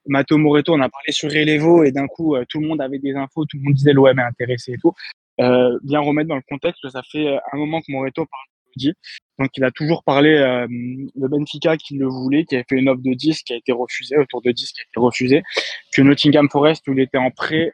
Matteo 0.07 0.39
Moreto, 0.39 0.75
on 0.75 0.81
a 0.81 0.89
parlé 0.89 1.13
sur 1.13 1.31
Relevo 1.31 1.85
et 1.85 1.93
d'un 1.93 2.07
coup, 2.07 2.35
euh, 2.35 2.45
tout 2.49 2.61
le 2.61 2.67
monde 2.67 2.81
avait 2.81 2.99
des 2.99 3.15
infos, 3.15 3.45
tout 3.45 3.57
le 3.59 3.65
monde 3.65 3.75
disait 3.75 3.93
l'OM 3.93 4.19
est 4.19 4.23
intéressé 4.23 4.73
et 4.73 4.79
tout. 4.79 4.93
Euh, 5.41 5.79
bien 5.83 6.01
remettre 6.01 6.29
dans 6.29 6.37
le 6.37 6.43
contexte 6.47 6.87
ça 6.91 7.03
fait 7.11 7.39
un 7.53 7.57
moment 7.57 7.81
que 7.81 7.91
Moreto 7.91 8.27
parle 8.27 8.45
de 8.77 8.87
Lodi. 8.87 8.99
Donc, 9.39 9.51
il 9.57 9.65
a 9.65 9.71
toujours 9.71 10.05
parlé 10.05 10.35
euh, 10.35 10.67
de 10.69 11.27
Benfica 11.27 11.77
qui 11.77 11.97
le 11.97 12.07
voulait, 12.07 12.45
qui 12.45 12.55
avait 12.55 12.65
fait 12.69 12.77
une 12.77 12.89
offre 12.89 13.03
de 13.03 13.15
10 13.15 13.43
qui 13.43 13.53
a 13.55 13.57
été 13.57 13.73
refusée, 13.73 14.17
autour 14.19 14.43
de 14.43 14.53
10 14.53 14.73
qui 14.73 14.81
a 14.81 14.85
été 14.85 15.01
refusée, 15.01 15.43
que 15.93 16.03
Nottingham 16.03 16.49
Forest, 16.51 16.87
où 16.89 16.93
il 16.93 17.01
était 17.01 17.19
en 17.19 17.31
prêt, 17.31 17.73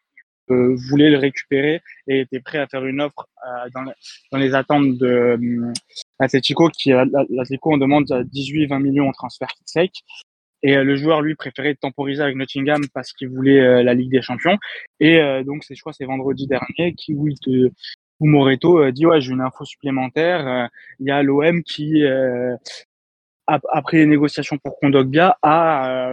euh, 0.50 0.74
voulait 0.88 1.10
le 1.10 1.18
récupérer 1.18 1.82
et 2.06 2.20
était 2.20 2.40
prêt 2.40 2.56
à 2.56 2.66
faire 2.66 2.86
une 2.86 3.02
offre 3.02 3.28
euh, 3.46 3.68
dans, 3.74 3.84
dans, 4.32 4.38
les 4.38 4.54
attentes 4.54 4.96
de 4.96 5.06
euh, 5.06 5.72
Atletico, 6.18 6.70
qui 6.70 6.88
l'Atletico 6.88 7.74
on 7.74 7.76
demande 7.76 8.06
18-20 8.06 8.80
millions 8.80 9.08
en 9.08 9.12
transfert 9.12 9.48
sec. 9.66 9.92
Et 10.62 10.74
le 10.76 10.96
joueur, 10.96 11.20
lui, 11.22 11.34
préférait 11.34 11.74
temporiser 11.74 12.22
avec 12.22 12.36
Nottingham 12.36 12.82
parce 12.92 13.12
qu'il 13.12 13.28
voulait 13.28 13.82
la 13.82 13.94
Ligue 13.94 14.10
des 14.10 14.22
Champions. 14.22 14.58
Et 14.98 15.20
donc, 15.44 15.62
c'est, 15.64 15.74
je 15.74 15.82
c'est 15.92 16.04
vendredi 16.04 16.46
dernier 16.46 16.94
qui, 16.94 17.14
où, 17.14 17.28
Moreto 18.20 18.90
dit 18.90 19.06
ouais, 19.06 19.20
j'ai 19.20 19.32
une 19.32 19.40
info 19.40 19.64
supplémentaire. 19.64 20.68
Il 20.98 21.06
y 21.06 21.10
a 21.12 21.22
l'OM 21.22 21.62
qui, 21.62 22.02
après 23.46 23.98
les 23.98 24.06
négociations 24.06 24.58
pour 24.58 24.80
Kondogbia, 24.80 25.38
a 25.42 26.10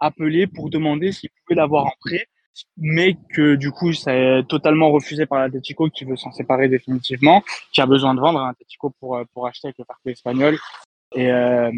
appelé 0.00 0.48
pour 0.48 0.70
demander 0.70 1.12
s'il 1.12 1.30
pouvait 1.30 1.56
l'avoir 1.56 1.86
en 1.86 1.92
prêt 2.00 2.26
mais 2.76 3.16
que 3.30 3.54
du 3.56 3.70
coup 3.70 3.92
ça 3.92 4.14
est 4.14 4.44
totalement 4.48 4.90
refusé 4.90 5.26
par 5.26 5.40
l'Atletico 5.40 5.88
qui 5.90 6.04
veut 6.04 6.16
s'en 6.16 6.32
séparer 6.32 6.68
définitivement, 6.68 7.42
qui 7.72 7.80
a 7.80 7.86
besoin 7.86 8.14
de 8.14 8.20
vendre 8.20 8.40
un 8.40 8.50
Atletico 8.50 8.90
pour 9.00 9.16
euh, 9.16 9.24
pour 9.32 9.46
acheter 9.46 9.68
avec 9.68 9.78
le 9.78 9.84
parc 9.84 10.00
espagnol. 10.06 10.58
Et 11.14 11.30
euh, 11.30 11.70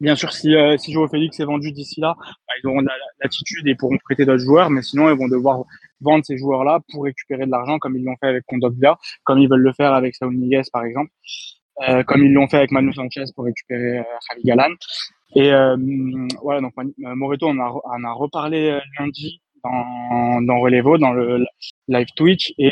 bien 0.00 0.16
sûr, 0.16 0.32
si 0.32 0.54
euh, 0.54 0.76
si 0.76 0.92
Joao 0.92 1.08
Félix 1.08 1.38
est 1.40 1.44
vendu 1.44 1.72
d'ici 1.72 2.00
là, 2.00 2.14
bah, 2.18 2.54
ils 2.62 2.66
auront 2.66 2.82
l'attitude 3.22 3.66
et 3.66 3.74
pourront 3.74 3.98
prêter 4.04 4.24
d'autres 4.24 4.44
joueurs, 4.44 4.70
mais 4.70 4.82
sinon 4.82 5.10
ils 5.10 5.16
vont 5.16 5.28
devoir 5.28 5.64
vendre 6.00 6.24
ces 6.24 6.36
joueurs-là 6.36 6.80
pour 6.90 7.04
récupérer 7.04 7.46
de 7.46 7.50
l'argent, 7.50 7.78
comme 7.78 7.96
ils 7.96 8.04
l'ont 8.04 8.16
fait 8.20 8.28
avec 8.28 8.44
Kondogbia, 8.46 8.96
comme 9.24 9.38
ils 9.38 9.48
veulent 9.48 9.60
le 9.60 9.72
faire 9.72 9.92
avec 9.94 10.14
Saúl 10.14 10.36
Niguez 10.36 10.62
par 10.72 10.84
exemple, 10.84 11.10
euh, 11.88 12.02
comme 12.04 12.24
ils 12.24 12.32
l'ont 12.32 12.48
fait 12.48 12.58
avec 12.58 12.70
Manu 12.70 12.92
Sanchez 12.92 13.24
pour 13.34 13.44
récupérer 13.44 13.98
euh, 13.98 14.02
Javi 14.28 14.42
Galan. 14.44 14.74
Et 15.36 15.52
euh, 15.52 15.76
voilà, 16.42 16.60
donc 16.60 16.72
Moreto, 16.98 17.48
on 17.48 17.58
a, 17.58 17.72
on 17.84 18.04
a 18.04 18.12
reparlé 18.12 18.78
lundi 18.98 19.40
dans, 19.64 20.42
dans 20.42 20.60
Relevo, 20.60 20.98
dans 20.98 21.12
le 21.12 21.44
live 21.88 22.06
Twitch, 22.16 22.52
et 22.58 22.68
euh, 22.68 22.70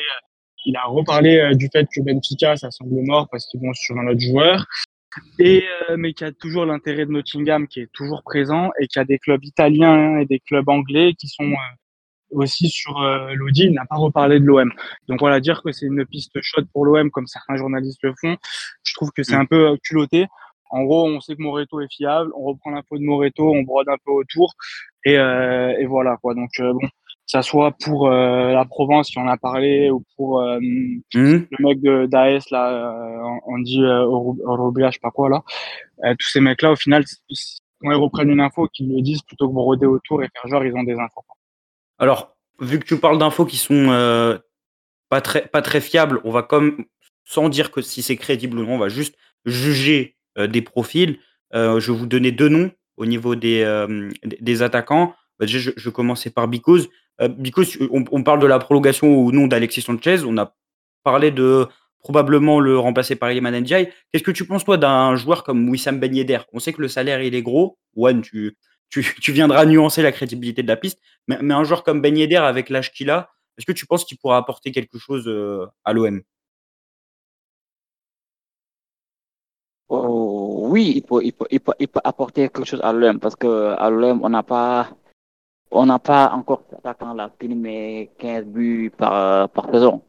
il 0.65 0.77
a 0.77 0.85
reparlé 0.85 1.39
euh, 1.39 1.55
du 1.55 1.69
fait 1.73 1.87
que 1.93 2.01
Benfica, 2.01 2.57
ça 2.57 2.71
semble 2.71 3.03
mort 3.05 3.29
parce 3.31 3.47
qu'ils 3.47 3.61
vont 3.61 3.73
sur 3.73 3.97
un 3.99 4.07
autre 4.09 4.21
joueur. 4.21 4.65
Et 5.39 5.65
euh, 5.91 5.97
mais 5.97 6.13
qu'il 6.13 6.27
y 6.27 6.31
a 6.31 6.33
toujours 6.33 6.65
l'intérêt 6.65 7.07
de 7.07 7.11
Nottingham 7.11 7.67
qui 7.67 7.81
est 7.81 7.93
toujours 7.93 8.23
présent 8.23 8.71
et 8.81 8.87
qu'il 8.87 9.01
y 9.01 9.03
a 9.03 9.05
des 9.05 9.19
clubs 9.19 9.45
italiens 9.45 10.19
et 10.19 10.27
des 10.27 10.41
clubs 10.41 10.69
anglais 10.69 11.15
qui 11.15 11.29
sont 11.29 11.53
aussi 12.31 12.69
sur 12.69 13.01
euh, 13.03 13.35
l'Audi. 13.35 13.65
Il 13.65 13.73
n'a 13.73 13.85
pas 13.85 13.97
reparlé 13.97 14.41
de 14.41 14.45
l'OM. 14.45 14.73
Donc 15.09 15.21
voilà, 15.21 15.41
dire 15.41 15.63
que 15.63 15.73
c'est 15.73 15.87
une 15.87 16.05
piste 16.07 16.39
chaude 16.41 16.67
pour 16.73 16.85
l'OM 16.85 17.11
comme 17.11 17.27
certains 17.27 17.57
journalistes 17.57 18.01
le 18.03 18.15
font, 18.21 18.37
je 18.85 18.95
trouve 18.95 19.11
que 19.11 19.23
c'est 19.23 19.35
un 19.35 19.47
peu 19.47 19.77
culotté. 19.85 20.27
En 20.71 20.85
gros, 20.85 21.07
on 21.07 21.21
sait 21.21 21.37
que 21.37 21.43
Moreto 21.43 21.83
est 21.83 21.93
fiable, 21.93 22.33
on 22.35 22.45
reprend 22.45 22.71
l'info 22.71 22.97
de 22.97 23.05
Moreto, 23.05 23.53
on 23.53 23.63
brode 23.63 23.91
un 23.91 23.99
peu 24.07 24.11
autour, 24.11 24.55
et, 25.05 25.19
euh, 25.19 25.77
et 25.79 25.85
voilà 25.85 26.17
quoi. 26.17 26.35
Donc 26.35 26.49
euh, 26.61 26.73
bon, 26.73 26.89
ça 27.33 27.41
soit 27.41 27.71
pour 27.83 28.09
euh, 28.09 28.53
la 28.53 28.67
Provence 28.67 29.09
qui 29.09 29.19
en 29.19 29.27
a 29.27 29.39
parlé 29.39 29.89
ou 29.91 30.05
pour 30.17 30.43
euh, 30.43 30.61
mmh. 30.61 31.47
le 31.51 31.57
mec 31.61 31.81
de 31.81 32.05
d'AS 32.05 32.51
là, 32.51 33.41
on 33.47 33.59
dit 33.59 33.81
Eurobia, 33.81 34.91
je 34.91 34.97
sais 34.97 35.01
pas 35.01 35.11
quoi 35.11 35.31
là. 35.31 35.43
tous 36.19 36.29
ces 36.29 36.41
mecs 36.41 36.61
là, 36.61 36.73
au 36.73 36.77
final, 36.77 37.05
quand 37.81 37.91
ils 37.91 37.95
reprennent 37.95 38.29
une 38.29 38.41
info, 38.41 38.69
qu'ils 38.69 38.95
le 38.95 39.01
disent 39.01 39.23
plutôt 39.23 39.49
que 39.49 39.55
broder 39.55 39.87
autour 39.87 40.23
et 40.23 40.29
faire 40.31 40.47
genre 40.47 40.63
ils 40.63 40.75
ont 40.75 40.83
des 40.83 40.93
infos. 40.93 41.25
Alors, 41.99 42.37
vu 42.61 42.79
que 42.79 42.85
tu 42.85 42.99
parles 42.99 43.17
d'infos 43.17 43.47
qui 43.47 43.57
sont 43.57 43.87
pas 45.09 45.23
très 45.23 45.47
pas 45.47 45.63
très 45.63 45.81
fiables, 45.81 46.21
on 46.25 46.33
va 46.33 46.43
comme 46.43 46.85
sans 47.25 47.49
dire 47.49 47.71
que 47.71 47.81
si 47.81 48.03
c'est 48.03 48.17
crédible 48.17 48.59
ou 48.59 48.67
non, 48.67 48.75
on 48.75 48.79
va 48.79 48.91
juste 48.91 49.15
juger 49.47 50.17
des 50.37 50.61
profils. 50.61 51.19
je 51.55 51.93
vais 51.93 51.99
vous 51.99 52.07
donner 52.07 52.31
deux 52.31 52.51
noms 52.51 52.71
au 52.99 53.07
niveau 53.07 53.37
des, 53.37 53.65
des 54.23 54.63
attaquants. 54.63 55.15
Bah, 55.39 55.47
je, 55.47 55.71
je 55.75 55.89
commençais 55.89 56.29
par 56.29 56.47
Bicose. 56.47 56.91
Bicose, 57.21 57.79
on, 57.91 58.23
parle 58.23 58.41
de 58.41 58.47
la 58.47 58.59
prolongation 58.59 59.15
ou 59.15 59.33
non 59.33 59.47
d'Alexis 59.47 59.83
Sanchez. 59.83 60.25
On 60.27 60.37
a 60.39 60.55
parlé 61.05 61.31
de 61.31 61.69
probablement 62.01 62.59
le 62.61 62.79
remplacer 62.79 63.17
par 63.17 63.31
Iliman 63.31 63.61
Ndiaye. 63.61 63.93
Qu'est-ce 64.11 64.25
que 64.25 64.31
tu 64.31 64.47
penses, 64.47 64.65
toi, 64.65 64.77
d'un 64.77 65.15
joueur 65.17 65.45
comme 65.45 65.69
Wissam 65.69 66.01
Ben 66.01 66.15
Yedder? 66.15 66.41
On 66.53 66.59
sait 66.59 66.73
que 66.73 66.83
le 66.83 66.89
salaire, 66.89 67.23
il 67.23 67.35
est 67.35 67.43
gros. 67.43 67.79
One, 67.97 68.23
tu, 68.23 68.57
tu, 68.91 69.33
viendras 69.33 69.65
nuancer 69.67 70.03
la 70.03 70.13
crédibilité 70.13 70.63
de 70.63 70.69
la 70.69 70.77
piste. 70.77 71.01
Mais, 71.29 71.37
un 71.41 71.65
joueur 71.65 71.85
comme 71.85 72.01
Ben 72.01 72.17
Yedder, 72.17 72.37
avec 72.37 72.71
l'âge 72.71 72.93
qu'il 72.93 73.11
a, 73.11 73.31
est-ce 73.57 73.67
que 73.67 73.73
tu 73.73 73.87
penses 73.87 74.05
qu'il 74.05 74.19
pourra 74.19 74.37
apporter 74.39 74.73
quelque 74.73 74.99
chose 74.99 75.31
à 75.85 75.93
l'OM 75.93 76.23
Oh, 79.95 80.69
oui, 80.71 80.93
il 80.97 81.03
peut, 81.03 81.21
il, 81.23 81.61
peut, 81.61 82.01
apporter 82.03 82.49
quelque 82.49 82.65
chose 82.65 82.81
à 82.83 82.93
l'OM 82.95 83.21
parce 83.21 83.37
que 83.37 83.75
à 83.77 83.91
l'OM, 83.91 84.21
on 84.23 84.31
n'a 84.31 84.43
pas, 84.43 84.89
on 85.73 85.87
n'a 85.87 85.99
pas 85.99 86.31
encore 86.33 86.63
attaquant 86.77 87.15
là 87.15 87.31
qui 87.39 87.49
met 87.49 88.11
15 88.19 88.45
buts 88.45 88.93
par, 88.97 89.49
par 89.49 89.71
saison. 89.71 90.03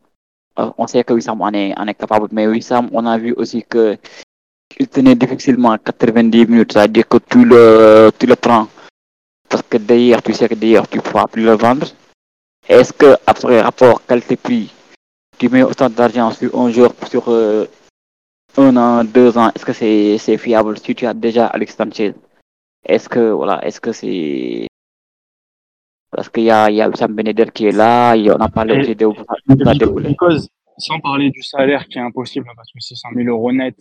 Euh, 0.60 0.69
on 0.78 0.86
sait 0.86 1.04
que 1.04 1.13
Wissam 1.13 1.41
en 1.41 1.52
est, 1.54 1.73
en 1.78 1.88
est 1.88 1.95
capable, 1.95 2.28
mais 2.32 2.47
Wissam, 2.47 2.89
on 2.93 3.06
a 3.06 3.17
vu 3.17 3.34
aussi 3.34 3.63
que 3.63 3.97
il 4.80 4.88
tenait 4.88 5.15
difficilement 5.15 5.78
90 5.78 6.45
minutes, 6.47 6.73
c'est-à-dire 6.73 7.08
que 7.08 7.17
tu 7.17 7.45
le, 7.45 8.12
tu 8.17 8.26
le 8.26 8.36
prends. 8.36 8.67
Parce 9.49 9.63
que 9.63 9.78
d'ailleurs, 9.78 10.21
tu 10.21 10.34
sais 10.34 10.49
que 10.49 10.56
d'ailleurs, 10.56 10.88
tu 10.88 10.97
ne 10.97 11.02
pourras 11.02 11.28
plus 11.28 11.43
le 11.43 11.54
vendre. 11.54 11.88
Est-ce 12.67 12.93
que 12.93 13.15
après 13.28 13.62
rapport 13.62 14.06
qualité-prix, 14.06 14.71
tu 15.38 15.49
mets 15.49 15.63
autant 15.63 15.89
d'argent 15.89 16.32
sur 16.32 16.60
un 16.60 16.71
joueur 16.71 16.93
sur 17.10 17.30
euh, 17.30 17.67
un 18.58 18.78
an, 18.78 19.04
deux 19.04 19.38
ans, 19.38 19.52
est-ce 19.56 19.65
que 19.65 19.73
c'est 19.73 20.17
c'est 20.17 20.38
fiable 20.38 20.78
si 20.78 20.95
tu 20.95 21.06
as 21.06 21.13
déjà 21.13 21.47
Alex 21.47 21.76
Sanchez? 21.76 22.13
Est-ce 22.86 23.10
que 23.10 23.32
voilà, 23.32 23.65
est-ce 23.65 23.82
que 23.82 23.91
c'est 23.91 24.67
parce 26.15 26.30
qu'il 26.30 26.43
y 26.43 26.52
a 26.52 26.69
il 26.69 26.76
y 26.76 26.82
a 26.82 26.91
Sam 26.93 27.13
Beneder 27.13 27.45
qui 27.54 27.67
est 27.67 27.71
là, 27.71 28.15
il, 28.15 28.32
on 28.32 28.39
a 28.39 28.49
parlé 28.49 28.80
aussi 28.80 28.95
de, 28.95 29.08
sans 30.78 30.99
parler 30.99 31.30
du 31.30 31.41
salaire 31.43 31.88
qui 31.88 31.97
est 31.97 32.01
impossible 32.01 32.47
parce 32.55 32.72
que 32.72 32.80
c'est 32.80 32.95
100 32.95 33.09
000 33.16 33.28
euros 33.30 33.51
net, 33.51 33.76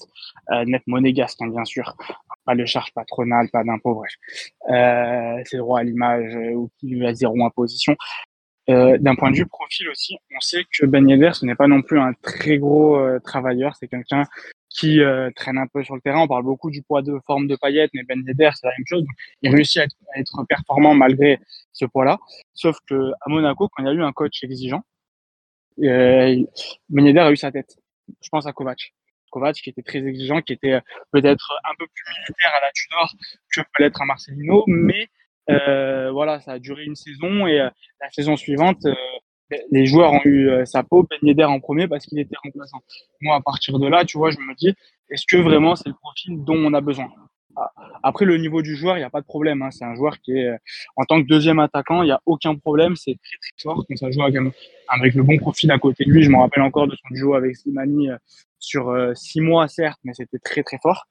euh, 0.51 0.65
net 0.65 0.83
monégasque 0.87 1.41
hein, 1.41 1.49
bien 1.49 1.65
sûr, 1.65 1.97
pas 2.45 2.55
de 2.55 2.65
charge 2.65 2.93
patronale, 2.95 3.49
pas 3.51 3.65
d'impôt, 3.65 3.95
bref, 3.95 4.13
euh, 4.71 5.43
c'est 5.45 5.57
droit 5.57 5.81
à 5.81 5.83
l'image 5.83 6.35
euh, 6.35 6.55
ou 6.55 6.71
qui 6.79 7.05
a 7.05 7.15
zéro 7.15 7.45
imposition. 7.45 7.97
Euh, 8.71 8.97
d'un 8.99 9.17
point 9.17 9.33
de 9.33 9.37
vue 9.37 9.47
profil 9.47 9.89
aussi, 9.89 10.17
on 10.37 10.41
sait 10.41 10.63
que 10.73 10.87
Ben 10.87 11.09
Yedder, 11.09 11.31
ce 11.33 11.45
n'est 11.45 11.57
pas 11.57 11.67
non 11.67 11.83
plus 11.83 11.99
un 11.99 12.13
très 12.23 12.59
gros 12.59 12.97
euh, 12.97 13.19
travailleur, 13.19 13.75
c'est 13.75 13.89
quelqu'un 13.89 14.25
qui 14.69 15.01
euh, 15.01 15.31
traîne 15.35 15.59
un 15.59 15.67
peu 15.67 15.83
sur 15.83 15.97
le 15.97 16.01
terrain. 16.01 16.21
On 16.21 16.29
parle 16.29 16.45
beaucoup 16.45 16.71
du 16.71 16.81
poids 16.83 17.03
de 17.03 17.19
forme 17.27 17.49
de 17.49 17.57
paillettes, 17.57 17.91
mais 17.93 18.05
Ben 18.05 18.23
Yedder, 18.25 18.51
c'est 18.55 18.67
la 18.67 18.73
même 18.79 18.87
chose. 18.87 19.05
il 19.43 19.53
réussit 19.53 19.79
à 19.79 19.85
être, 20.21 20.45
performant 20.49 20.95
malgré 20.95 21.41
ce 21.73 21.85
poids-là. 21.85 22.19
Sauf 22.55 22.77
que 22.87 23.13
à 23.21 23.29
Monaco, 23.29 23.69
quand 23.69 23.83
il 23.83 23.87
y 23.87 23.91
a 23.91 23.93
eu 23.93 24.03
un 24.03 24.13
coach 24.13 24.43
exigeant, 24.45 24.83
euh, 25.83 26.45
a 27.25 27.33
eu 27.33 27.37
sa 27.37 27.51
tête. 27.51 27.77
Je 28.21 28.29
pense 28.29 28.47
à 28.47 28.53
Kovac. 28.53 28.93
Kovac 29.31 29.57
qui 29.57 29.71
était 29.71 29.83
très 29.83 30.07
exigeant, 30.07 30.43
qui 30.43 30.53
était 30.53 30.81
peut-être 31.11 31.53
un 31.65 31.75
peu 31.79 31.87
plus 31.87 32.05
militaire 32.19 32.53
à 32.55 32.61
la 32.61 32.71
Tudor 32.73 33.11
que 33.55 33.61
peut 33.61 33.83
l'être 33.83 34.03
un 34.03 34.07
Marcelino, 34.07 34.65
mais 34.67 35.09
euh, 35.51 36.11
voilà, 36.13 36.41
ça 36.41 36.53
a 36.53 36.59
duré 36.59 36.85
une 36.85 36.95
saison 36.95 37.47
et 37.47 37.61
euh, 37.61 37.71
la 38.01 38.11
saison 38.11 38.37
suivante, 38.37 38.85
euh, 38.87 38.95
les 39.71 39.87
joueurs 39.87 40.13
ont 40.13 40.21
eu 40.25 40.51
sa 40.65 40.83
peau, 40.83 41.07
Ben 41.23 41.45
en 41.47 41.61
premier 41.61 41.87
parce 41.87 42.07
qu'il 42.07 42.19
était 42.19 42.37
remplaçant. 42.43 42.81
Moi, 43.21 43.37
à 43.37 43.41
partir 43.41 43.79
de 43.79 43.87
là, 43.87 44.05
tu 44.05 44.17
vois, 44.17 44.31
je 44.31 44.39
me 44.39 44.55
dis, 44.55 44.75
est-ce 45.11 45.25
que 45.29 45.37
vraiment 45.37 45.77
c'est 45.77 45.91
le 45.91 45.95
profil 45.95 46.43
dont 46.43 46.57
on 46.57 46.73
a 46.73 46.81
besoin? 46.81 47.13
Après, 48.03 48.25
le 48.25 48.37
niveau 48.37 48.63
du 48.63 48.77
joueur, 48.77 48.97
il 48.97 49.01
n'y 49.01 49.05
a 49.05 49.11
pas 49.11 49.21
de 49.21 49.27
problème. 49.27 49.63
Hein. 49.63 49.71
C'est 49.71 49.85
un 49.85 49.95
joueur 49.95 50.21
qui 50.21 50.33
est, 50.33 50.49
euh, 50.49 50.57
en 50.97 51.05
tant 51.05 51.23
que 51.23 51.27
deuxième 51.27 51.59
attaquant, 51.59 52.03
il 52.03 52.07
n'y 52.07 52.13
a 52.13 52.21
aucun 52.27 52.55
problème. 52.55 52.97
C'est 52.97 53.15
très, 53.23 53.37
très 53.41 53.63
fort. 53.63 53.85
Quand 53.89 53.97
ça 53.97 54.11
joue 54.11 54.23
avec, 54.23 54.37
avec 54.89 55.15
le 55.15 55.23
bon 55.23 55.37
profil 55.39 55.71
à 55.71 55.79
côté 55.79 56.05
de 56.05 56.11
lui, 56.11 56.23
je 56.23 56.31
me 56.31 56.39
rappelle 56.39 56.63
encore 56.63 56.87
de 56.87 56.97
son 56.97 57.15
duo 57.15 57.35
avec 57.35 57.57
Slimani 57.57 58.11
euh, 58.11 58.17
sur 58.59 58.91
euh, 58.91 59.15
six 59.15 59.41
mois, 59.41 59.69
certes, 59.69 60.01
mais 60.05 60.13
c'était 60.15 60.39
très, 60.39 60.63
très 60.63 60.79
fort. 60.83 61.07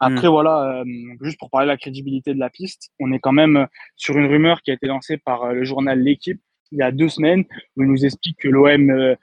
Après, 0.00 0.28
mmh. 0.28 0.30
voilà, 0.30 0.84
juste 1.22 1.40
pour 1.40 1.50
parler 1.50 1.66
de 1.66 1.72
la 1.72 1.76
crédibilité 1.76 2.32
de 2.32 2.38
la 2.38 2.50
piste, 2.50 2.90
on 3.00 3.10
est 3.10 3.18
quand 3.18 3.32
même 3.32 3.66
sur 3.96 4.16
une 4.16 4.26
rumeur 4.26 4.62
qui 4.62 4.70
a 4.70 4.74
été 4.74 4.86
lancée 4.86 5.16
par 5.16 5.52
le 5.52 5.64
journal 5.64 6.00
L'équipe 6.00 6.40
il 6.70 6.78
y 6.78 6.82
a 6.82 6.92
deux 6.92 7.08
semaines, 7.08 7.44
où 7.76 7.82
il 7.82 7.88
nous 7.88 8.04
explique 8.04 8.38
que 8.38 8.46
l'OM 8.46 9.16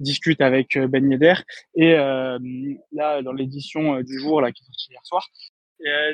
discute 0.00 0.42
avec 0.42 0.76
Ben 0.76 1.10
Yedder. 1.10 1.32
Et 1.76 1.92
là, 1.94 3.22
dans 3.22 3.32
l'édition 3.32 4.02
du 4.02 4.18
jour 4.18 4.42
là, 4.42 4.52
qui 4.52 4.64
est 4.64 4.66
sortie 4.66 4.90
hier 4.90 5.00
soir, 5.06 5.26
euh, 5.26 5.57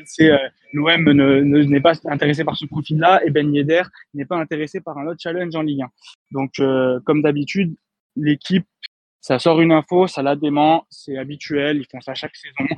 c'est 0.04 0.30
euh, 0.30 0.48
l'OM 0.72 1.12
n'est 1.12 1.80
pas 1.80 1.94
intéressé 2.06 2.44
par 2.44 2.56
ce 2.56 2.66
profil-là 2.66 3.24
et 3.24 3.30
Ben 3.30 3.52
Yedder 3.54 3.82
n'est 4.12 4.24
pas 4.24 4.36
intéressé 4.36 4.80
par 4.80 4.98
un 4.98 5.06
autre 5.06 5.20
challenge 5.20 5.54
en 5.54 5.62
Ligue 5.62 5.82
1. 5.82 5.88
Donc, 6.32 6.52
euh, 6.60 7.00
comme 7.04 7.22
d'habitude, 7.22 7.74
l'équipe, 8.16 8.66
ça 9.20 9.38
sort 9.38 9.60
une 9.60 9.72
info, 9.72 10.06
ça 10.06 10.22
la 10.22 10.36
dément, 10.36 10.86
c'est 10.90 11.16
habituel, 11.16 11.78
ils 11.78 11.86
font 11.90 12.00
ça 12.00 12.14
chaque 12.14 12.36
saison. 12.36 12.68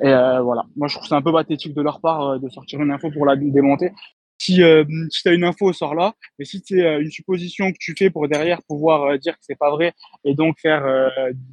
Et 0.00 0.10
voilà, 0.42 0.64
moi 0.74 0.88
je 0.88 0.96
trouve 0.96 1.06
ça 1.06 1.16
un 1.16 1.22
peu 1.22 1.32
pathétique 1.32 1.74
de 1.74 1.82
leur 1.82 2.00
part 2.00 2.40
de 2.40 2.48
sortir 2.48 2.80
une 2.80 2.90
info 2.90 3.10
pour 3.10 3.26
la 3.26 3.36
démonter. 3.36 3.92
Si, 4.38 4.56
tu 4.56 4.64
as 4.64 5.32
une 5.32 5.44
info, 5.44 5.72
sort 5.72 5.94
là. 5.94 6.14
Mais 6.38 6.46
si 6.46 6.62
c'est 6.66 7.00
une 7.00 7.10
supposition 7.10 7.70
que 7.70 7.76
tu 7.78 7.94
fais 7.96 8.08
pour 8.08 8.26
derrière 8.26 8.62
pouvoir 8.62 9.18
dire 9.18 9.34
que 9.34 9.40
c'est 9.42 9.58
pas 9.58 9.70
vrai 9.70 9.92
et 10.24 10.34
donc 10.34 10.58
faire 10.60 10.84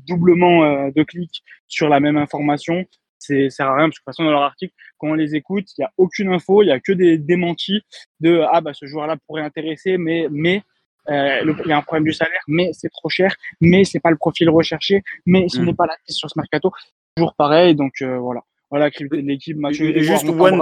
doublement 0.08 0.88
de 0.88 1.04
clics 1.04 1.44
sur 1.68 1.90
la 1.90 2.00
même 2.00 2.18
information, 2.18 2.88
c'est 3.20 3.50
sert 3.50 3.68
à 3.68 3.76
rien 3.76 3.90
parce 3.90 4.00
que 4.00 4.02
de 4.02 4.06
toute 4.06 4.06
façon 4.06 4.24
dans 4.24 4.32
leur 4.32 4.42
article 4.42 4.74
quand 4.98 5.10
on 5.10 5.14
les 5.14 5.36
écoute 5.36 5.66
il 5.78 5.82
y 5.82 5.84
a 5.84 5.92
aucune 5.98 6.34
info 6.34 6.64
il 6.64 6.68
y 6.68 6.72
a 6.72 6.80
que 6.80 6.92
des 6.92 7.18
démentis 7.18 7.82
de 8.20 8.44
ah 8.52 8.62
bah 8.62 8.74
ce 8.74 8.86
joueur 8.86 9.08
là 9.08 9.18
pourrait 9.28 9.44
intéresser 9.44 9.98
mais 9.98 10.28
mais 10.32 10.64
euh, 11.10 11.54
il 11.66 11.70
y 11.70 11.72
a 11.72 11.78
un 11.78 11.82
problème 11.82 12.06
du 12.06 12.14
salaire 12.14 12.42
mais 12.48 12.72
c'est 12.74 12.90
trop 12.90 13.10
cher 13.10 13.36
mais 13.62 13.84
c'est 13.84 14.00
pas 14.00 14.12
le 14.12 14.18
profil 14.18 14.50
recherché 14.50 15.04
mais 15.26 15.48
ce 15.50 15.60
mm. 15.60 15.66
n'est 15.66 15.74
pas 15.74 15.86
la 15.86 15.96
piste 16.06 16.18
sur 16.18 16.30
ce 16.30 16.40
mercato 16.40 16.72
toujours 17.16 17.36
pareil 17.36 17.76
donc 17.76 17.94
euh, 18.02 18.18
voilà. 18.18 18.42
Voilà 18.72 18.92
de 18.92 19.16
l'équipe 19.16 19.58
Mathieu 19.58 20.00
juste 20.00 20.30
one... 20.30 20.62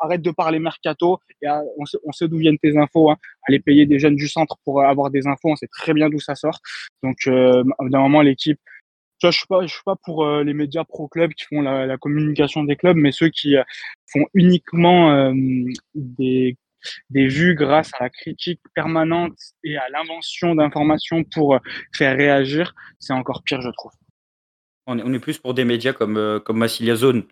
arrête 0.00 0.22
de 0.22 0.30
parler 0.32 0.58
mercato 0.58 1.20
et 1.40 1.46
ah, 1.46 1.62
on 1.78 1.84
sait, 1.84 1.98
on 2.04 2.10
sait 2.10 2.26
d'où 2.26 2.38
viennent 2.38 2.58
tes 2.58 2.76
infos 2.76 3.10
hein. 3.10 3.16
aller 3.46 3.60
payer 3.60 3.86
des 3.86 4.00
jeunes 4.00 4.16
du 4.16 4.26
centre 4.26 4.56
pour 4.64 4.82
avoir 4.82 5.10
des 5.10 5.28
infos 5.28 5.50
on 5.50 5.56
sait 5.56 5.68
très 5.68 5.94
bien 5.94 6.10
d'où 6.10 6.18
ça 6.18 6.34
sort. 6.34 6.58
Donc 7.04 7.18
euh, 7.28 7.62
d'un 7.80 8.00
moment 8.00 8.22
l'équipe 8.22 8.58
je 9.22 9.30
suis 9.30 9.46
pas, 9.46 9.62
je 9.62 9.72
suis 9.72 9.82
pas 9.84 9.96
pour 9.96 10.24
euh, 10.24 10.44
les 10.44 10.54
médias 10.54 10.84
pro 10.84 11.08
club 11.08 11.32
qui 11.32 11.44
font 11.44 11.62
la, 11.62 11.96
communication 11.98 12.64
des 12.64 12.76
clubs, 12.76 12.96
mais 12.96 13.12
ceux 13.12 13.28
qui 13.28 13.56
euh, 13.56 13.62
font 14.12 14.26
uniquement 14.34 15.10
euh, 15.12 15.32
des, 15.94 16.56
vues 17.10 17.54
grâce 17.54 17.90
à 17.98 18.04
la 18.04 18.10
critique 18.10 18.60
permanente 18.74 19.36
et 19.64 19.76
à 19.76 19.88
l'invention 19.88 20.54
d'informations 20.54 21.24
pour 21.24 21.58
faire 21.94 22.16
réagir, 22.16 22.74
c'est 22.98 23.12
encore 23.12 23.42
pire, 23.42 23.60
je 23.60 23.70
trouve. 23.70 23.92
On 24.86 25.12
est, 25.12 25.18
plus 25.18 25.38
pour 25.38 25.52
des 25.52 25.64
médias 25.64 25.92
comme, 25.92 26.40
comme 26.44 26.58
Massilia 26.58 26.94
Zone 26.94 27.24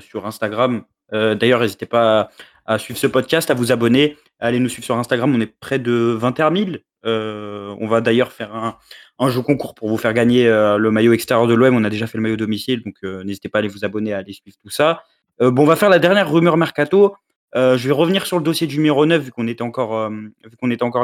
sur 0.00 0.24
Instagram. 0.24 0.84
D'ailleurs, 1.10 1.60
n'hésitez 1.60 1.86
pas 1.86 2.30
à, 2.64 2.74
à, 2.74 2.78
suivre 2.78 2.96
ce 2.96 3.08
podcast, 3.08 3.50
à 3.50 3.54
vous 3.54 3.72
abonner, 3.72 4.16
à 4.38 4.46
aller 4.46 4.60
nous 4.60 4.68
suivre 4.68 4.84
sur 4.84 4.96
Instagram. 4.96 5.34
On 5.34 5.40
est 5.40 5.52
près 5.58 5.80
de 5.80 6.16
21 6.16 6.54
000 6.54 6.70
euh, 7.04 7.74
on 7.80 7.88
va 7.88 8.00
d'ailleurs 8.00 8.32
faire 8.32 8.54
un, 8.54 9.30
jeu 9.30 9.42
concours 9.42 9.74
pour 9.74 9.88
vous 9.88 9.96
faire 9.96 10.12
gagner 10.12 10.46
euh, 10.46 10.78
le 10.78 10.90
maillot 10.90 11.12
extérieur 11.12 11.46
de 11.46 11.54
l'OM. 11.54 11.74
On 11.74 11.84
a 11.84 11.90
déjà 11.90 12.06
fait 12.06 12.18
le 12.18 12.22
maillot 12.22 12.36
domicile, 12.36 12.82
donc 12.82 12.96
euh, 13.04 13.24
n'hésitez 13.24 13.48
pas 13.48 13.58
à 13.58 13.60
aller 13.60 13.68
vous 13.68 13.84
abonner, 13.84 14.12
à 14.12 14.18
aller 14.18 14.32
suivre 14.32 14.56
tout 14.62 14.70
ça. 14.70 15.02
bon, 15.40 15.62
on 15.62 15.66
va 15.66 15.76
faire 15.76 15.90
la 15.90 15.98
dernière 15.98 16.30
rumeur 16.30 16.56
mercato. 16.56 17.16
je 17.54 17.86
vais 17.86 17.92
revenir 17.92 18.26
sur 18.26 18.38
le 18.38 18.44
dossier 18.44 18.66
du 18.66 18.76
numéro 18.76 19.06
9 19.06 19.22
vu 19.22 19.32
qu'on 19.32 19.48
était 19.48 19.62
encore, 19.62 20.10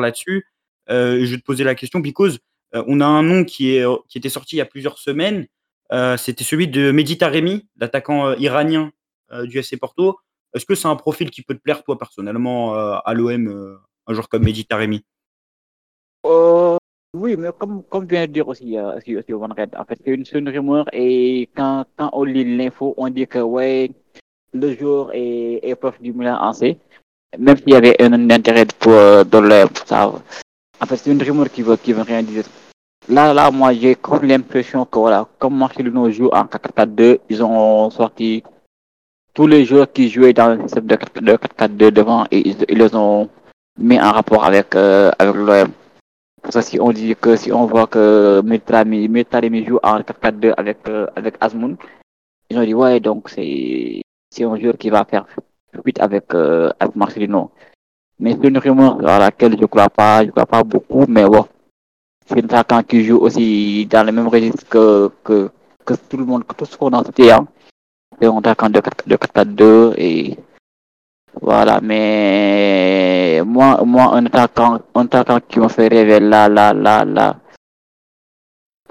là-dessus. 0.00 0.46
je 0.88 1.24
vais 1.24 1.36
te 1.36 1.44
poser 1.44 1.64
la 1.64 1.74
question, 1.74 2.00
because 2.00 2.38
on 2.72 3.00
a 3.00 3.06
un 3.06 3.22
nom 3.22 3.44
qui, 3.44 3.76
est, 3.76 3.84
qui 4.08 4.18
était 4.18 4.28
sorti 4.28 4.56
il 4.56 4.58
y 4.58 4.62
a 4.62 4.66
plusieurs 4.66 4.98
semaines. 4.98 5.46
C'était 6.16 6.44
celui 6.44 6.68
de 6.68 6.92
Mehdi 6.92 7.18
Taremi, 7.18 7.66
l'attaquant 7.76 8.34
iranien 8.34 8.92
du 9.44 9.58
FC 9.58 9.76
Porto. 9.76 10.18
Est-ce 10.54 10.64
que 10.64 10.74
c'est 10.74 10.88
un 10.88 10.96
profil 10.96 11.30
qui 11.30 11.42
peut 11.42 11.54
te 11.54 11.60
plaire, 11.60 11.82
toi, 11.82 11.98
personnellement, 11.98 12.74
à 12.74 13.14
l'OM, 13.14 13.78
un 14.06 14.12
joueur 14.12 14.28
comme 14.28 14.44
Mehdi 14.44 14.64
Taremi 14.66 15.04
euh, 16.26 16.76
oui, 17.14 17.36
mais 17.38 17.48
comme, 17.58 17.82
comme 17.84 18.06
vient 18.06 18.26
de 18.26 18.32
dire 18.32 18.48
aussi 18.48 18.76
euh, 18.76 19.00
sur, 19.00 19.22
sur 19.24 19.42
en 19.42 19.54
fait, 19.54 19.70
c'est 20.04 20.38
une, 20.38 20.48
rumeur 20.48 20.84
et 20.92 21.48
quand, 21.56 21.84
quand 21.96 22.10
on 22.12 22.24
lit 22.24 22.56
l'info, 22.56 22.94
on 22.96 23.08
dit 23.08 23.26
que 23.26 23.38
ouais, 23.38 23.90
le 24.52 24.74
jour 24.74 25.10
est, 25.14 25.74
prof 25.80 26.00
du 26.00 26.12
Milan 26.12 26.38
AC, 26.40 26.76
même 27.38 27.56
s'il 27.56 27.70
y 27.70 27.74
avait 27.74 28.00
un, 28.02 28.30
intérêt 28.30 28.66
pour 28.78 28.92
euh, 28.92 29.24
le, 29.24 29.66
ça, 29.86 30.12
en 30.80 30.86
fait, 30.86 30.96
c'est 30.96 31.10
une 31.10 31.22
rumeur 31.22 31.50
qui 31.50 31.62
veut, 31.62 31.76
qui 31.76 31.92
veut 31.92 32.02
rien 32.02 32.22
dire. 32.22 32.44
Là, 33.08 33.32
là, 33.32 33.50
moi, 33.50 33.72
j'ai 33.72 33.94
comme 33.94 34.24
l'impression 34.24 34.84
que 34.84 34.98
voilà, 34.98 35.26
comme 35.38 35.56
Marcelino 35.56 36.10
joue 36.10 36.28
en 36.28 36.44
4-4-2, 36.44 37.20
ils 37.30 37.42
ont 37.42 37.88
sorti 37.90 38.42
tous 39.32 39.46
les 39.46 39.64
joueurs 39.64 39.90
qui 39.90 40.10
jouaient 40.10 40.34
dans 40.34 40.54
le 40.54 40.60
système 40.62 40.86
de 40.86 40.96
4-4-2 40.96 41.90
devant 41.90 42.26
et 42.30 42.46
ils, 42.48 42.56
ils, 42.68 42.78
les 42.78 42.94
ont 42.94 43.30
mis 43.78 43.98
en 43.98 44.12
rapport 44.12 44.44
avec, 44.44 44.74
euh, 44.74 45.10
avec 45.18 45.34
l'OM. 45.36 45.70
Ça, 46.50 46.62
si 46.62 46.80
on 46.80 46.92
dit 46.92 47.14
que 47.16 47.36
si 47.36 47.52
on 47.52 47.66
voit 47.66 47.86
que 47.86 48.40
Metaremi 48.42 49.64
joue 49.66 49.78
en 49.82 50.00
4-4-2 50.00 50.54
avec, 50.56 50.78
euh, 50.88 51.06
avec 51.16 51.34
Asmoun, 51.40 51.76
ils 52.50 52.58
ont 52.58 52.64
dit 52.64 52.74
ouais, 52.74 53.00
donc 53.00 53.28
c'est 53.28 54.02
un 54.40 54.56
joueur 54.56 54.78
qui 54.78 54.90
va 54.90 55.04
faire 55.04 55.26
vite 55.84 56.00
avec, 56.00 56.32
euh, 56.34 56.70
avec 56.80 56.96
Marcelino. 56.96 57.50
Mais 58.20 58.32
c'est 58.32 58.48
une 58.48 58.58
rumeur 58.58 59.06
à 59.06 59.18
laquelle 59.18 59.56
je 59.60 59.66
crois 59.66 59.90
pas, 59.90 60.24
je 60.24 60.30
crois 60.30 60.46
pas 60.46 60.64
beaucoup, 60.64 61.04
mais 61.08 61.24
c'est 62.26 62.38
un 62.38 62.44
attaquant 62.44 62.82
qui 62.82 63.04
joue 63.04 63.18
aussi 63.18 63.86
dans 63.86 64.04
le 64.04 64.12
même 64.12 64.28
registre 64.28 64.66
que, 64.68 65.10
que, 65.22 65.50
que 65.84 65.94
tout 65.94 66.16
le 66.16 66.24
monde, 66.24 66.44
que 66.46 66.54
tout 66.54 66.64
ce 66.64 66.76
qu'on 66.76 66.90
a 66.90 67.04
cité. 67.04 67.30
Hein. 67.32 67.46
C'est 68.20 68.26
un 68.26 68.38
attaquant 68.38 68.70
de 68.70 68.80
4-4-2 68.80 69.94
et 69.96 70.36
voilà, 71.40 71.80
mais 71.82 73.42
moi, 73.44 73.82
moi 73.84 74.14
un, 74.14 74.26
attaquant, 74.26 74.80
un 74.94 75.04
attaquant 75.04 75.40
qui 75.48 75.58
m'a 75.60 75.68
fait 75.68 75.88
rêver 75.88 76.20
là, 76.20 76.48
là, 76.48 76.72
là, 76.72 77.04
là, 77.04 77.36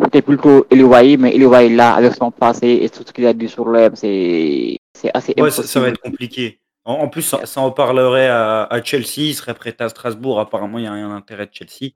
c'était 0.03 0.21
plutôt 0.21 0.65
Eliwaï, 0.69 1.17
mais 1.17 1.35
Eliwaï 1.35 1.75
là, 1.75 1.95
avec 1.95 2.13
son 2.13 2.31
passé 2.31 2.79
et 2.81 2.89
tout 2.89 3.03
ce 3.05 3.11
qu'il 3.11 3.25
a 3.25 3.33
dit 3.33 3.49
sur 3.49 3.65
l'OM, 3.65 3.95
c'est 3.95 4.77
assez 5.13 5.33
ouais, 5.37 5.51
ça, 5.51 5.63
ça, 5.63 5.79
va 5.79 5.89
être 5.89 6.01
compliqué. 6.01 6.59
En, 6.85 7.09
plus, 7.09 7.23
ça, 7.23 7.45
ça, 7.45 7.61
en 7.61 7.71
parlerait 7.71 8.29
à, 8.29 8.63
à, 8.63 8.81
Chelsea, 8.81 9.17
il 9.17 9.33
serait 9.33 9.53
prêt 9.53 9.75
à 9.79 9.89
Strasbourg. 9.89 10.39
Apparemment, 10.39 10.77
il 10.77 10.83
n'y 10.83 10.87
a 10.87 10.93
rien 10.93 11.09
d'intérêt 11.09 11.47
de 11.47 11.51
Chelsea. 11.51 11.91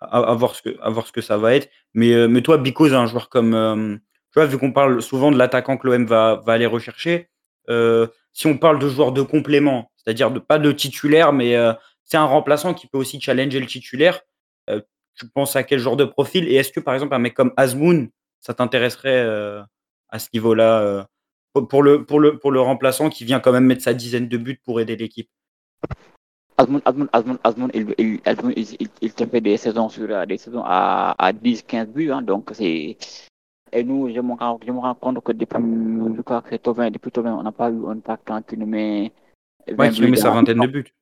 À, 0.00 0.18
à, 0.18 0.34
voir 0.34 0.54
ce 0.54 0.62
que, 0.62 0.80
à 0.80 0.88
voir 0.88 1.06
ce 1.06 1.12
que 1.12 1.20
ça 1.20 1.36
va 1.36 1.54
être. 1.54 1.68
Mais, 1.94 2.12
euh, 2.12 2.28
mais 2.28 2.40
toi, 2.40 2.56
Bicos, 2.56 2.92
un 2.92 3.06
joueur 3.06 3.28
comme. 3.28 3.54
Euh, 3.54 3.96
tu 4.32 4.38
vois, 4.38 4.46
vu 4.46 4.56
qu'on 4.56 4.72
parle 4.72 5.02
souvent 5.02 5.32
de 5.32 5.36
l'attaquant 5.36 5.76
que 5.76 5.88
l'OM 5.88 6.06
va, 6.06 6.40
va 6.46 6.52
aller 6.52 6.66
rechercher, 6.66 7.28
si 7.68 8.46
on 8.46 8.58
parle 8.58 8.78
de 8.78 8.88
joueurs 8.88 9.12
de 9.12 9.22
complément, 9.22 9.90
c'est-à-dire 9.96 10.30
de, 10.30 10.38
pas 10.38 10.58
de 10.58 10.72
titulaire, 10.72 11.32
mais 11.32 11.56
euh, 11.56 11.72
c'est 12.04 12.16
un 12.16 12.24
remplaçant 12.24 12.74
qui 12.74 12.86
peut 12.86 12.98
aussi 12.98 13.20
challenger 13.20 13.60
le 13.60 13.66
titulaire, 13.66 14.20
euh, 14.68 14.80
tu 15.14 15.28
penses 15.28 15.56
à 15.56 15.62
quel 15.62 15.78
genre 15.78 15.96
de 15.96 16.04
profil? 16.04 16.48
Et 16.48 16.54
est-ce 16.54 16.72
que, 16.72 16.80
par 16.80 16.94
exemple, 16.94 17.14
un 17.14 17.18
mec 17.18 17.34
comme 17.34 17.52
Azmoun, 17.56 18.08
ça 18.40 18.54
t'intéresserait 18.54 19.20
à 20.08 20.18
ce 20.18 20.28
niveau-là 20.32 21.06
pour, 21.52 21.82
le, 21.82 22.04
pour, 22.04 22.20
le, 22.20 22.38
pour 22.38 22.50
le 22.50 22.60
remplaçant 22.60 23.10
qui 23.10 23.24
vient 23.24 23.40
quand 23.40 23.52
même 23.52 23.66
mettre 23.66 23.82
sa 23.82 23.92
dizaine 23.92 24.28
de 24.28 24.36
buts 24.38 24.60
pour 24.64 24.80
aider 24.80 24.96
l'équipe? 24.96 25.28
Azmoun, 26.56 26.80
Azmoun, 26.84 27.08
Azmoun, 27.12 27.38
Azmoun, 27.42 27.70
il, 27.74 27.94
il, 27.98 28.20
il, 28.56 28.88
il, 29.00 29.12
te 29.12 29.26
fait 29.26 29.40
des 29.40 29.56
saisons, 29.56 29.88
sur, 29.88 30.26
des 30.26 30.36
saisons 30.36 30.62
à, 30.64 31.14
à 31.18 31.32
10-15 31.32 31.86
buts, 31.86 32.10
hein, 32.10 32.22
donc 32.22 32.50
c'est 32.52 32.96
et 33.72 33.84
nous, 33.84 34.12
je 34.12 34.20
me, 34.20 34.34
rends, 34.34 34.58
je 34.66 34.72
me 34.72 34.78
rends 34.78 34.94
compte 34.94 35.22
que 35.22 35.32
depuis, 35.32 35.58
je 36.16 36.22
crois 36.22 36.42
que 36.42 36.56
Tovin, 36.56 36.90
depuis 36.90 37.10
Tovin, 37.10 37.34
on 37.34 37.42
n'a 37.42 37.52
pas 37.52 37.70
eu 37.70 37.86
un 37.86 37.98
attaquant 37.98 38.42
qui 38.42 38.56
nous 38.56 38.66
met. 38.66 39.12
Ouais, 39.78 39.90
qui 39.90 40.02
nous 40.02 40.10
met 40.10 40.16
sa 40.16 40.30
vingtaine 40.30 40.58
de 40.60 40.66
buts. 40.66 40.92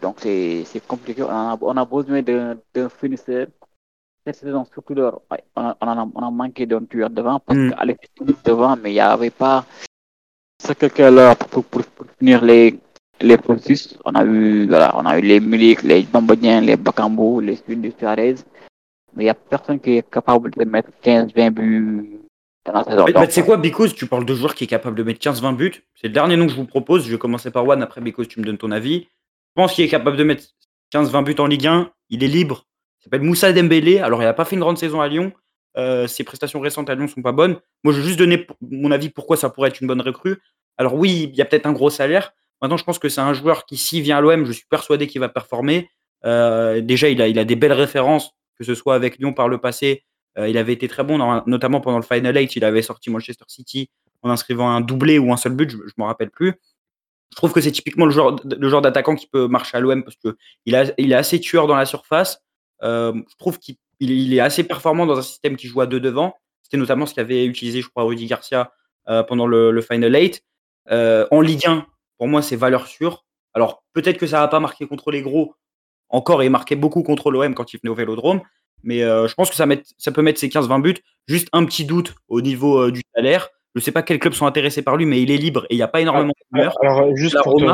Donc 0.00 0.20
c'est 0.20 0.86
compliqué. 0.86 1.22
On 1.22 1.28
a, 1.28 1.58
on 1.60 1.76
a 1.76 1.84
besoin 1.84 2.22
d'un 2.22 2.88
finisseur. 2.88 3.48
Cette 4.24 4.36
saison, 4.36 4.64
surtout, 4.64 4.94
on, 4.94 5.08
a, 5.56 5.76
on, 5.80 5.88
a, 5.88 6.08
on 6.14 6.22
a 6.22 6.30
manqué 6.30 6.64
d'un 6.64 6.84
tueur 6.84 7.10
devant 7.10 7.40
parce 7.40 7.58
mm. 7.58 7.70
qu'Alex 7.70 8.08
devant, 8.44 8.76
mais 8.76 8.90
il 8.90 8.94
n'y 8.94 9.00
avait 9.00 9.30
pas 9.30 9.64
ce 10.62 10.72
quelqu'un-là 10.74 11.34
pour, 11.34 11.64
pour, 11.64 11.82
pour, 11.82 12.06
finir 12.18 12.44
les, 12.44 12.78
les 13.20 13.36
processus. 13.36 13.98
On 14.04 14.14
a 14.14 14.24
eu, 14.24 14.68
voilà, 14.68 14.96
on 14.96 15.04
a 15.06 15.18
eu 15.18 15.22
les 15.22 15.40
Milik, 15.40 15.82
les 15.82 16.02
Bambodiens, 16.04 16.60
les 16.60 16.76
Bakambo, 16.76 17.40
les 17.40 17.56
Suarez. 17.56 17.94
Suarez 17.98 18.36
mais 19.14 19.24
il 19.24 19.26
n'y 19.26 19.30
a 19.30 19.34
personne 19.34 19.80
qui 19.80 19.98
est 19.98 20.10
capable 20.10 20.50
de 20.50 20.64
mettre 20.64 20.90
15-20 21.04 21.50
buts 21.50 22.20
dans 22.64 22.72
la 22.72 22.84
saison. 22.84 23.04
Mais, 23.06 23.26
tu 23.26 23.32
sais 23.32 23.44
quoi, 23.44 23.56
Because, 23.56 23.94
tu 23.94 24.06
parles 24.06 24.24
de 24.24 24.34
joueurs 24.34 24.54
qui 24.54 24.64
est 24.64 24.68
capable 24.68 24.96
de 24.96 25.02
mettre 25.02 25.20
15-20 25.20 25.56
buts. 25.56 25.84
C'est 25.94 26.08
le 26.08 26.12
dernier 26.12 26.36
nom 26.36 26.46
que 26.46 26.52
je 26.52 26.56
vous 26.56 26.66
propose. 26.66 27.06
Je 27.06 27.12
vais 27.12 27.18
commencer 27.18 27.50
par 27.50 27.66
One, 27.66 27.82
après 27.82 28.00
Because, 28.00 28.28
tu 28.28 28.40
me 28.40 28.44
donnes 28.44 28.58
ton 28.58 28.70
avis. 28.70 29.08
Je 29.56 29.62
pense 29.62 29.74
qu'il 29.74 29.84
est 29.84 29.88
capable 29.88 30.16
de 30.16 30.24
mettre 30.24 30.44
15-20 30.92 31.24
buts 31.24 31.36
en 31.38 31.46
Ligue 31.46 31.66
1. 31.66 31.90
Il 32.10 32.24
est 32.24 32.28
libre. 32.28 32.66
Il 33.00 33.04
s'appelle 33.04 33.22
Moussa 33.22 33.52
Dembélé. 33.52 33.98
Alors, 33.98 34.22
il 34.22 34.24
n'a 34.24 34.32
pas 34.32 34.44
fait 34.44 34.56
une 34.56 34.60
grande 34.60 34.78
saison 34.78 35.00
à 35.00 35.08
Lyon. 35.08 35.32
Euh, 35.76 36.06
ses 36.06 36.24
prestations 36.24 36.60
récentes 36.60 36.90
à 36.90 36.94
Lyon 36.94 37.08
sont 37.08 37.22
pas 37.22 37.32
bonnes. 37.32 37.56
Moi, 37.82 37.92
je 37.92 38.00
vais 38.00 38.06
juste 38.06 38.18
donner 38.18 38.46
mon 38.60 38.90
avis 38.90 39.08
pourquoi 39.08 39.36
ça 39.36 39.50
pourrait 39.50 39.70
être 39.70 39.80
une 39.80 39.88
bonne 39.88 40.00
recrue. 40.00 40.38
Alors 40.78 40.94
oui, 40.94 41.30
il 41.32 41.36
y 41.36 41.42
a 41.42 41.44
peut-être 41.44 41.66
un 41.66 41.72
gros 41.72 41.90
salaire. 41.90 42.32
Maintenant, 42.60 42.76
je 42.76 42.84
pense 42.84 42.98
que 42.98 43.08
c'est 43.08 43.20
un 43.20 43.34
joueur 43.34 43.66
qui, 43.66 43.76
s'il 43.76 44.02
vient 44.02 44.18
à 44.18 44.20
l'OM, 44.20 44.44
je 44.44 44.52
suis 44.52 44.66
persuadé 44.68 45.06
qu'il 45.06 45.20
va 45.20 45.28
performer. 45.28 45.90
Euh, 46.24 46.80
déjà, 46.80 47.08
il 47.08 47.20
a, 47.20 47.28
il 47.28 47.38
a 47.38 47.44
des 47.44 47.56
belles 47.56 47.72
références, 47.72 48.32
que 48.58 48.64
ce 48.64 48.74
soit 48.74 48.94
avec 48.94 49.18
Lyon 49.18 49.32
par 49.32 49.48
le 49.48 49.58
passé. 49.58 50.04
Euh, 50.38 50.48
il 50.48 50.56
avait 50.56 50.72
été 50.72 50.88
très 50.88 51.04
bon, 51.04 51.18
notamment 51.46 51.80
pendant 51.80 51.98
le 51.98 52.04
Final 52.04 52.36
Eight. 52.36 52.56
Il 52.56 52.64
avait 52.64 52.82
sorti 52.82 53.10
Manchester 53.10 53.44
City 53.48 53.90
en 54.22 54.30
inscrivant 54.30 54.70
un 54.70 54.80
doublé 54.80 55.18
ou 55.18 55.32
un 55.32 55.36
seul 55.36 55.52
but, 55.52 55.70
je 55.70 55.76
ne 55.76 55.82
me 55.98 56.04
rappelle 56.04 56.30
plus. 56.30 56.54
Je 57.30 57.36
trouve 57.36 57.52
que 57.52 57.60
c'est 57.60 57.72
typiquement 57.72 58.06
le 58.06 58.12
genre, 58.12 58.82
d'attaquant 58.82 59.14
qui 59.14 59.26
peut 59.26 59.48
marcher 59.48 59.76
à 59.76 59.80
l'OM 59.80 60.04
parce 60.04 60.16
qu'il 60.16 60.34
il 60.66 61.12
est 61.12 61.14
assez 61.14 61.40
tueur 61.40 61.66
dans 61.66 61.76
la 61.76 61.86
surface. 61.86 62.42
Euh, 62.82 63.12
je 63.14 63.36
trouve 63.36 63.58
qu'il 63.58 63.76
il 64.00 64.34
est 64.34 64.40
assez 64.40 64.64
performant 64.64 65.06
dans 65.06 65.18
un 65.18 65.22
système 65.22 65.56
qui 65.56 65.66
joue 65.66 65.80
à 65.80 65.86
deux 65.86 66.00
devant. 66.00 66.34
C'était 66.62 66.76
notamment 66.76 67.06
ce 67.06 67.14
qu'avait 67.14 67.44
utilisé, 67.46 67.80
je 67.80 67.88
crois, 67.88 68.04
Rudy 68.04 68.26
Garcia 68.26 68.72
pendant 69.28 69.46
le, 69.46 69.70
le 69.70 69.82
Final 69.82 70.14
Eight. 70.14 70.44
en 70.90 71.40
Ligue 71.40 71.66
1, 71.66 71.86
pour 72.18 72.28
moi, 72.28 72.42
c'est 72.42 72.56
valeur 72.56 72.86
sûre. 72.86 73.24
Alors, 73.54 73.84
peut-être 73.92 74.18
que 74.18 74.26
ça 74.26 74.40
va 74.40 74.48
pas 74.48 74.60
marqué 74.60 74.86
contre 74.86 75.10
les 75.10 75.22
gros 75.22 75.54
encore, 76.12 76.42
il 76.42 76.50
marquait 76.50 76.76
beaucoup 76.76 77.02
contre 77.02 77.30
l'OM 77.30 77.54
quand 77.54 77.72
il 77.72 77.80
venait 77.80 77.90
au 77.90 77.94
Vélodrome. 77.94 78.42
Mais 78.84 79.02
euh, 79.02 79.26
je 79.26 79.34
pense 79.34 79.48
que 79.48 79.56
ça, 79.56 79.66
ça 79.98 80.12
peut 80.12 80.22
mettre 80.22 80.38
ses 80.38 80.48
15-20 80.48 80.82
buts. 80.82 80.98
Juste 81.26 81.48
un 81.52 81.64
petit 81.64 81.84
doute 81.84 82.14
au 82.28 82.40
niveau 82.40 82.78
euh, 82.78 82.92
du 82.92 83.02
salaire. 83.14 83.48
Je 83.74 83.80
ne 83.80 83.82
sais 83.82 83.92
pas 83.92 84.02
quels 84.02 84.18
clubs 84.18 84.34
sont 84.34 84.44
intéressés 84.44 84.82
par 84.82 84.96
lui, 84.98 85.06
mais 85.06 85.22
il 85.22 85.30
est 85.30 85.38
libre 85.38 85.64
et 85.70 85.74
il 85.74 85.76
n'y 85.76 85.82
a 85.82 85.88
pas 85.88 86.02
énormément 86.02 86.28
de 86.28 86.56
rumeurs. 86.56 86.76
Alors, 86.82 87.16
juste 87.16 87.38
pour, 87.42 87.56
te, 87.56 87.64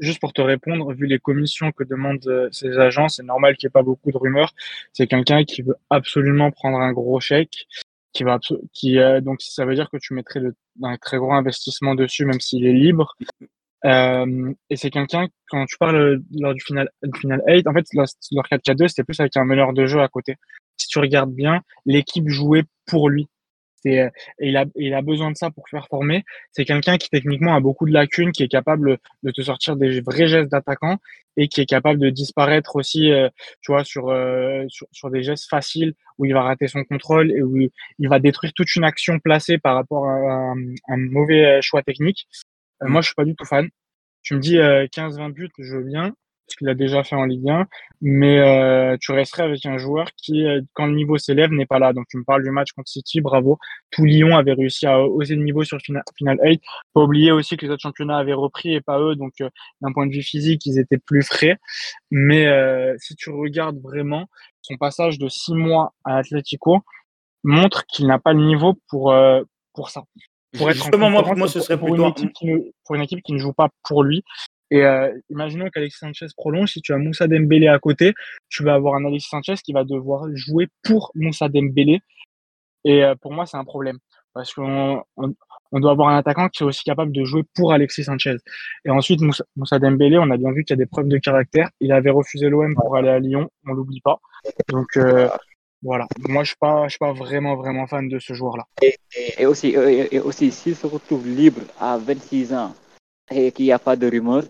juste 0.00 0.18
pour, 0.18 0.32
te, 0.32 0.40
répondre, 0.40 0.92
vu 0.92 1.06
les 1.06 1.20
commissions 1.20 1.70
que 1.70 1.84
demandent 1.84 2.26
euh, 2.26 2.48
ces 2.50 2.76
agents, 2.78 3.08
c'est 3.08 3.22
normal 3.22 3.56
qu'il 3.56 3.68
n'y 3.68 3.70
ait 3.70 3.78
pas 3.78 3.84
beaucoup 3.84 4.10
de 4.10 4.18
rumeurs. 4.18 4.52
C'est 4.92 5.06
quelqu'un 5.06 5.44
qui 5.44 5.62
veut 5.62 5.76
absolument 5.88 6.50
prendre 6.50 6.78
un 6.78 6.92
gros 6.92 7.20
chèque. 7.20 7.66
Qui 8.12 8.24
va, 8.24 8.40
qui, 8.72 8.96
donc, 9.20 9.42
ça 9.42 9.66
veut 9.66 9.74
dire 9.74 9.90
que 9.90 9.98
tu 9.98 10.14
mettrais 10.14 10.40
un 10.82 10.96
très 10.96 11.18
gros 11.18 11.34
investissement 11.34 11.94
dessus, 11.94 12.24
même 12.24 12.40
s'il 12.40 12.66
est 12.66 12.72
libre. 12.72 13.14
Euh, 13.84 14.52
et 14.70 14.76
c'est 14.76 14.90
quelqu'un, 14.90 15.28
quand 15.48 15.64
tu 15.66 15.76
parles 15.78 16.20
lors 16.32 16.54
du 16.54 16.60
final, 16.60 16.90
du 17.02 17.20
final 17.20 17.42
8, 17.46 17.66
en 17.66 17.72
fait, 17.72 17.84
leur, 17.92 18.06
4-4-2, 18.46 18.88
c'était 18.88 19.04
plus 19.04 19.20
avec 19.20 19.36
un 19.36 19.44
meneur 19.44 19.72
de 19.72 19.86
jeu 19.86 20.00
à 20.00 20.08
côté. 20.08 20.36
Si 20.76 20.88
tu 20.88 20.98
regardes 20.98 21.32
bien, 21.32 21.60
l'équipe 21.84 22.28
jouait 22.28 22.64
pour 22.86 23.10
lui. 23.10 23.28
Et, 23.84 23.98
et 23.98 24.10
il, 24.40 24.56
a, 24.56 24.64
il 24.74 24.94
a 24.94 25.02
besoin 25.02 25.30
de 25.30 25.36
ça 25.36 25.50
pour 25.50 25.64
performer. 25.70 26.24
C'est 26.50 26.64
quelqu'un 26.64 26.96
qui 26.96 27.08
techniquement 27.08 27.54
a 27.54 27.60
beaucoup 27.60 27.86
de 27.86 27.92
lacunes, 27.92 28.32
qui 28.32 28.42
est 28.42 28.48
capable 28.48 28.98
de 29.22 29.30
te 29.30 29.42
sortir 29.42 29.76
des 29.76 30.00
vrais 30.00 30.26
gestes 30.26 30.50
d'attaquant 30.50 30.98
et 31.36 31.48
qui 31.48 31.60
est 31.60 31.66
capable 31.66 32.00
de 32.00 32.10
disparaître 32.10 32.76
aussi, 32.76 33.12
euh, 33.12 33.28
tu 33.60 33.70
vois, 33.70 33.84
sur, 33.84 34.08
euh, 34.08 34.64
sur, 34.90 35.10
des 35.10 35.22
gestes 35.22 35.48
faciles 35.48 35.94
où 36.18 36.24
il 36.24 36.32
va 36.32 36.42
rater 36.42 36.66
son 36.66 36.82
contrôle 36.84 37.30
et 37.30 37.42
où 37.42 37.58
il 37.58 38.08
va 38.08 38.18
détruire 38.18 38.52
toute 38.54 38.74
une 38.74 38.84
action 38.84 39.20
placée 39.20 39.58
par 39.58 39.74
rapport 39.76 40.08
à 40.08 40.54
un 40.88 40.96
mauvais 40.96 41.60
choix 41.62 41.82
technique. 41.82 42.26
Euh, 42.82 42.88
moi, 42.88 43.00
je 43.00 43.06
suis 43.06 43.14
pas 43.14 43.24
du 43.24 43.34
tout 43.34 43.44
fan. 43.44 43.68
Tu 44.22 44.34
me 44.34 44.40
dis 44.40 44.56
15-20 44.56 45.30
euh, 45.30 45.32
buts, 45.32 45.50
je 45.58 45.76
veux 45.76 45.84
bien, 45.84 46.12
parce 46.46 46.56
qu'il 46.58 46.68
a 46.68 46.74
déjà 46.74 47.04
fait 47.04 47.14
en 47.14 47.24
Ligue 47.24 47.48
1, 47.48 47.66
mais 48.00 48.38
euh, 48.40 48.96
tu 49.00 49.12
resterais 49.12 49.44
avec 49.44 49.64
un 49.66 49.78
joueur 49.78 50.08
qui, 50.16 50.44
quand 50.74 50.86
le 50.86 50.94
niveau 50.94 51.16
s'élève, 51.16 51.52
n'est 51.52 51.66
pas 51.66 51.78
là. 51.78 51.92
Donc, 51.92 52.06
tu 52.08 52.16
me 52.18 52.24
parles 52.24 52.42
du 52.42 52.50
match 52.50 52.72
contre 52.72 52.88
City, 52.88 53.20
bravo. 53.20 53.58
Tout 53.90 54.04
Lyon 54.04 54.36
avait 54.36 54.52
réussi 54.54 54.86
à 54.86 55.00
oser 55.00 55.36
le 55.36 55.44
niveau 55.44 55.62
sur 55.64 55.78
final, 55.80 56.02
final 56.16 56.38
8. 56.42 56.60
Pas 56.92 57.02
oublier 57.02 57.30
aussi 57.32 57.56
que 57.56 57.66
les 57.66 57.72
autres 57.72 57.82
championnats 57.82 58.18
avaient 58.18 58.32
repris 58.32 58.74
et 58.74 58.80
pas 58.80 59.00
eux, 59.00 59.14
donc 59.14 59.34
d'un 59.80 59.92
point 59.92 60.06
de 60.06 60.12
vue 60.12 60.22
physique, 60.22 60.66
ils 60.66 60.78
étaient 60.78 60.98
plus 60.98 61.22
frais. 61.22 61.56
Mais 62.10 62.48
si 62.98 63.14
tu 63.14 63.30
regardes 63.30 63.80
vraiment, 63.80 64.26
son 64.62 64.76
passage 64.76 65.18
de 65.18 65.28
six 65.28 65.54
mois 65.54 65.94
à 66.04 66.18
Atletico 66.18 66.80
montre 67.44 67.86
qu'il 67.86 68.08
n'a 68.08 68.18
pas 68.18 68.32
le 68.32 68.44
niveau 68.44 68.74
pour, 68.88 69.14
pour 69.72 69.90
ça 69.90 70.02
pour 70.56 70.70
être 70.70 70.76
Justement, 70.76 71.10
moi, 71.10 71.22
pour 71.22 71.36
moi, 71.36 71.48
ce 71.48 71.60
serait 71.60 71.78
pour 71.78 71.94
une, 71.94 72.04
équipe 72.04 72.32
qui 72.32 72.46
ne, 72.46 72.58
pour 72.84 72.94
une 72.94 73.02
équipe 73.02 73.22
qui 73.22 73.32
ne 73.32 73.38
joue 73.38 73.52
pas 73.52 73.68
pour 73.84 74.02
lui. 74.02 74.22
Et 74.70 74.82
euh, 74.82 75.12
imaginons 75.30 75.68
qu'Alexis 75.70 75.98
Sanchez 75.98 76.26
prolonge, 76.36 76.72
si 76.72 76.80
tu 76.80 76.92
as 76.92 76.98
Moussa 76.98 77.28
Dembélé 77.28 77.68
à 77.68 77.78
côté, 77.78 78.14
tu 78.48 78.64
vas 78.64 78.74
avoir 78.74 78.94
un 78.96 79.04
Alexis 79.04 79.28
Sanchez 79.28 79.54
qui 79.64 79.72
va 79.72 79.84
devoir 79.84 80.24
jouer 80.34 80.68
pour 80.82 81.12
Moussa 81.14 81.48
Dembélé. 81.48 82.00
Et 82.84 83.04
euh, 83.04 83.14
pour 83.14 83.32
moi, 83.32 83.46
c'est 83.46 83.56
un 83.56 83.64
problème. 83.64 83.98
Parce 84.34 84.52
qu'on 84.52 85.02
on, 85.16 85.80
doit 85.80 85.92
avoir 85.92 86.08
un 86.08 86.18
attaquant 86.18 86.48
qui 86.48 86.62
est 86.62 86.66
aussi 86.66 86.84
capable 86.84 87.12
de 87.12 87.24
jouer 87.24 87.42
pour 87.54 87.72
Alexis 87.72 88.04
Sanchez. 88.04 88.36
Et 88.84 88.90
ensuite, 88.90 89.20
Moussa, 89.20 89.44
Moussa 89.56 89.78
Dembélé, 89.78 90.18
on 90.18 90.30
a 90.30 90.36
bien 90.36 90.52
vu 90.52 90.64
qu'il 90.64 90.76
y 90.76 90.78
a 90.78 90.84
des 90.84 90.86
preuves 90.86 91.08
de 91.08 91.18
caractère. 91.18 91.70
Il 91.80 91.92
avait 91.92 92.10
refusé 92.10 92.48
l'OM 92.50 92.74
pour 92.74 92.96
aller 92.96 93.08
à 93.08 93.18
Lyon, 93.18 93.48
on 93.66 93.72
l'oublie 93.72 94.00
pas. 94.00 94.18
Donc, 94.68 94.96
euh, 94.96 95.28
voilà. 95.86 96.06
Moi, 96.28 96.42
je 96.42 96.48
suis 96.48 96.58
pas, 96.58 96.84
je 96.84 96.90
suis 96.90 96.98
pas 96.98 97.12
vraiment, 97.12 97.54
vraiment 97.54 97.86
fan 97.86 98.08
de 98.08 98.18
ce 98.18 98.34
joueur-là. 98.34 98.64
Et, 99.38 99.46
aussi, 99.46 99.68
et, 99.68 100.18
aussi, 100.18 100.50
s'il 100.50 100.74
se 100.74 100.86
retrouve 100.86 101.26
libre 101.28 101.62
à 101.80 101.96
26 101.96 102.52
ans 102.54 102.74
et 103.30 103.52
qu'il 103.52 103.66
n'y 103.66 103.72
a 103.72 103.78
pas 103.78 103.94
de 103.94 104.10
rumeur, 104.10 104.42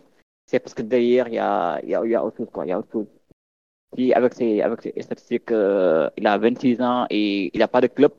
c'est 0.47 0.61
parce 0.61 0.72
que 0.72 0.82
derrière, 0.82 1.28
il 1.28 1.34
y 1.34 1.39
a, 1.39 1.78
il 1.82 1.91
y 1.91 1.95
a, 1.95 2.01
il 2.05 2.11
y 2.11 2.14
a 2.14 2.24
autre 2.24 2.39
chose, 2.39 2.49
quoi. 2.51 2.64
Il 2.64 2.70
y 2.70 2.72
a 2.72 2.78
autre 2.78 2.91
chose. 2.91 3.07
Si 3.97 4.14
avec 4.14 4.32
ses, 4.32 4.62
avec 4.62 4.80
ses 4.80 4.95
statistiques, 5.03 5.53
euh, 5.53 6.09
il 6.16 6.26
a 6.26 6.39
26 6.39 6.80
ans 6.80 7.07
et 7.11 7.51
il 7.53 7.59
n'a 7.59 7.68
pas 7.68 7.82
de 7.82 7.87
club, 7.87 8.12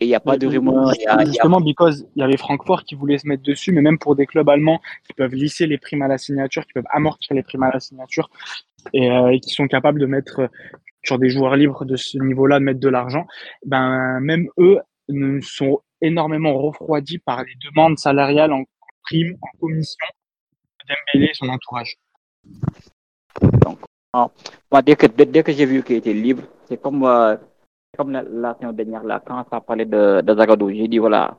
et 0.00 0.06
il 0.06 0.08
n'y 0.08 0.14
a 0.14 0.20
pas 0.20 0.38
de 0.38 0.46
rumeur. 0.46 0.94
Justement, 1.26 1.60
because 1.60 2.06
il 2.16 2.20
y 2.20 2.22
avait 2.22 2.38
Francfort 2.38 2.84
qui 2.84 2.94
voulait 2.94 3.18
se 3.18 3.28
mettre 3.28 3.42
dessus, 3.42 3.72
mais 3.72 3.82
même 3.82 3.98
pour 3.98 4.16
des 4.16 4.26
clubs 4.26 4.48
allemands 4.48 4.80
qui 5.06 5.12
peuvent 5.12 5.34
lisser 5.34 5.66
les 5.66 5.78
primes 5.78 6.02
à 6.02 6.08
la 6.08 6.16
signature, 6.16 6.64
qui 6.64 6.72
peuvent 6.72 6.90
amortir 6.90 7.34
les 7.36 7.42
primes 7.42 7.64
à 7.64 7.70
la 7.70 7.80
signature, 7.80 8.30
et, 8.94 9.10
euh, 9.10 9.28
et 9.28 9.40
qui 9.40 9.50
sont 9.50 9.68
capables 9.68 10.00
de 10.00 10.06
mettre 10.06 10.48
sur 11.06 11.18
des 11.18 11.30
joueurs 11.30 11.56
libres 11.56 11.84
de 11.84 11.96
ce 11.96 12.18
niveau-là 12.18 12.60
mettre 12.60 12.80
de 12.80 12.88
l'argent, 12.88 13.26
ben 13.64 14.20
même 14.20 14.48
eux 14.58 14.78
sont 15.42 15.80
énormément 16.00 16.54
refroidis 16.58 17.18
par 17.18 17.44
les 17.44 17.54
demandes 17.64 17.98
salariales 17.98 18.52
en 18.52 18.64
prime, 19.02 19.36
en 19.40 19.58
commission 19.58 20.06
d'Embélé 20.88 21.30
et 21.30 21.34
son 21.34 21.48
entourage. 21.48 21.96
Donc, 23.40 23.78
dès 24.84 24.96
que, 24.96 25.06
dès, 25.06 25.42
que 25.42 25.52
j'ai 25.52 25.66
vu 25.66 25.82
qu'il 25.82 25.96
était 25.96 26.12
libre, 26.12 26.42
c'est 26.66 26.80
comme, 26.80 27.04
euh, 27.04 27.36
comme 27.96 28.10
la, 28.12 28.22
la 28.22 28.72
dernière, 28.72 29.04
là, 29.04 29.22
quand 29.24 29.44
ça 29.50 29.60
parlait 29.60 29.84
de, 29.84 30.20
de 30.22 30.34
Zagadou, 30.34 30.70
j'ai 30.70 30.88
dit 30.88 30.98
voilà, 30.98 31.38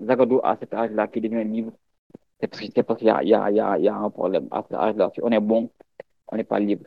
Zagadou 0.00 0.40
à 0.42 0.56
cet 0.56 0.72
âge-là 0.74 1.08
qui 1.08 1.20
devient 1.20 1.44
libre, 1.44 1.72
c'est 2.40 2.48
parce 2.82 2.98
qu'il 2.98 3.08
y 3.08 3.28
y, 3.28 3.28
y, 3.28 3.82
y 3.84 3.88
a 3.88 3.94
un 3.94 4.10
problème. 4.10 4.48
À 4.50 4.62
cet 4.62 4.76
âge-là, 4.76 5.10
si 5.14 5.20
on 5.22 5.30
est 5.30 5.40
bon, 5.40 5.70
on 6.28 6.36
n'est 6.36 6.44
pas 6.44 6.58
libre. 6.58 6.86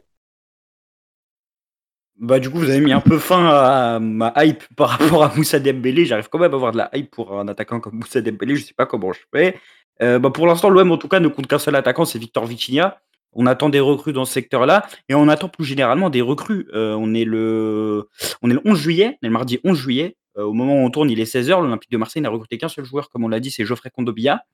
Bah, 2.18 2.40
du 2.40 2.50
coup, 2.50 2.60
vous 2.60 2.70
avez 2.70 2.80
mis 2.80 2.94
un 2.94 3.02
peu 3.02 3.20
fin 3.20 3.46
à 3.46 4.00
ma 4.00 4.32
hype 4.38 4.64
par 4.76 4.90
rapport 4.90 5.24
à 5.24 5.34
Moussa 5.36 5.60
Dembélé. 5.60 6.06
J'arrive 6.06 6.30
quand 6.30 6.40
même 6.40 6.54
à 6.54 6.56
avoir 6.56 6.72
de 6.72 6.78
la 6.78 6.90
hype 6.94 7.12
pour 7.12 7.38
un 7.38 7.48
attaquant 7.48 7.82
comme 7.82 7.96
Moussa 7.96 8.22
Dembélé. 8.22 8.56
Je 8.56 8.66
sais 8.66 8.74
pas 8.74 8.86
comment 8.86 9.12
je 9.12 9.20
fais. 9.34 9.58
Euh, 10.02 10.18
bah, 10.18 10.30
pour 10.30 10.48
l'instant, 10.48 10.70
l'OM, 10.70 10.92
en 10.92 10.98
tout 10.98 11.10
cas, 11.10 11.20
ne 11.20 11.28
compte 11.28 11.48
qu'un 11.48 11.60
seul 11.60 11.76
attaquant, 11.76 12.06
c'est 12.06 12.20
Victor 12.20 12.46
Vitinha. 12.46 13.00
On 13.34 13.48
attend 13.48 13.68
des 13.68 13.82
recrues 13.82 14.14
dans 14.14 14.24
ce 14.24 14.32
secteur-là 14.32 14.88
et 15.10 15.16
on 15.16 15.28
attend 15.28 15.50
plus 15.50 15.66
généralement 15.66 16.10
des 16.10 16.22
recrues. 16.22 16.70
Euh, 16.74 16.94
on, 16.94 17.14
est 17.14 17.26
le, 17.26 18.08
on 18.42 18.50
est 18.50 18.54
le 18.54 18.62
11 18.64 18.80
juillet, 18.80 19.18
on 19.22 19.26
est 19.26 19.30
le 19.30 19.34
mardi 19.34 19.60
11 19.66 19.78
juillet. 19.78 20.16
Euh, 20.38 20.44
au 20.44 20.54
moment 20.54 20.76
où 20.82 20.86
on 20.86 20.90
tourne, 20.90 21.10
il 21.10 21.20
est 21.20 21.30
16h. 21.30 21.62
L'Olympique 21.62 21.92
de 21.92 21.98
Marseille 21.98 22.22
n'a 22.22 22.30
recruté 22.30 22.58
qu'un 22.58 22.70
seul 22.70 22.86
joueur, 22.86 23.10
comme 23.10 23.26
on 23.26 23.28
l'a 23.28 23.42
dit, 23.42 23.52
c'est 23.52 23.66
Geoffrey 23.66 23.90
Kondobia. 23.90 24.46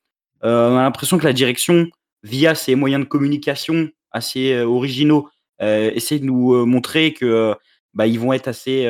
on 0.41 0.47
a 0.47 0.81
l'impression 0.81 1.19
que 1.19 1.25
la 1.25 1.33
direction, 1.33 1.89
via 2.23 2.55
ses 2.55 2.73
moyens 2.73 3.03
de 3.03 3.07
communication 3.07 3.89
assez 4.11 4.59
originaux, 4.61 5.29
essayer 5.61 6.19
de 6.19 6.25
nous 6.25 6.53
euh, 6.53 6.65
montrer 6.65 7.13
que 7.13 7.25
euh, 7.25 7.53
bah, 7.93 8.07
ils 8.07 8.19
vont 8.19 8.33
être 8.33 8.47
assez, 8.47 8.87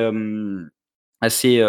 assez, 1.22 1.61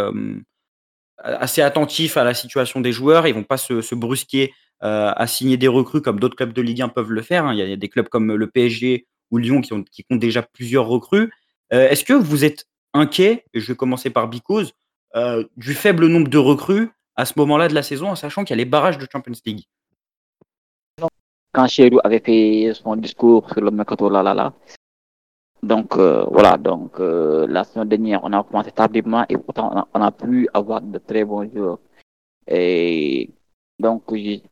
assez 1.19 1.63
attentifs 1.63 2.17
à 2.17 2.25
la 2.25 2.35
situation 2.35 2.81
des 2.81 2.93
joueurs. 2.93 3.27
Ils 3.27 3.35
vont 3.35 3.43
pas 3.43 3.57
se, 3.57 3.95
brusquer 3.95 4.53
à 4.81 5.27
signer 5.27 5.57
des 5.57 5.69
recrues 5.69 6.03
comme 6.03 6.21
d'autres 6.21 6.37
clubs 6.37 6.53
de 6.53 6.61
Ligue 6.61 6.83
1 6.83 6.89
peuvent 6.91 7.13
le 7.13 7.23
faire. 7.23 7.47
Hein. 7.47 7.55
Il, 7.55 7.59
y 7.59 7.73
a, 7.73 7.77
des 7.77 7.89
clubs 7.89 8.09
comme 8.09 8.35
le 8.35 8.47
PSG 8.49 9.07
ou 9.31 9.39
Lyon 9.39 9.63
qui, 9.63 9.73
ont, 9.73 9.83
comptent 10.11 10.19
déjà 10.19 10.43
plusieurs 10.43 10.87
recrues. 10.87 11.33
Est-ce 11.71 12.05
que 12.05 12.13
vous 12.13 12.45
êtes 12.45 12.67
inquiet, 12.93 13.47
et 13.55 13.61
je 13.61 13.69
vais 13.69 13.77
commencer 13.77 14.11
par 14.11 14.29
Bicose, 14.29 14.75
du 15.57 15.73
faible 15.73 16.07
nombre 16.07 16.29
de 16.29 16.39
recrues 16.39 16.91
à 17.17 17.25
ce 17.25 17.33
moment-là 17.37 17.69
de 17.69 17.75
la 17.75 17.83
saison, 17.83 18.09
en 18.09 18.15
sachant 18.15 18.45
qu'il 18.45 18.55
y 18.55 18.59
a 18.61 18.63
les 18.63 18.67
barrages 18.67 18.99
de 18.99 19.07
Champions 19.11 19.33
League? 19.47 19.65
Quand 21.53 21.67
Chérou 21.69 22.01
avait 22.03 22.21
fait 22.21 22.73
son 22.75 22.97
discours 22.97 23.49
sur 23.51 23.61
le 23.61 23.71
mercato, 23.71 24.09
là, 24.09 24.23
là, 24.23 24.33
là, 24.33 24.55
donc 25.63 25.97
euh, 25.97 26.25
voilà, 26.31 26.57
donc 26.57 26.99
euh, 27.01 27.47
la 27.47 27.65
semaine 27.65 27.89
dernière, 27.89 28.21
on 28.25 28.33
a 28.33 28.43
commencé 28.43 28.73
tardivement 28.73 29.25
et 29.29 29.37
pourtant 29.37 29.89
on 29.95 30.01
a, 30.03 30.11
pu 30.11 30.49
avoir 30.55 30.81
de 30.81 30.99
très 30.99 31.25
bons 31.25 31.49
jours. 31.53 31.79
Et 32.49 33.31
donc, 33.79 34.05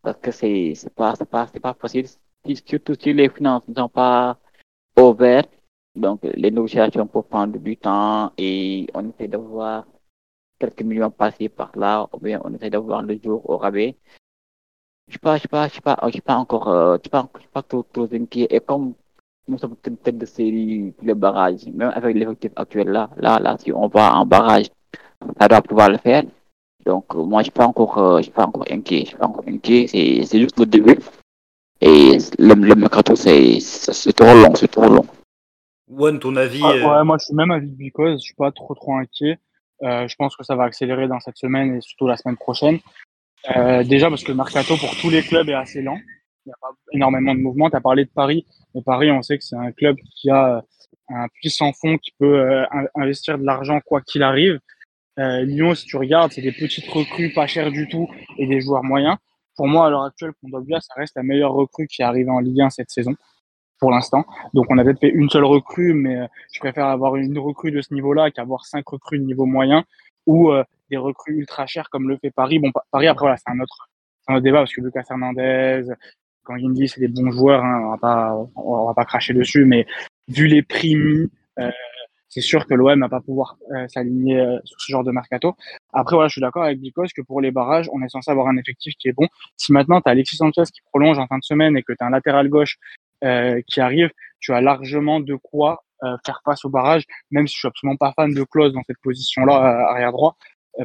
parce 0.03 0.19
que 0.21 0.31
c'est 0.31 0.75
c'est 0.77 0.95
pas 0.95 1.15
c'est 1.17 1.29
pas 1.29 1.49
c'est 1.53 1.61
pas 1.61 1.75
facile, 1.75 2.07
surtout 2.67 2.95
si 3.01 3.13
les 3.13 3.29
finances 3.29 3.67
ne 3.69 3.75
sont 3.75 3.89
pas 3.89 4.39
ouvertes. 4.99 5.51
Donc 5.97 6.21
les 6.23 6.51
négociations 6.51 7.07
peuvent 7.07 7.25
prendre 7.25 7.59
du 7.59 7.77
temps 7.77 8.33
et 8.39 8.87
on 8.95 9.11
essaie 9.11 9.29
de 9.29 9.37
voir 9.37 9.87
quelques 10.61 10.83
millions 10.83 11.11
passer 11.11 11.49
par 11.49 11.73
là, 11.77 12.09
ou 12.13 12.19
bien 12.19 12.41
on 12.45 12.55
essaie 12.55 12.71
de 12.71 12.79
voir 12.79 13.03
le 13.03 13.19
jour 13.23 13.49
au 13.51 13.57
rabais. 13.59 13.97
Je 15.09 15.15
sais 15.15 15.19
pas, 15.19 15.37
je 15.37 15.43
sais 15.43 15.49
pas, 15.49 15.69
je 15.69 15.75
sais 15.75 15.81
pas, 15.81 15.99
je 16.09 16.13
sais 16.13 16.21
pas 16.23 16.37
encore, 16.37 16.69
euh, 16.69 16.97
je 16.99 17.05
sais 17.05 17.11
pas, 17.11 17.29
je 17.37 17.43
sais 17.43 17.49
pas 17.53 17.63
trop, 17.63 17.83
trop 17.83 18.09
inquiet. 18.15 18.47
Et 18.51 18.61
comme 18.61 18.95
nous 19.51 19.59
sommes 19.59 19.77
tête 19.77 20.17
de 20.17 20.27
série 20.27 20.95
les 21.03 21.15
barrages, 21.15 21.67
même 21.75 21.93
avec 21.95 22.17
l'effectif 22.17 22.53
actuel 22.57 22.89
là, 22.89 23.11
là, 23.17 23.39
là, 23.39 23.57
si 23.59 23.73
on 23.73 23.89
va 23.89 24.15
en 24.15 24.25
barrage, 24.25 24.67
ça 25.39 25.49
doit 25.49 25.63
pouvoir 25.63 25.91
le 25.91 25.99
faire. 25.99 26.25
Donc, 26.87 27.15
moi, 27.15 27.41
je 27.41 27.45
suis 27.45 27.53
pas 27.53 27.67
encore, 27.67 28.19
je 28.19 28.23
suis 28.23 28.33
pas 28.33 28.47
encore 28.47 28.65
inquiet. 28.71 29.01
Je 29.01 29.09
suis 29.09 29.17
pas 29.17 29.27
encore 29.27 29.45
inquiet. 29.47 29.87
C'est 29.87 30.41
juste 30.41 30.59
le 30.59 30.67
début. 30.67 30.99
Et 31.81 32.17
le, 32.39 32.55
le 32.55 32.75
mercato, 32.75 33.15
c'est 33.17 33.59
trop 34.15 34.35
long, 34.35 34.55
c'est 34.55 34.71
trop 34.71 34.89
long. 34.89 35.07
One, 35.97 36.21
ton 36.21 36.37
avis 36.37 36.63
ah, 36.63 36.99
Ouais, 36.99 37.05
moi 37.05 37.17
je 37.19 37.25
suis 37.25 37.35
même 37.35 37.51
avis 37.51 37.67
de 37.67 37.75
Because, 37.75 38.21
je 38.21 38.27
suis 38.27 38.35
pas 38.35 38.53
trop 38.53 38.75
trop 38.75 38.95
inquiet. 38.95 39.39
Euh, 39.83 40.07
je 40.07 40.15
pense 40.17 40.37
que 40.37 40.45
ça 40.45 40.55
va 40.55 40.65
accélérer 40.65 41.09
dans 41.09 41.21
cette 41.21 41.39
semaine 41.39 41.77
et 41.77 41.81
surtout 41.81 42.07
la 42.07 42.17
semaine 42.17 42.37
prochaine. 42.37 42.79
Euh, 43.57 43.83
déjà 43.83 44.09
parce 44.09 44.23
que 44.23 44.31
le 44.31 44.37
mercato 44.37 44.77
pour 44.77 44.95
tous 44.97 45.11
les 45.11 45.23
clubs 45.23 45.49
est 45.49 45.55
assez 45.55 45.83
lent. 45.83 45.99
Il 46.45 46.51
n'y 46.51 46.53
a 46.53 46.57
pas 46.61 46.71
énormément 46.93 47.35
de 47.35 47.41
mouvement. 47.41 47.71
Tu 47.71 47.77
as 47.77 47.81
parlé 47.81 48.05
de 48.05 48.11
Paris, 48.11 48.47
Paris, 48.85 49.11
on 49.11 49.23
sait 49.23 49.39
que 49.39 49.45
c'est 49.45 49.57
un 49.57 49.73
club 49.73 49.97
qui 50.15 50.31
a 50.31 50.57
euh, 50.57 50.61
un 51.09 51.29
puissant 51.29 51.73
fond 51.73 51.99
qui 51.99 52.13
peut 52.19 52.41
euh, 52.41 52.65
investir 52.95 53.39
de 53.39 53.45
l'argent 53.45 53.81
quoi 53.81 54.01
qu'il 54.01 54.23
arrive. 54.23 54.61
Euh, 55.19 55.43
Lyon, 55.43 55.75
si 55.75 55.87
tu 55.87 55.97
regardes, 55.97 56.33
c'est 56.33 56.43
des 56.43 56.53
petites 56.53 56.89
recrues 56.89 57.33
pas 57.33 57.47
chères 57.47 57.71
du 57.71 57.89
tout 57.89 58.09
et 58.39 58.47
des 58.47 58.61
joueurs 58.61 58.85
moyens 58.85 59.17
pour 59.57 59.69
moi, 59.69 59.87
à 59.87 59.91
l'heure 59.91 60.05
actuelle, 60.05 60.33
Kondogbia, 60.41 60.81
ça 60.81 60.95
reste 60.97 61.17
la 61.17 61.23
meilleure 61.23 61.53
recrue 61.53 61.87
qui 61.87 62.01
est 62.01 62.05
arrivée 62.05 62.31
en 62.31 62.39
Ligue 62.39 62.63
1 62.63 62.71
cette 62.71 62.91
saison, 62.91 63.15
pour 63.79 63.91
l'instant. 63.91 64.25
Donc, 64.55 64.65
on 64.71 64.79
a 64.79 64.85
peut-être 64.85 65.01
fait 65.01 65.11
une 65.11 65.29
seule 65.29 65.45
recrue, 65.45 65.93
mais 65.93 66.27
je 66.51 66.61
préfère 66.61 66.87
avoir 66.87 67.17
une 67.17 67.39
recrue 67.39 67.71
de 67.71 67.83
ce 67.83 67.93
niveau-là 67.93 68.31
qu'avoir 68.31 68.65
cinq 68.65 68.89
recrues 68.89 69.19
de 69.19 69.25
niveau 69.25 69.45
moyen 69.45 69.85
ou 70.27 70.51
des 70.89 70.97
recrues 70.97 71.35
ultra 71.35 71.67
chères 71.67 71.91
comme 71.91 72.09
le 72.09 72.17
fait 72.17 72.31
Paris. 72.31 72.59
Bon, 72.59 72.71
Paris, 72.91 73.09
après, 73.09 73.25
voilà, 73.25 73.37
c'est 73.37 73.51
un 73.51 73.61
autre, 73.61 73.91
un 74.29 74.37
autre 74.37 74.45
débat 74.45 74.61
parce 74.61 74.73
que 74.73 74.81
Lucas 74.81 75.03
Hernandez, 75.11 75.83
quand 76.51 76.73
dit 76.73 76.89
c'est 76.89 77.01
des 77.01 77.09
bons 77.09 77.31
joueurs, 77.31 77.65
hein, 77.65 77.83
on 77.85 77.91
va 77.91 77.99
pas, 77.99 78.35
on 78.57 78.87
va 78.87 78.95
pas 78.95 79.05
cracher 79.05 79.33
dessus, 79.33 79.65
mais 79.65 79.87
vu 80.29 80.47
les 80.47 80.63
prix 80.63 80.97
mis, 80.97 81.31
euh, 81.59 81.71
c'est 82.29 82.41
sûr 82.41 82.67
que 82.67 82.75
l'OM 82.75 82.99
n'a 82.99 83.09
pas 83.09 83.21
pouvoir 83.21 83.57
euh, 83.73 83.87
s'aligner 83.89 84.41
euh, 84.41 84.59
sur 84.65 84.81
ce 84.81 84.91
genre 84.91 85.05
de 85.05 85.13
mercato. 85.13 85.55
Après, 85.93 86.17
voilà, 86.17 86.29
je 86.29 86.33
suis 86.33 86.41
d'accord 86.41 86.65
avec 86.65 86.81
Bicos 86.81 87.07
que 87.15 87.23
pour 87.23 87.41
les 87.41 87.53
barrages, 87.53 87.89
on 87.93 88.03
est 88.03 88.09
censé 88.09 88.31
avoir 88.31 88.49
un 88.49 88.57
effectif 88.57 88.95
qui 88.99 89.09
est 89.09 89.13
bon. 89.13 89.29
Si 89.57 89.73
maintenant 89.73 90.01
tu 90.01 90.09
as 90.09 90.13
Alexis 90.13 90.37
Sanchez 90.37 90.65
qui 90.73 90.81
prolonge 90.91 91.19
en 91.19 91.27
fin 91.29 91.39
de 91.39 91.45
semaine 91.45 91.77
et 91.77 91.83
que 91.83 91.93
tu 91.93 91.99
as 92.01 92.07
un 92.07 92.11
latéral 92.11 92.49
gauche 92.49 92.79
qui 93.67 93.83
arrive, 93.83 94.11
tu 94.39 94.55
as 94.55 94.63
largement 94.63 95.21
de 95.21 95.35
quoi 95.35 95.85
faire 96.25 96.41
face 96.43 96.65
au 96.65 96.71
barrage, 96.71 97.05
même 97.31 97.47
si 97.47 97.53
je 97.55 97.59
suis 97.59 97.69
absolument 97.69 97.97
pas 97.97 98.15
fan 98.17 98.33
de 98.33 98.43
Klaus 98.45 98.73
dans 98.73 98.83
cette 98.87 98.97
position-là, 99.03 99.91
arrière 99.91 100.11
droit. 100.13 100.37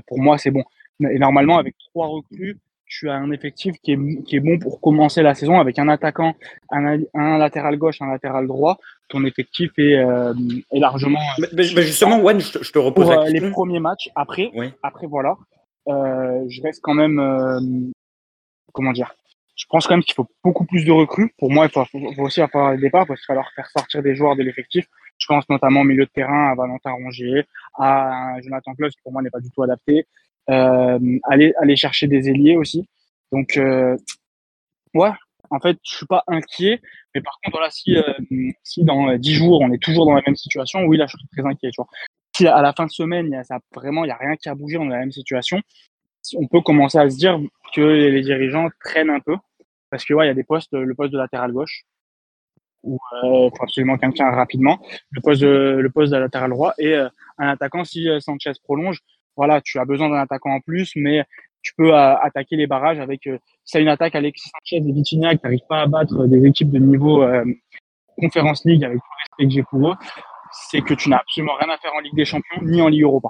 pour 0.05 0.19
moi, 0.19 0.37
c'est 0.37 0.51
bon. 0.51 0.65
Et 1.09 1.17
normalement, 1.17 1.57
avec 1.57 1.75
trois 1.93 2.07
recrues, 2.07 2.57
tu 2.87 3.09
as 3.09 3.15
un 3.15 3.31
effectif 3.31 3.75
qui 3.83 3.93
est, 3.93 4.23
qui 4.23 4.35
est 4.35 4.39
bon 4.39 4.59
pour 4.59 4.79
commencer 4.79 5.21
la 5.21 5.33
saison 5.33 5.59
avec 5.59 5.79
un 5.79 5.87
attaquant, 5.87 6.35
un, 6.71 6.99
un 7.13 7.37
latéral 7.37 7.77
gauche, 7.77 8.01
un 8.01 8.07
latéral 8.07 8.47
droit. 8.47 8.77
Ton 9.09 9.25
effectif 9.25 9.71
est, 9.77 9.95
euh, 9.95 10.33
est 10.71 10.79
largement. 10.79 11.19
Mais, 11.53 11.63
justement, 11.63 12.19
Wen, 12.21 12.39
je, 12.39 12.71
te 12.71 12.79
repose 12.79 13.05
pour, 13.05 13.19
euh, 13.19 13.29
les 13.29 13.49
premiers 13.51 13.79
matchs. 13.79 14.09
Après, 14.15 14.51
après 14.83 15.07
voilà, 15.07 15.35
euh, 15.87 16.43
je 16.49 16.61
reste 16.61 16.81
quand 16.81 16.93
même. 16.93 17.19
Euh, 17.19 17.59
comment 18.73 18.91
dire? 18.91 19.13
Je 19.55 19.65
pense 19.69 19.87
quand 19.87 19.93
même 19.93 20.03
qu'il 20.03 20.15
faut 20.15 20.27
beaucoup 20.43 20.65
plus 20.65 20.83
de 20.83 20.91
recrues. 20.91 21.33
Pour 21.37 21.49
moi, 21.49 21.65
il 21.65 21.71
faut, 21.71 21.85
faut 21.85 22.23
aussi 22.23 22.41
avoir 22.41 22.75
des 22.75 22.81
départs 22.81 23.07
parce 23.07 23.21
qu'il 23.21 23.33
va 23.33 23.41
falloir 23.41 23.51
faire 23.55 23.69
sortir 23.69 24.03
des 24.03 24.13
joueurs 24.13 24.35
de 24.35 24.43
l'effectif. 24.43 24.85
Je 25.17 25.27
pense 25.27 25.47
notamment 25.49 25.81
au 25.81 25.85
milieu 25.85 26.05
de 26.05 26.11
terrain 26.13 26.51
à 26.51 26.55
Valentin 26.55 26.91
Rongier, 26.91 27.45
à 27.79 28.35
Jonathan 28.43 28.73
Klaus 28.73 28.93
qui 28.93 29.01
pour 29.01 29.13
moi 29.13 29.21
n'est 29.21 29.29
pas 29.29 29.39
du 29.39 29.49
tout 29.51 29.63
adapté 29.63 30.07
aller 30.47 31.53
aller 31.57 31.75
chercher 31.75 32.07
des 32.07 32.29
ailiers 32.29 32.57
aussi. 32.57 32.87
Donc 33.31 33.57
euh, 33.57 33.97
ouais, 34.93 35.11
en 35.49 35.59
fait, 35.59 35.77
je 35.83 35.95
suis 35.97 36.05
pas 36.05 36.23
inquiet, 36.27 36.81
mais 37.13 37.21
par 37.21 37.37
contre 37.43 37.57
voilà, 37.57 37.69
si 37.69 37.97
euh, 37.97 38.13
si 38.63 38.83
dans 38.83 39.15
dix 39.17 39.33
jours 39.33 39.61
on 39.61 39.71
est 39.71 39.81
toujours 39.81 40.05
dans 40.05 40.13
la 40.13 40.21
même 40.25 40.35
situation, 40.35 40.83
oui 40.85 40.97
là 40.97 41.05
je 41.07 41.17
suis 41.17 41.27
très 41.27 41.45
inquiet. 41.45 41.71
Si 42.35 42.47
à 42.47 42.61
la 42.61 42.73
fin 42.73 42.85
de 42.85 42.91
semaine, 42.91 43.27
il 43.27 43.33
y 43.33 43.35
a 43.35 43.43
ça 43.43 43.59
vraiment 43.73 44.05
il 44.05 44.09
y 44.09 44.11
a 44.11 44.17
rien 44.17 44.35
qui 44.35 44.49
a 44.49 44.55
bougé, 44.55 44.77
on 44.77 44.85
est 44.85 44.89
dans 44.89 44.93
la 44.93 44.99
même 44.99 45.11
situation, 45.11 45.59
on 46.35 46.47
peut 46.47 46.61
commencer 46.61 46.97
à 46.97 47.09
se 47.09 47.17
dire 47.17 47.39
que 47.73 47.81
les 47.81 48.21
dirigeants 48.21 48.69
traînent 48.83 49.09
un 49.09 49.19
peu 49.19 49.35
parce 49.89 50.05
que 50.05 50.13
ouais, 50.13 50.25
il 50.25 50.27
y 50.27 50.31
a 50.31 50.35
des 50.35 50.43
postes, 50.43 50.73
le 50.73 50.95
poste 50.95 51.13
de 51.13 51.17
latéral 51.17 51.51
gauche 51.51 51.83
où 52.83 52.99
euh, 53.23 53.49
faut 53.49 53.63
absolument 53.63 53.97
quelqu'un 53.97 54.29
rapidement, 54.29 54.79
le 55.09 55.19
poste 55.19 55.41
de, 55.41 55.79
le 55.81 55.89
poste 55.89 56.13
de 56.13 56.17
latéral 56.17 56.51
droit 56.51 56.73
et 56.77 56.95
un 56.95 57.47
attaquant 57.47 57.83
si 57.83 58.07
Sanchez 58.19 58.51
prolonge, 58.63 59.01
voilà, 59.35 59.61
tu 59.61 59.79
as 59.79 59.85
besoin 59.85 60.09
d'un 60.09 60.17
attaquant 60.17 60.51
en 60.51 60.59
plus, 60.59 60.93
mais 60.95 61.25
tu 61.65 61.73
peux 61.75 61.93
euh, 61.93 62.15
attaquer 62.17 62.55
les 62.55 62.67
barrages 62.67 62.99
avec 62.99 63.25
euh, 63.25 63.39
si 63.65 63.79
une 63.79 63.87
attaque 63.87 64.13
Alexis 64.13 64.49
Sanchez 64.49 64.87
et 64.87 64.91
Vitinha 64.93 65.35
qui 65.35 65.41
n'arrivent 65.43 65.67
pas 65.67 65.81
à 65.81 65.87
battre 65.87 66.27
des 66.27 66.45
équipes 66.45 66.69
de 66.69 66.77
niveau 66.77 67.23
euh, 67.23 67.43
Conference 68.17 68.63
League 68.65 68.83
avec 68.83 68.97
tout 68.97 69.03
le 69.03 69.23
respect 69.23 69.45
que 69.45 69.49
j'ai 69.49 69.63
pour 69.63 69.89
eux, 69.89 69.95
c'est 70.69 70.81
que 70.81 70.93
tu 70.93 71.09
n'as 71.09 71.17
absolument 71.17 71.55
rien 71.59 71.73
à 71.73 71.77
faire 71.77 71.91
en 71.95 71.99
Ligue 72.01 72.15
des 72.15 72.23
Champions 72.23 72.61
ni 72.61 72.83
en 72.83 72.87
Ligue 72.87 73.01
Europa. 73.01 73.29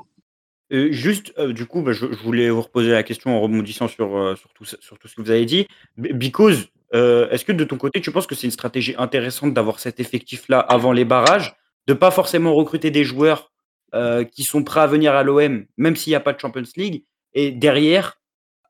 juste, 0.70 1.40
du 1.40 1.66
coup, 1.66 1.82
bah, 1.82 1.94
je, 1.94 2.06
voulais 2.06 2.50
vous 2.50 2.62
reposer 2.62 2.92
la 2.92 3.04
question 3.04 3.38
en 3.38 3.40
rebondissant 3.40 3.88
sur, 3.88 4.38
sur, 4.38 4.54
tout, 4.54 4.66
sur 4.66 5.00
tout 5.00 5.08
ce 5.08 5.16
que 5.16 5.22
vous 5.22 5.32
avez 5.32 5.46
dit. 5.46 5.66
Because, 5.98 6.68
est-ce 6.92 7.46
que 7.46 7.54
de 7.54 7.64
ton 7.64 7.78
côté, 7.78 8.02
tu 8.02 8.12
penses 8.12 8.28
que 8.28 8.36
c'est 8.36 8.46
une 8.46 8.52
stratégie 8.52 8.96
intéressante 8.98 9.54
d'avoir 9.54 9.80
cet 9.80 10.02
effectif-là 10.02 10.60
avant 10.60 10.92
les 10.92 11.06
barrages, 11.06 11.56
de 11.88 11.94
pas 11.94 12.12
forcément 12.12 12.54
recruter 12.54 12.92
des 12.92 13.06
joueurs 13.06 13.55
euh, 13.96 14.26
qui 14.26 14.44
sont 14.44 14.62
prêts 14.62 14.82
à 14.82 14.88
venir 14.88 15.14
à 15.16 15.24
l'OM, 15.24 15.66
même 15.78 15.96
s'il 15.96 16.12
n'y 16.12 16.16
a 16.16 16.20
pas 16.20 16.34
de 16.34 16.40
Champions 16.40 16.64
League, 16.76 17.06
et 17.34 17.52
derrière, 17.52 18.20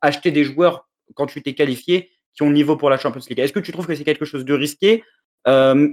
acheter 0.01 0.30
des 0.30 0.43
joueurs, 0.43 0.88
quand 1.15 1.26
tu 1.26 1.41
t'es 1.41 1.55
qualifié, 1.55 2.11
qui 2.36 2.43
ont 2.43 2.49
le 2.49 2.53
niveau 2.53 2.78
pour 2.78 2.91
la 2.91 2.97
Champions 2.99 3.23
League. 3.28 3.39
Est-ce 3.39 3.51
que 3.51 3.59
tu 3.59 3.71
trouves 3.71 3.88
que 3.88 3.95
c'est 3.95 4.03
quelque 4.03 4.26
chose 4.26 4.45
de 4.45 4.53
risqué 4.53 5.03
euh, 5.47 5.88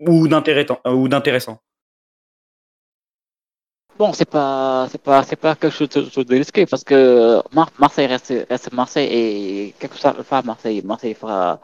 ou 0.00 0.28
d'intéressant 0.28 1.62
Bon, 3.98 4.12
c'est 4.12 4.28
pas, 4.28 4.88
c'est 4.90 5.00
pas, 5.00 5.22
c'est 5.22 5.36
pas 5.36 5.54
quelque 5.54 5.72
chose 5.72 5.88
de, 5.88 6.34
risqué 6.34 6.66
parce 6.66 6.84
que 6.84 7.40
Marseille 7.78 8.08
reste, 8.08 8.72
Marseille 8.74 9.08
et 9.10 9.74
quelque 9.78 9.96
chose 9.96 10.12
soit 10.28 10.42
Marseille, 10.42 10.82
Marseille 10.84 11.14
fera, 11.14 11.60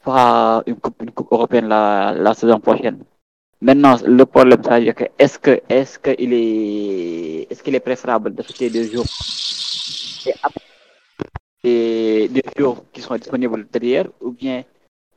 fera 0.00 0.62
une 0.66 0.76
coupe, 0.76 1.32
européenne 1.32 1.66
la 1.66 2.34
saison 2.34 2.60
prochaine. 2.60 3.04
Maintenant, 3.66 3.96
le 4.06 4.24
problème, 4.26 4.62
c'est 4.62 4.92
que 4.94 5.04
est-ce 5.18 5.38
que 5.38 5.54
est-ce 5.76 5.98
qu'il 5.98 6.32
est 6.34 7.46
est-ce 7.50 7.62
qu'il 7.62 7.74
est 7.74 7.80
préférable 7.88 8.30
d'acheter 8.34 8.68
des 8.68 8.84
jours 8.92 9.06
et 11.62 12.28
des 12.28 12.42
jours 12.58 12.84
qui 12.92 13.00
sont 13.00 13.16
disponibles 13.16 13.66
derrière 13.72 14.06
ou 14.20 14.30
bien 14.32 14.64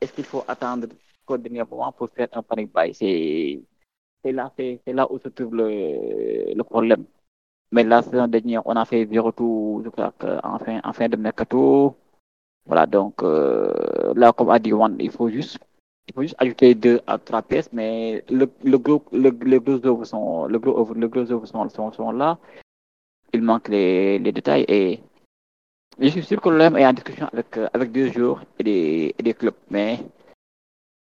est-ce 0.00 0.12
qu'il 0.14 0.24
faut 0.24 0.44
attendre 0.48 0.86
au 1.26 1.36
dernier 1.36 1.62
moment 1.70 1.92
pour 1.92 2.08
faire 2.10 2.28
un 2.32 2.42
panic 2.42 2.72
buy? 2.74 2.94
C'est 2.94 4.32
là 4.32 4.50
c'est 4.56 4.80
là 4.86 5.06
où 5.12 5.18
se 5.18 5.28
trouve 5.28 5.54
le, 5.54 6.54
le 6.54 6.64
problème. 6.64 7.04
Mais 7.72 7.84
la 7.84 8.02
saison 8.02 8.28
dernière, 8.28 8.62
on 8.66 8.76
a 8.76 8.84
fait 8.86 9.06
zéro 9.06 9.30
tout, 9.32 9.82
je 9.84 9.90
crois 9.90 10.12
qu'en 10.18 10.58
fin, 10.58 10.80
en 10.84 10.92
fin 10.94 11.08
de 11.08 11.16
mercato. 11.16 11.96
Voilà, 12.66 12.86
donc 12.86 13.22
euh, 13.22 14.12
là, 14.14 14.32
comme 14.32 14.50
a 14.50 14.58
dit 14.58 14.72
One, 14.72 14.96
il 15.00 15.10
faut 15.10 15.28
juste 15.30 15.58
il 16.08 16.14
faut 16.14 16.22
juste 16.22 16.36
ajouter 16.38 16.74
deux 16.74 17.00
à 17.06 17.18
trois 17.18 17.42
pièces, 17.42 17.70
mais 17.72 18.24
le, 18.30 18.50
le 18.64 18.78
gros, 18.78 19.04
le, 19.12 19.30
le 19.30 19.60
gros 19.60 19.84
œuvres 19.86 20.04
sont, 20.04 20.46
le 20.46 20.58
gros, 20.58 20.92
le 20.94 21.08
gros 21.08 21.30
œuvres 21.30 21.46
sont, 21.46 21.68
sont, 21.68 21.92
sont, 21.92 22.10
là. 22.10 22.38
Il 23.32 23.42
manque 23.42 23.68
les, 23.68 24.18
les 24.18 24.32
détails 24.32 24.64
et 24.68 25.00
je 26.00 26.08
suis 26.08 26.22
sûr 26.22 26.40
que 26.40 26.48
l'OM 26.48 26.76
est 26.76 26.86
en 26.86 26.92
discussion 26.92 27.28
avec, 27.32 27.58
avec 27.72 27.92
deux 27.92 28.10
joueurs 28.10 28.42
et 28.58 28.64
des, 28.64 29.14
et 29.18 29.22
des 29.22 29.34
clubs, 29.34 29.54
mais 29.70 29.98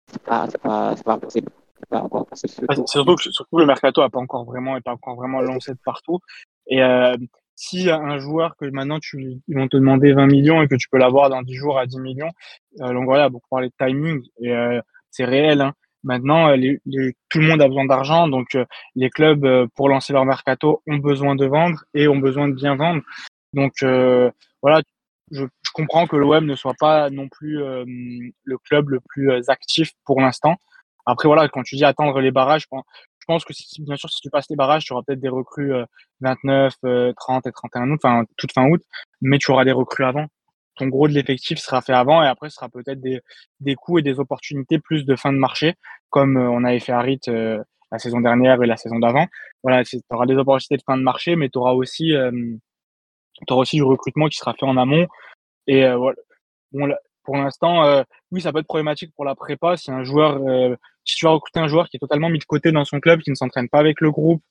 c'est 0.07 0.23
pas, 0.23 0.47
c'est 0.49 0.61
pas, 0.61 0.95
c'est 0.97 1.05
pas 1.05 1.19
possible. 1.19 1.51
Pas 1.89 2.01
encore 2.01 2.27
possible. 2.27 2.53
Surtout, 2.53 2.87
surtout, 2.87 3.17
que, 3.17 3.23
surtout 3.23 3.59
le 3.59 3.67
mercato 3.67 4.01
n'a 4.03 4.09
pas 4.09 4.21
encore 4.21 4.45
vraiment, 4.45 4.77
est 4.77 4.83
pas 4.83 4.93
encore 4.93 5.17
vraiment 5.17 5.41
lancé 5.41 5.73
de 5.73 5.79
partout. 5.85 6.21
Et 6.69 6.81
euh, 6.81 7.17
si 7.55 7.91
un 7.91 8.19
joueur 8.19 8.57
que 8.57 8.67
maintenant 8.67 8.99
tu, 9.01 9.41
ils 9.47 9.57
vont 9.57 9.69
te 9.69 9.77
demander 9.77 10.13
20 10.13 10.27
millions 10.27 10.63
et 10.63 10.69
que 10.69 10.75
tu 10.75 10.89
peux 10.89 10.99
l'avoir 10.99 11.31
dans 11.31 11.43
10 11.43 11.55
jours 11.55 11.79
à 11.79 11.87
10 11.87 11.99
millions, 12.01 12.31
euh, 12.81 12.93
donc 12.93 13.05
voilà, 13.05 13.31
pour 13.31 13.43
parler 13.51 13.69
de 13.69 13.87
timing, 13.87 14.23
et 14.41 14.51
euh, 14.51 14.81
c'est 15.11 15.25
réel. 15.25 15.61
Hein. 15.61 15.73
Maintenant, 16.05 16.49
euh, 16.51 16.57
tout 17.29 17.39
le 17.39 17.47
monde 17.47 17.63
a 17.63 17.69
besoin 17.69 17.85
d'argent, 17.85 18.29
donc 18.29 18.55
euh, 18.55 18.65
les 18.97 19.11
clubs, 19.11 19.69
pour 19.77 19.89
lancer 19.89 20.13
leur 20.13 20.25
mercato, 20.25 20.83
ont 20.89 20.97
besoin 20.97 21.37
de 21.37 21.47
vendre 21.47 21.85
et 21.95 22.09
ont 22.09 22.19
besoin 22.19 22.49
de 22.49 22.55
bien 22.55 22.75
vendre. 22.75 23.03
Donc 23.53 23.75
voilà, 24.63 24.81
je, 25.31 25.45
je, 25.45 25.71
comprends 25.73 26.07
que 26.07 26.17
l'OM 26.17 26.47
ne 26.47 26.55
soit 26.55 26.75
pas 26.79 27.11
non 27.11 27.29
plus 27.29 27.59
le 27.59 28.59
club 28.59 28.89
le 28.89 29.01
plus 29.01 29.31
actif 29.49 29.93
pour 30.05 30.21
l'instant. 30.21 30.57
Après, 31.05 31.29
voilà, 31.29 31.49
quand 31.49 31.63
tu 31.63 31.77
dis 31.77 31.85
attendre 31.85 32.21
les 32.21 32.31
barrages, 32.31 32.67
je 33.23 33.27
pense 33.27 33.45
que 33.45 33.53
si, 33.53 33.83
bien 33.83 33.97
sûr, 33.97 34.11
si 34.11 34.21
tu 34.21 34.31
passes 34.31 34.51
les 34.51 34.57
barrages, 34.57 34.85
tu 34.85 34.93
auras 34.93 35.03
peut-être 35.07 35.21
des 35.21 35.29
recrues 35.29 35.73
29, 36.21 36.75
30 37.17 37.47
et 37.47 37.53
31 37.53 37.91
août, 37.91 38.01
enfin 38.03 38.25
toute 38.37 38.53
fin 38.53 38.69
août, 38.69 38.83
mais 39.21 39.39
tu 39.39 39.53
auras 39.53 39.65
des 39.65 39.73
recrues 39.73 40.05
avant 40.05 40.27
ton 40.77 40.87
gros 40.89 41.07
de 41.07 41.13
l'effectif 41.13 41.59
sera 41.59 41.83
fait 41.83 41.93
avant 41.93 42.23
et 42.23 42.27
après 42.27 42.49
ce 42.49 42.57
sera 42.57 42.69
peut-être 42.69 42.99
des, 42.99 43.21
des 43.61 43.75
coûts 43.75 43.99
et 43.99 44.03
des 44.03 44.19
opportunités 44.19 44.79
plus 44.79 45.05
de 45.05 45.17
fin 45.17 45.31
de 45.31 45.39
marché 45.39 45.75
comme 46.13 46.37
euh, 46.37 46.49
on 46.51 46.63
avait 46.65 46.79
fait 46.79 46.93
à 46.93 47.01
RIT 47.01 47.29
euh, 47.29 47.63
la 47.91 47.99
saison 47.99 48.21
dernière 48.21 48.63
et 48.63 48.67
la 48.67 48.77
saison 48.77 48.99
d'avant. 48.99 49.27
Voilà, 49.63 49.85
tu 49.85 49.99
auras 50.11 50.27
des 50.27 50.37
opportunités 50.37 50.77
de 50.77 50.83
fin 50.87 50.97
de 50.97 51.03
marché, 51.03 51.37
mais 51.37 51.49
tu 51.49 51.59
auras 51.59 51.73
aussi 51.73 52.15
euh, 52.15 52.31
aussi 53.51 53.77
du 53.77 53.83
recrutement 53.83 54.29
qui 54.29 54.37
sera 54.37 54.55
fait 54.55 54.67
en 54.67 54.77
amont. 54.77 55.07
Et 55.67 55.83
voilà. 55.93 56.17
Bon, 56.73 56.89
pour 57.25 57.37
l'instant, 57.37 58.03
oui, 58.31 58.41
ça 58.41 58.53
peut 58.53 58.61
être 58.61 58.67
problématique 58.67 59.13
pour 59.15 59.25
la 59.25 59.35
prépa 59.35 59.77
si 59.77 59.91
un 59.91 60.05
joueur, 60.05 60.41
si 61.05 61.17
tu 61.17 61.27
vas 61.27 61.33
recruter 61.33 61.61
un 61.61 61.69
joueur 61.69 61.89
qui 61.89 61.97
est 61.97 62.01
totalement 62.01 62.29
mis 62.29 62.39
de 62.39 62.45
côté 62.45 62.73
dans 62.73 62.85
son 62.85 63.01
club, 63.01 63.21
qui 63.21 63.31
ne 63.31 63.35
s'entraîne 63.35 63.69
pas 63.69 63.79
avec 63.79 64.01
le 64.01 64.11
groupe, 64.11 64.43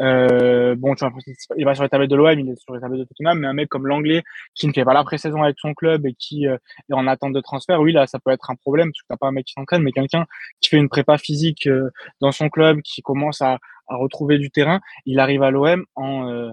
Euh, 0.00 0.74
bon, 0.76 0.94
tu 0.94 1.04
vois, 1.04 1.12
il 1.56 1.64
va 1.64 1.74
sur 1.74 1.84
les 1.84 1.88
tablettes 1.88 2.10
de 2.10 2.16
l'OM, 2.16 2.38
il 2.38 2.48
est 2.50 2.56
sur 2.56 2.74
les 2.74 2.80
tablettes 2.80 3.00
de 3.00 3.04
Tottenham, 3.04 3.38
mais 3.38 3.46
un 3.46 3.52
mec 3.52 3.68
comme 3.68 3.86
l'anglais 3.86 4.22
qui 4.54 4.66
ne 4.66 4.72
fait 4.72 4.84
pas 4.84 4.94
la 4.94 5.04
pré-saison 5.04 5.42
avec 5.42 5.56
son 5.58 5.72
club 5.74 6.06
et 6.06 6.14
qui 6.14 6.48
euh, 6.48 6.56
est 6.90 6.94
en 6.94 7.06
attente 7.06 7.32
de 7.32 7.40
transfert, 7.40 7.80
oui, 7.80 7.92
là, 7.92 8.06
ça 8.06 8.18
peut 8.18 8.32
être 8.32 8.50
un 8.50 8.56
problème 8.56 8.88
parce 8.88 9.02
que 9.02 9.06
t'as 9.08 9.16
pas 9.16 9.28
un 9.28 9.32
mec 9.32 9.46
qui 9.46 9.52
s'entraîne, 9.52 9.82
mais 9.82 9.92
quelqu'un 9.92 10.26
qui 10.60 10.70
fait 10.70 10.78
une 10.78 10.88
prépa 10.88 11.18
physique 11.18 11.66
euh, 11.68 11.90
dans 12.20 12.32
son 12.32 12.48
club, 12.48 12.80
qui 12.82 13.02
commence 13.02 13.40
à, 13.42 13.58
à, 13.88 13.96
retrouver 13.96 14.38
du 14.38 14.50
terrain, 14.50 14.80
il 15.06 15.20
arrive 15.20 15.42
à 15.42 15.50
l'OM 15.50 15.84
en 15.94 16.50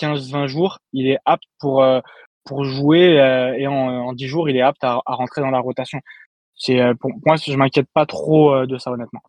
15-20 0.00 0.46
jours, 0.48 0.78
il 0.92 1.06
est 1.08 1.18
apte 1.24 1.44
pour 1.60 1.84
pour 2.44 2.64
jouer 2.64 3.14
et 3.56 3.66
en, 3.68 3.72
en 3.72 4.12
10 4.12 4.26
jours, 4.26 4.48
il 4.50 4.56
est 4.56 4.62
apte 4.62 4.82
à, 4.82 5.00
à 5.06 5.14
rentrer 5.14 5.40
dans 5.42 5.50
la 5.50 5.60
rotation. 5.60 6.00
C'est 6.64 6.78
pour 7.00 7.10
moi, 7.26 7.34
je 7.36 7.56
m'inquiète 7.56 7.88
pas 7.92 8.06
trop 8.06 8.64
de 8.66 8.78
ça 8.78 8.92
honnêtement. 8.92 9.22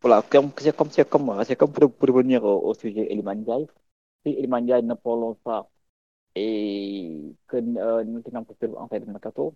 Voilà, 0.00 0.22
comme, 0.30 0.50
c'est 0.58 0.76
comme, 0.76 0.90
c'est 0.90 1.08
comme, 1.08 1.42
c'est 1.44 1.56
comme 1.56 1.72
pour, 1.72 1.92
pour 1.92 2.08
revenir 2.08 2.44
au, 2.44 2.68
au 2.68 2.74
sujet 2.74 3.10
Eliman 3.10 3.38
Ndiaye. 3.40 3.66
Si 4.24 4.30
Eliman 4.32 4.62
Ndiaye 4.62 4.82
ne 4.84 4.94
prolonge 4.94 5.38
pas 5.42 5.68
et 6.36 7.34
que 7.48 7.56
euh, 7.56 8.04
nous 8.04 8.20
tenons 8.22 8.44
pour 8.44 8.56
en 8.80 8.88
fait 8.88 9.00
de 9.00 9.10
mercato, 9.10 9.54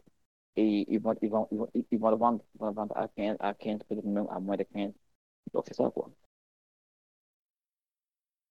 et 0.56 0.86
ils 0.92 0.98
vont, 0.98 1.14
ils 1.22 1.30
vont, 1.30 1.46
ils 1.52 1.58
vont, 1.58 1.68
ils 1.74 1.98
vont 1.98 2.10
le 2.10 2.16
vendre, 2.16 2.40
ils 2.54 2.58
vont 2.58 2.68
le 2.68 2.74
vendre 2.74 2.96
à 2.96 3.06
15, 3.08 3.36
à 3.38 3.54
15, 3.54 3.80
peut-être 3.88 4.04
même 4.04 4.26
à 4.30 4.40
moins 4.40 4.56
de 4.56 4.64
15. 4.64 4.92
Donc 5.54 5.64
c'est 5.68 5.74
ça 5.74 5.90
quoi. 5.94 6.10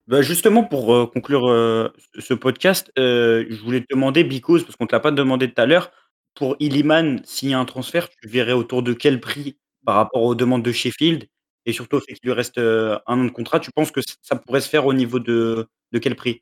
Bah 0.08 0.22
justement, 0.24 0.64
pour 0.64 0.94
euh, 0.94 1.06
conclure 1.06 1.48
euh, 1.48 1.94
ce 2.18 2.34
podcast, 2.34 2.92
euh, 2.98 3.46
je 3.48 3.62
voulais 3.62 3.82
te 3.82 3.94
demander, 3.94 4.24
Bicos, 4.24 4.64
parce 4.64 4.76
qu'on 4.76 4.86
ne 4.86 4.88
te 4.90 4.96
l'a 4.96 5.00
pas 5.00 5.12
demandé 5.12 5.54
tout 5.54 5.62
à 5.62 5.68
l'heure, 5.68 5.92
pour 6.40 6.56
Iliman, 6.60 7.20
s'il 7.26 7.50
y 7.50 7.54
a 7.54 7.60
un 7.60 7.66
transfert, 7.66 8.08
tu 8.10 8.30
verrais 8.30 8.54
autour 8.54 8.82
de 8.82 8.94
quel 8.94 9.20
prix 9.20 9.58
par 9.86 9.96
rapport 9.96 10.24
aux 10.24 10.36
demandes 10.36 10.64
de 10.64 10.72
Sheffield 10.72 11.26
et 11.66 11.74
surtout 11.74 11.98
au 11.98 12.00
fait 12.00 12.14
qu'il 12.14 12.30
lui 12.30 12.34
reste, 12.34 12.58
heu, 12.58 12.98
1 13.08 13.20
an 13.20 13.26
de 13.26 13.30
contrat, 13.30 13.60
tu 13.60 13.72
penses 13.72 13.92
que 13.92 14.00
ça 14.22 14.38
pourrait 14.38 14.62
se 14.62 14.70
faire 14.70 14.86
au 14.86 14.94
niveau 14.94 15.20
de 15.20 15.68
de 15.92 16.00
quel 16.00 16.16
prix? 16.16 16.42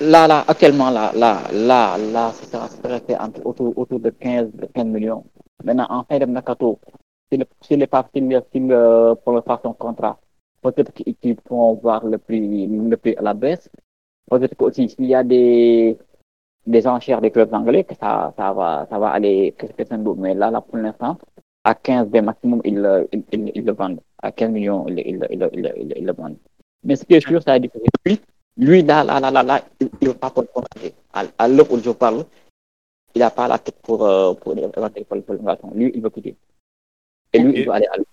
Là 0.00 0.28
là, 0.28 0.44
actuellement 0.46 0.90
là 0.90 1.12
là 1.16 1.42
là 1.52 1.98
là, 1.98 2.30
ça 2.32 2.68
sera 2.68 3.00
ça 3.00 3.24
entre 3.24 3.44
autour 3.44 3.76
autour 3.76 3.98
de 3.98 4.10
15 4.10 4.50
15 4.72 4.86
millions. 4.86 5.24
Maintenant 5.64 5.86
en 5.90 6.04
fin 6.04 6.20
de 6.20 6.26
mercato, 6.26 6.78
s'il 7.32 7.44
s'il 7.62 7.82
est 7.82 7.88
pas 7.88 8.08
s'il 8.14 8.42
s'il, 8.52 8.70
heu, 8.70 9.14
prolonge 9.22 9.42
pas 9.44 9.60
son 9.64 9.72
contrat, 9.72 10.20
peut-être 10.62 10.92
qu'ils 10.92 11.36
vont 11.50 11.74
voir 11.74 12.04
le 12.06 12.18
prix 12.18 12.66
le 12.68 12.96
prix 12.96 13.16
à 13.16 13.22
la 13.22 13.34
baisse. 13.34 13.68
Peut-être 14.30 14.54
qu'aussi 14.56 14.94
y 15.00 15.14
a 15.16 15.24
des 15.24 15.98
des 16.66 16.86
enchères 16.86 17.20
des 17.20 17.30
clubs 17.30 17.52
anglais 17.52 17.84
que 17.84 17.94
ça 17.94 18.32
ça 18.36 18.52
va 18.52 18.86
ça 18.90 18.98
va 18.98 19.08
aller 19.10 19.54
crescendo 19.58 20.14
mais 20.14 20.34
là 20.34 20.50
là 20.50 20.60
pour 20.60 20.78
l'instant 20.78 21.18
à 21.64 21.74
15 21.74 22.08
B 22.08 22.16
maximum, 22.16 22.60
ils, 22.64 23.06
ils, 23.12 23.24
ils, 23.32 23.52
ils, 23.54 23.64
le 23.64 23.72
vendent. 23.72 24.00
À 24.22 24.30
15 24.30 24.50
millions, 24.50 24.86
ils, 24.88 24.98
ils, 25.30 26.04
le 26.04 26.12
vendent. 26.12 26.36
Mais 26.84 26.96
ce 26.96 27.04
qui 27.04 27.14
est 27.14 27.26
sûr, 27.26 27.42
c'est 27.42 27.58
que 27.60 27.78
lui, 28.04 28.20
lui, 28.58 28.82
là, 28.82 29.02
là, 29.02 29.18
là, 29.18 29.30
là, 29.30 29.42
là 29.42 29.64
il 29.80 29.88
ne 30.02 30.08
veut 30.08 30.14
pas 30.14 30.30
pour 30.30 30.42
le 30.42 30.90
À, 31.14 31.24
à 31.38 31.48
l'heure 31.48 31.70
où 31.72 31.78
je 31.78 31.90
parle, 31.90 32.24
il 33.14 33.20
n'a 33.20 33.30
pas 33.30 33.48
la 33.48 33.58
tête 33.58 33.80
pour, 33.82 34.04
euh, 34.06 34.34
pour, 34.34 34.54
pour, 34.54 35.16
l'innovation. 35.16 35.72
Lui, 35.74 35.90
il 35.94 36.02
veut 36.02 36.10
quitter. 36.10 36.36
Et 37.32 37.38
lui, 37.38 37.50
okay. 37.50 37.60
il 37.60 37.66
veut 37.66 37.72
aller 37.72 37.86
à 37.86 37.96
l'heure. 37.96 38.06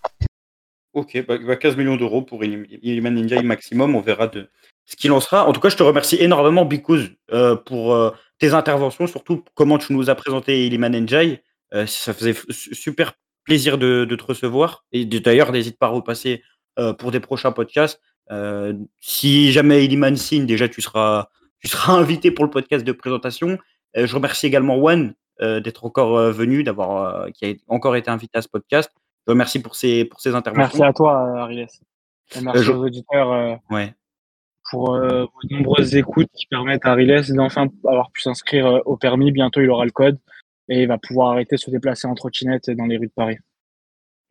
Ok, 0.93 1.25
bah, 1.25 1.55
15 1.55 1.75
millions 1.75 1.97
d'euros 1.97 2.21
pour 2.21 2.43
Iliman 2.43 3.13
Ninja 3.13 3.41
maximum, 3.41 3.95
on 3.95 4.01
verra 4.01 4.27
de 4.27 4.49
ce 4.85 4.95
qu'il 4.95 5.11
en 5.11 5.19
sera. 5.19 5.47
En 5.47 5.53
tout 5.53 5.61
cas, 5.61 5.69
je 5.69 5.77
te 5.77 5.83
remercie 5.83 6.17
énormément, 6.19 6.65
Bikouz, 6.65 7.11
euh, 7.31 7.55
pour 7.55 7.93
euh, 7.93 8.11
tes 8.39 8.53
interventions, 8.53 9.07
surtout 9.07 9.43
comment 9.53 9.77
tu 9.77 9.93
nous 9.93 10.09
as 10.09 10.15
présenté 10.15 10.65
Iliman 10.65 10.91
Njai. 10.91 11.43
Euh, 11.73 11.85
ça 11.85 12.13
faisait 12.13 12.35
super 12.49 13.13
plaisir 13.45 13.77
de, 13.77 14.05
de 14.05 14.15
te 14.15 14.23
recevoir. 14.23 14.85
Et 14.91 15.05
d'ailleurs, 15.05 15.51
n'hésite 15.51 15.79
pas 15.79 15.87
à 15.87 15.89
repasser 15.89 16.43
pour 16.99 17.11
des 17.11 17.19
prochains 17.19 17.51
podcasts. 17.51 18.01
Si 18.99 19.51
jamais 19.51 19.85
Iliman 19.85 20.15
signe, 20.15 20.45
déjà, 20.45 20.67
tu 20.67 20.81
seras, 20.81 21.27
tu 21.59 21.67
seras 21.67 21.93
invité 21.97 22.31
pour 22.31 22.45
le 22.45 22.51
podcast 22.51 22.85
de 22.85 22.91
présentation. 22.91 23.57
Je 23.95 24.13
remercie 24.15 24.47
également 24.47 24.81
euh, 25.41 25.59
d'être 25.59 25.85
encore 25.85 26.17
venu, 26.31 26.63
d'avoir, 26.63 27.27
qui 27.33 27.45
a 27.45 27.53
encore 27.67 27.95
été 27.95 28.09
invité 28.09 28.37
à 28.37 28.41
ce 28.41 28.47
podcast. 28.47 28.91
Je 29.27 29.31
remercie 29.31 29.61
pour 29.61 29.75
ses, 29.75 30.05
pour 30.05 30.21
ses 30.21 30.35
interventions. 30.35 30.79
Merci 30.79 30.83
à 30.83 30.93
toi, 30.93 31.39
Ariles. 31.39 31.67
Et 32.35 32.41
merci 32.41 32.63
je... 32.63 32.71
aux 32.71 32.85
auditeurs 32.85 33.59
ouais. 33.69 33.93
Pour 34.71 34.97
vos 34.97 35.29
nombreuses 35.51 35.95
écoutes 35.95 36.29
qui 36.33 36.47
permettent 36.47 36.85
à 36.85 36.91
Ariles 36.91 37.21
d'enfin 37.35 37.67
avoir 37.85 38.09
pu 38.11 38.21
s'inscrire 38.21 38.81
au 38.85 38.97
permis. 38.97 39.31
Bientôt, 39.31 39.61
il 39.61 39.69
aura 39.69 39.85
le 39.85 39.91
code 39.91 40.17
et 40.69 40.81
il 40.81 40.87
va 40.87 40.97
pouvoir 40.97 41.31
arrêter 41.31 41.57
de 41.57 41.61
se 41.61 41.69
déplacer 41.69 42.07
en 42.07 42.15
trottinette 42.15 42.69
dans 42.71 42.85
les 42.85 42.97
rues 42.97 43.07
de 43.07 43.13
Paris. 43.13 43.37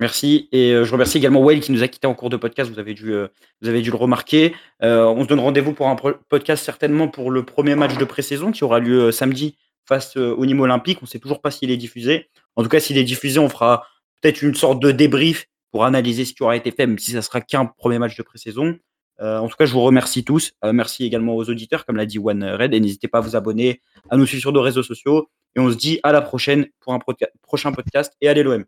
Merci 0.01 0.49
et 0.51 0.73
euh, 0.73 0.85
je 0.85 0.93
remercie 0.93 1.19
également 1.19 1.43
Wayne 1.43 1.61
qui 1.61 1.73
nous 1.73 1.83
a 1.83 1.89
quitté 1.89 2.07
en 2.07 2.15
cours 2.15 2.31
de 2.31 2.39
podcast. 2.39 2.71
Vous 2.71 2.79
avez 2.79 2.95
dû, 2.95 3.13
euh, 3.13 3.29
vous 3.61 3.69
avez 3.69 3.83
dû 3.83 3.91
le 3.91 3.97
remarquer. 3.97 4.55
Euh, 4.83 5.05
on 5.05 5.23
se 5.23 5.29
donne 5.29 5.41
rendez-vous 5.41 5.75
pour 5.75 5.89
un 5.89 5.97
podcast 5.97 6.65
certainement 6.65 7.07
pour 7.07 7.31
le 7.31 7.45
premier 7.45 7.75
match 7.75 7.99
de 7.99 8.05
pré-saison 8.07 8.51
qui 8.51 8.65
aura 8.65 8.81
lieu 8.81 9.13
samedi 9.13 9.59
face 9.87 10.17
au 10.17 10.47
Nîmes 10.47 10.61
Olympique. 10.61 10.99
On 11.03 11.05
ne 11.05 11.09
sait 11.11 11.19
toujours 11.19 11.43
pas 11.43 11.51
s'il 11.51 11.71
est 11.71 11.77
diffusé. 11.77 12.31
En 12.57 12.63
tout 12.63 12.71
cas, 12.71 12.81
s'il 12.81 12.97
est 12.97 13.05
diffusé, 13.05 13.39
on 13.39 13.51
fera 13.51 13.87
peut-être 14.21 14.41
une 14.41 14.55
sorte 14.55 14.81
de 14.81 14.91
débrief 14.91 15.47
pour 15.71 15.85
analyser 15.85 16.25
ce 16.25 16.33
qui 16.33 16.43
aura 16.43 16.57
été 16.57 16.71
fait, 16.71 16.87
même 16.87 16.99
si 16.99 17.11
ça 17.11 17.21
sera 17.21 17.43
qu'un 17.43 17.67
premier 17.67 17.99
match 17.99 18.17
de 18.17 18.23
pré-saison. 18.23 18.79
En 19.21 19.49
tout 19.49 19.57
cas, 19.57 19.67
je 19.67 19.73
vous 19.73 19.83
remercie 19.83 20.25
tous. 20.25 20.53
merci 20.65 21.05
également 21.05 21.37
aux 21.37 21.49
auditeurs, 21.49 21.85
comme 21.85 21.97
l'a 21.97 22.07
dit 22.07 22.19
One 22.19 22.45
Red, 22.45 22.75
et 22.75 22.81
n'hésitez 22.81 23.09
pas 23.09 23.19
à 23.19 23.21
vous 23.21 23.37
abonner, 23.37 23.81
à 24.09 24.17
nous 24.17 24.27
suivre 24.27 24.41
sur 24.41 24.53
nos 24.53 24.63
réseaux 24.63 24.83
sociaux. 24.83 25.29
Et 25.57 25.61
on 25.61 25.71
se 25.71 25.77
dit 25.77 26.01
à 26.03 26.13
la 26.13 26.21
prochaine 26.21 26.67
pour 26.81 26.95
un 26.95 27.01
prochain 27.43 27.73
podcast 27.73 28.15
et 28.21 28.29
allez 28.29 28.43
l'OM. 28.43 28.65